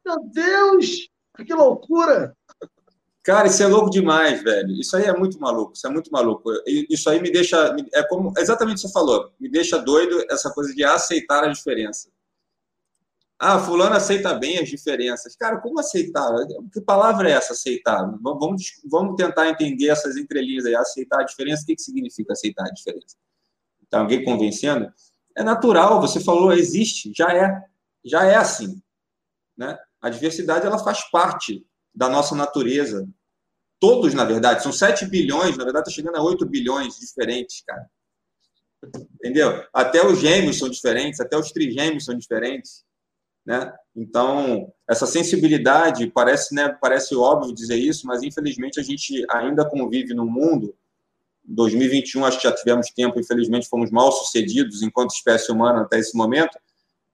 Meu 0.05 0.19
Deus! 0.31 1.09
Que 1.45 1.53
loucura! 1.53 2.33
Cara, 3.23 3.47
isso 3.47 3.63
é 3.63 3.67
louco 3.67 3.89
demais, 3.89 4.43
velho. 4.43 4.71
Isso 4.73 4.97
aí 4.97 5.05
é 5.05 5.17
muito 5.17 5.39
maluco. 5.39 5.71
Isso 5.73 5.87
é 5.87 5.89
muito 5.89 6.11
maluco. 6.11 6.51
Isso 6.89 7.09
aí 7.09 7.21
me 7.21 7.31
deixa. 7.31 7.73
É 7.93 8.03
como 8.03 8.33
exatamente 8.37 8.79
o 8.79 8.81
que 8.81 8.87
você 8.87 8.93
falou. 8.93 9.31
Me 9.39 9.49
deixa 9.49 9.77
doido 9.77 10.25
essa 10.29 10.51
coisa 10.51 10.73
de 10.73 10.83
aceitar 10.83 11.41
a 11.45 11.47
diferença. 11.47 12.09
Ah, 13.39 13.59
fulano 13.59 13.95
aceita 13.95 14.33
bem 14.33 14.59
as 14.59 14.67
diferenças. 14.67 15.37
Cara, 15.37 15.57
como 15.61 15.79
aceitar? 15.79 16.29
Que 16.71 16.81
palavra 16.81 17.29
é 17.29 17.33
essa, 17.33 17.53
aceitar? 17.53 18.05
Vamos, 18.21 18.81
vamos 18.85 19.15
tentar 19.15 19.47
entender 19.47 19.87
essas 19.87 20.17
entrelinhas 20.17 20.65
aí. 20.65 20.75
Aceitar 20.75 21.21
a 21.21 21.23
diferença, 21.23 21.63
o 21.63 21.65
que, 21.65 21.75
que 21.75 21.81
significa 21.81 22.33
aceitar 22.33 22.65
a 22.65 22.71
diferença? 22.71 23.15
Tá 23.89 23.99
alguém 23.99 24.23
convencendo? 24.23 24.91
É 25.35 25.43
natural, 25.43 26.01
você 26.01 26.19
falou, 26.19 26.51
existe, 26.51 27.11
já 27.15 27.33
é. 27.33 27.63
Já 28.03 28.25
é 28.25 28.35
assim. 28.35 28.81
Né? 29.57 29.77
A 30.01 30.09
diversidade, 30.09 30.65
ela 30.65 30.79
faz 30.79 31.09
parte 31.09 31.65
da 31.93 32.09
nossa 32.09 32.35
natureza. 32.35 33.07
Todos, 33.79 34.13
na 34.13 34.23
verdade, 34.23 34.63
são 34.63 34.71
7 34.71 35.05
bilhões, 35.07 35.57
na 35.57 35.63
verdade, 35.63 35.89
está 35.89 35.95
chegando 35.95 36.15
a 36.15 36.23
8 36.23 36.45
bilhões 36.45 36.97
diferentes, 36.97 37.63
cara. 37.65 37.85
Entendeu? 39.15 39.63
Até 39.73 40.05
os 40.05 40.19
gêmeos 40.19 40.57
são 40.57 40.69
diferentes, 40.69 41.19
até 41.19 41.37
os 41.37 41.51
trigêmeos 41.51 42.05
são 42.05 42.17
diferentes. 42.17 42.83
Né? 43.45 43.73
Então, 43.95 44.71
essa 44.89 45.05
sensibilidade 45.05 46.07
parece, 46.07 46.55
né, 46.55 46.69
parece 46.81 47.13
óbvio 47.13 47.53
dizer 47.53 47.75
isso, 47.75 48.07
mas 48.07 48.23
infelizmente 48.23 48.79
a 48.79 48.83
gente 48.83 49.25
ainda 49.29 49.69
convive 49.69 50.13
num 50.13 50.29
mundo. 50.29 50.75
2021 51.43 52.25
acho 52.25 52.39
que 52.39 52.47
já 52.47 52.55
tivemos 52.55 52.87
tempo, 52.91 53.19
infelizmente 53.19 53.67
fomos 53.67 53.91
mal 53.91 54.11
sucedidos 54.13 54.81
enquanto 54.81 55.11
espécie 55.11 55.51
humana 55.51 55.81
até 55.81 55.99
esse 55.99 56.15
momento. 56.15 56.57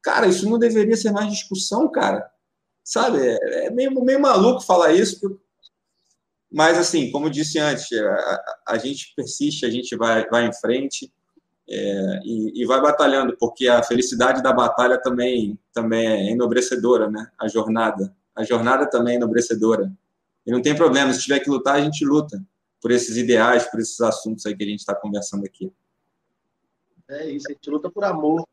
Cara, 0.03 0.27
isso 0.27 0.47
não 0.47 0.59
deveria 0.59 0.95
ser 0.95 1.11
mais 1.11 1.31
discussão, 1.31 1.89
cara. 1.91 2.29
Sabe? 2.89 3.19
É, 3.19 3.67
é 3.67 3.69
meio, 3.69 3.93
meio 4.03 4.19
maluco 4.19 4.61
falar 4.61 4.93
isso, 4.93 5.39
mas 6.51 6.75
assim, 6.75 7.11
como 7.11 7.29
disse 7.29 7.59
antes, 7.59 7.87
a, 7.93 8.55
a 8.69 8.77
gente 8.79 9.13
persiste, 9.15 9.63
a 9.63 9.69
gente 9.69 9.95
vai, 9.95 10.27
vai 10.27 10.47
em 10.47 10.53
frente 10.53 11.13
é, 11.69 12.19
e, 12.23 12.63
e, 12.63 12.65
vai 12.65 12.81
batalhando, 12.81 13.37
porque 13.37 13.67
a 13.67 13.83
felicidade 13.83 14.41
da 14.41 14.51
batalha 14.51 14.99
também, 14.99 15.55
também 15.71 16.07
é 16.07 16.31
enobrecedora, 16.31 17.11
né? 17.11 17.29
A 17.37 17.47
jornada. 17.47 18.11
A 18.35 18.43
jornada 18.43 18.89
também 18.89 19.13
é 19.13 19.17
enobrecedora. 19.17 19.93
E 20.43 20.51
não 20.51 20.59
tem 20.59 20.75
problema, 20.75 21.13
se 21.13 21.21
tiver 21.21 21.41
que 21.41 21.49
lutar, 21.49 21.75
a 21.75 21.81
gente 21.81 22.03
luta 22.03 22.43
por 22.81 22.89
esses 22.89 23.17
ideais, 23.17 23.69
por 23.69 23.79
esses 23.79 24.01
assuntos 24.01 24.47
aí 24.47 24.57
que 24.57 24.63
a 24.63 24.67
gente 24.67 24.79
está 24.79 24.95
conversando 24.95 25.45
aqui. 25.45 25.71
É 27.07 27.29
isso, 27.29 27.45
a 27.51 27.53
gente 27.53 27.69
luta 27.69 27.87
por 27.91 28.03
amor. 28.03 28.47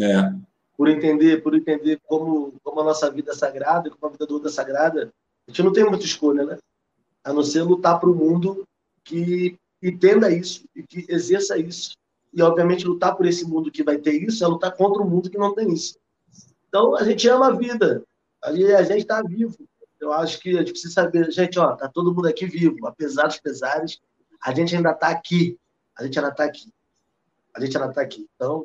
É. 0.00 0.49
Por 0.80 0.88
entender, 0.88 1.42
por 1.42 1.54
entender 1.54 2.00
como, 2.06 2.54
como 2.64 2.80
a 2.80 2.84
nossa 2.84 3.10
vida 3.10 3.32
é 3.32 3.34
sagrada, 3.34 3.90
como 3.90 4.06
a 4.06 4.08
vida 4.08 4.26
do 4.26 4.32
outro 4.32 4.48
é 4.48 4.50
sagrada. 4.50 5.12
A 5.46 5.50
gente 5.50 5.62
não 5.62 5.74
tem 5.74 5.84
muita 5.84 6.06
escolha, 6.06 6.42
né? 6.42 6.58
A 7.22 7.34
não 7.34 7.42
ser 7.42 7.60
lutar 7.64 8.00
para 8.00 8.08
o 8.08 8.14
mundo 8.14 8.66
que 9.04 9.58
entenda 9.82 10.32
isso 10.32 10.64
e 10.74 10.82
que 10.82 11.04
exerça 11.06 11.58
isso 11.58 11.98
e, 12.32 12.40
obviamente, 12.40 12.86
lutar 12.86 13.14
por 13.14 13.26
esse 13.26 13.44
mundo 13.44 13.70
que 13.70 13.82
vai 13.82 13.98
ter 13.98 14.22
isso 14.22 14.42
é 14.42 14.46
lutar 14.46 14.74
contra 14.74 15.02
o 15.02 15.06
mundo 15.06 15.28
que 15.28 15.36
não 15.36 15.54
tem 15.54 15.70
isso. 15.70 15.98
Então, 16.66 16.96
a 16.96 17.04
gente 17.04 17.28
ama 17.28 17.48
a 17.48 17.54
vida. 17.54 18.02
A 18.42 18.50
gente 18.82 19.02
está 19.02 19.20
vivo. 19.20 19.58
Eu 20.00 20.14
acho 20.14 20.40
que 20.40 20.56
a 20.56 20.60
gente 20.60 20.70
precisa 20.70 20.94
saber, 20.94 21.30
gente, 21.30 21.58
ó, 21.58 21.76
tá 21.76 21.90
todo 21.90 22.14
mundo 22.14 22.26
aqui 22.26 22.46
vivo, 22.46 22.86
apesar 22.86 23.26
dos 23.26 23.38
pesares, 23.38 24.00
a 24.42 24.54
gente 24.54 24.74
ainda 24.74 24.92
está 24.92 25.08
aqui. 25.08 25.58
A 25.94 26.04
gente 26.04 26.18
ainda 26.18 26.30
está 26.30 26.44
aqui. 26.44 26.72
A 27.54 27.60
gente 27.60 27.76
ainda 27.76 27.90
está 27.90 28.00
aqui. 28.00 28.26
Então, 28.34 28.64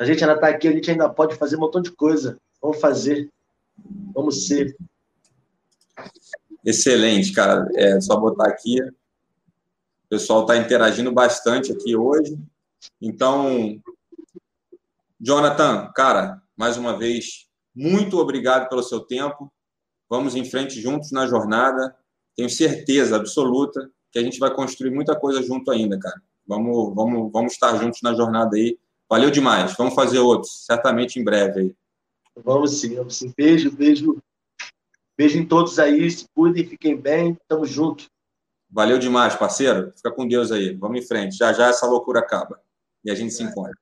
a 0.00 0.04
gente 0.06 0.24
ainda 0.24 0.34
está 0.34 0.48
aqui, 0.48 0.66
a 0.66 0.72
gente 0.72 0.90
ainda 0.90 1.08
pode 1.10 1.36
fazer 1.36 1.56
um 1.56 1.60
montão 1.60 1.82
de 1.82 1.92
coisa. 1.92 2.38
Vamos 2.60 2.80
fazer. 2.80 3.30
Vamos 4.14 4.46
ser. 4.46 4.74
Excelente, 6.64 7.32
cara. 7.32 7.68
É 7.74 8.00
só 8.00 8.16
botar 8.16 8.48
aqui 8.48 8.80
o 8.80 10.08
pessoal 10.10 10.40
está 10.40 10.56
interagindo 10.56 11.12
bastante 11.12 11.70
aqui 11.70 11.94
hoje. 11.94 12.36
Então, 13.00 13.80
Jonathan, 15.20 15.92
cara, 15.94 16.42
mais 16.56 16.76
uma 16.76 16.98
vez, 16.98 17.46
muito 17.72 18.18
obrigado 18.18 18.68
pelo 18.68 18.82
seu 18.82 19.00
tempo. 19.00 19.52
Vamos 20.08 20.34
em 20.34 20.44
frente 20.44 20.80
juntos 20.80 21.12
na 21.12 21.28
jornada. 21.28 21.94
Tenho 22.34 22.50
certeza 22.50 23.14
absoluta 23.14 23.88
que 24.10 24.18
a 24.18 24.22
gente 24.22 24.40
vai 24.40 24.52
construir 24.52 24.90
muita 24.90 25.14
coisa 25.14 25.40
junto 25.42 25.70
ainda, 25.70 25.96
cara. 25.96 26.20
Vamos, 26.44 26.92
vamos, 26.92 27.30
vamos 27.30 27.52
estar 27.52 27.76
juntos 27.76 28.00
na 28.02 28.12
jornada 28.12 28.56
aí. 28.56 28.76
Valeu 29.10 29.28
demais. 29.28 29.74
Vamos 29.76 29.94
fazer 29.94 30.20
outros, 30.20 30.64
certamente 30.64 31.18
em 31.18 31.24
breve 31.24 31.60
aí. 31.60 31.74
Vamos 32.36 32.80
sim, 32.80 32.94
vamos 32.94 33.16
sim. 33.16 33.34
Beijo, 33.36 33.72
beijo. 33.72 34.22
Beijo 35.18 35.36
em 35.36 35.44
todos 35.44 35.80
aí. 35.80 36.08
Se 36.08 36.26
cuidem, 36.32 36.64
fiquem 36.64 36.96
bem. 36.96 37.36
Tamo 37.48 37.66
junto. 37.66 38.06
Valeu 38.70 39.00
demais, 39.00 39.34
parceiro. 39.34 39.92
Fica 39.96 40.12
com 40.12 40.28
Deus 40.28 40.52
aí. 40.52 40.74
Vamos 40.76 41.00
em 41.00 41.06
frente. 41.06 41.36
Já 41.36 41.52
já 41.52 41.66
essa 41.66 41.86
loucura 41.86 42.20
acaba. 42.20 42.60
E 43.04 43.10
a 43.10 43.14
gente 43.16 43.34
se 43.34 43.42
encontra. 43.42 43.74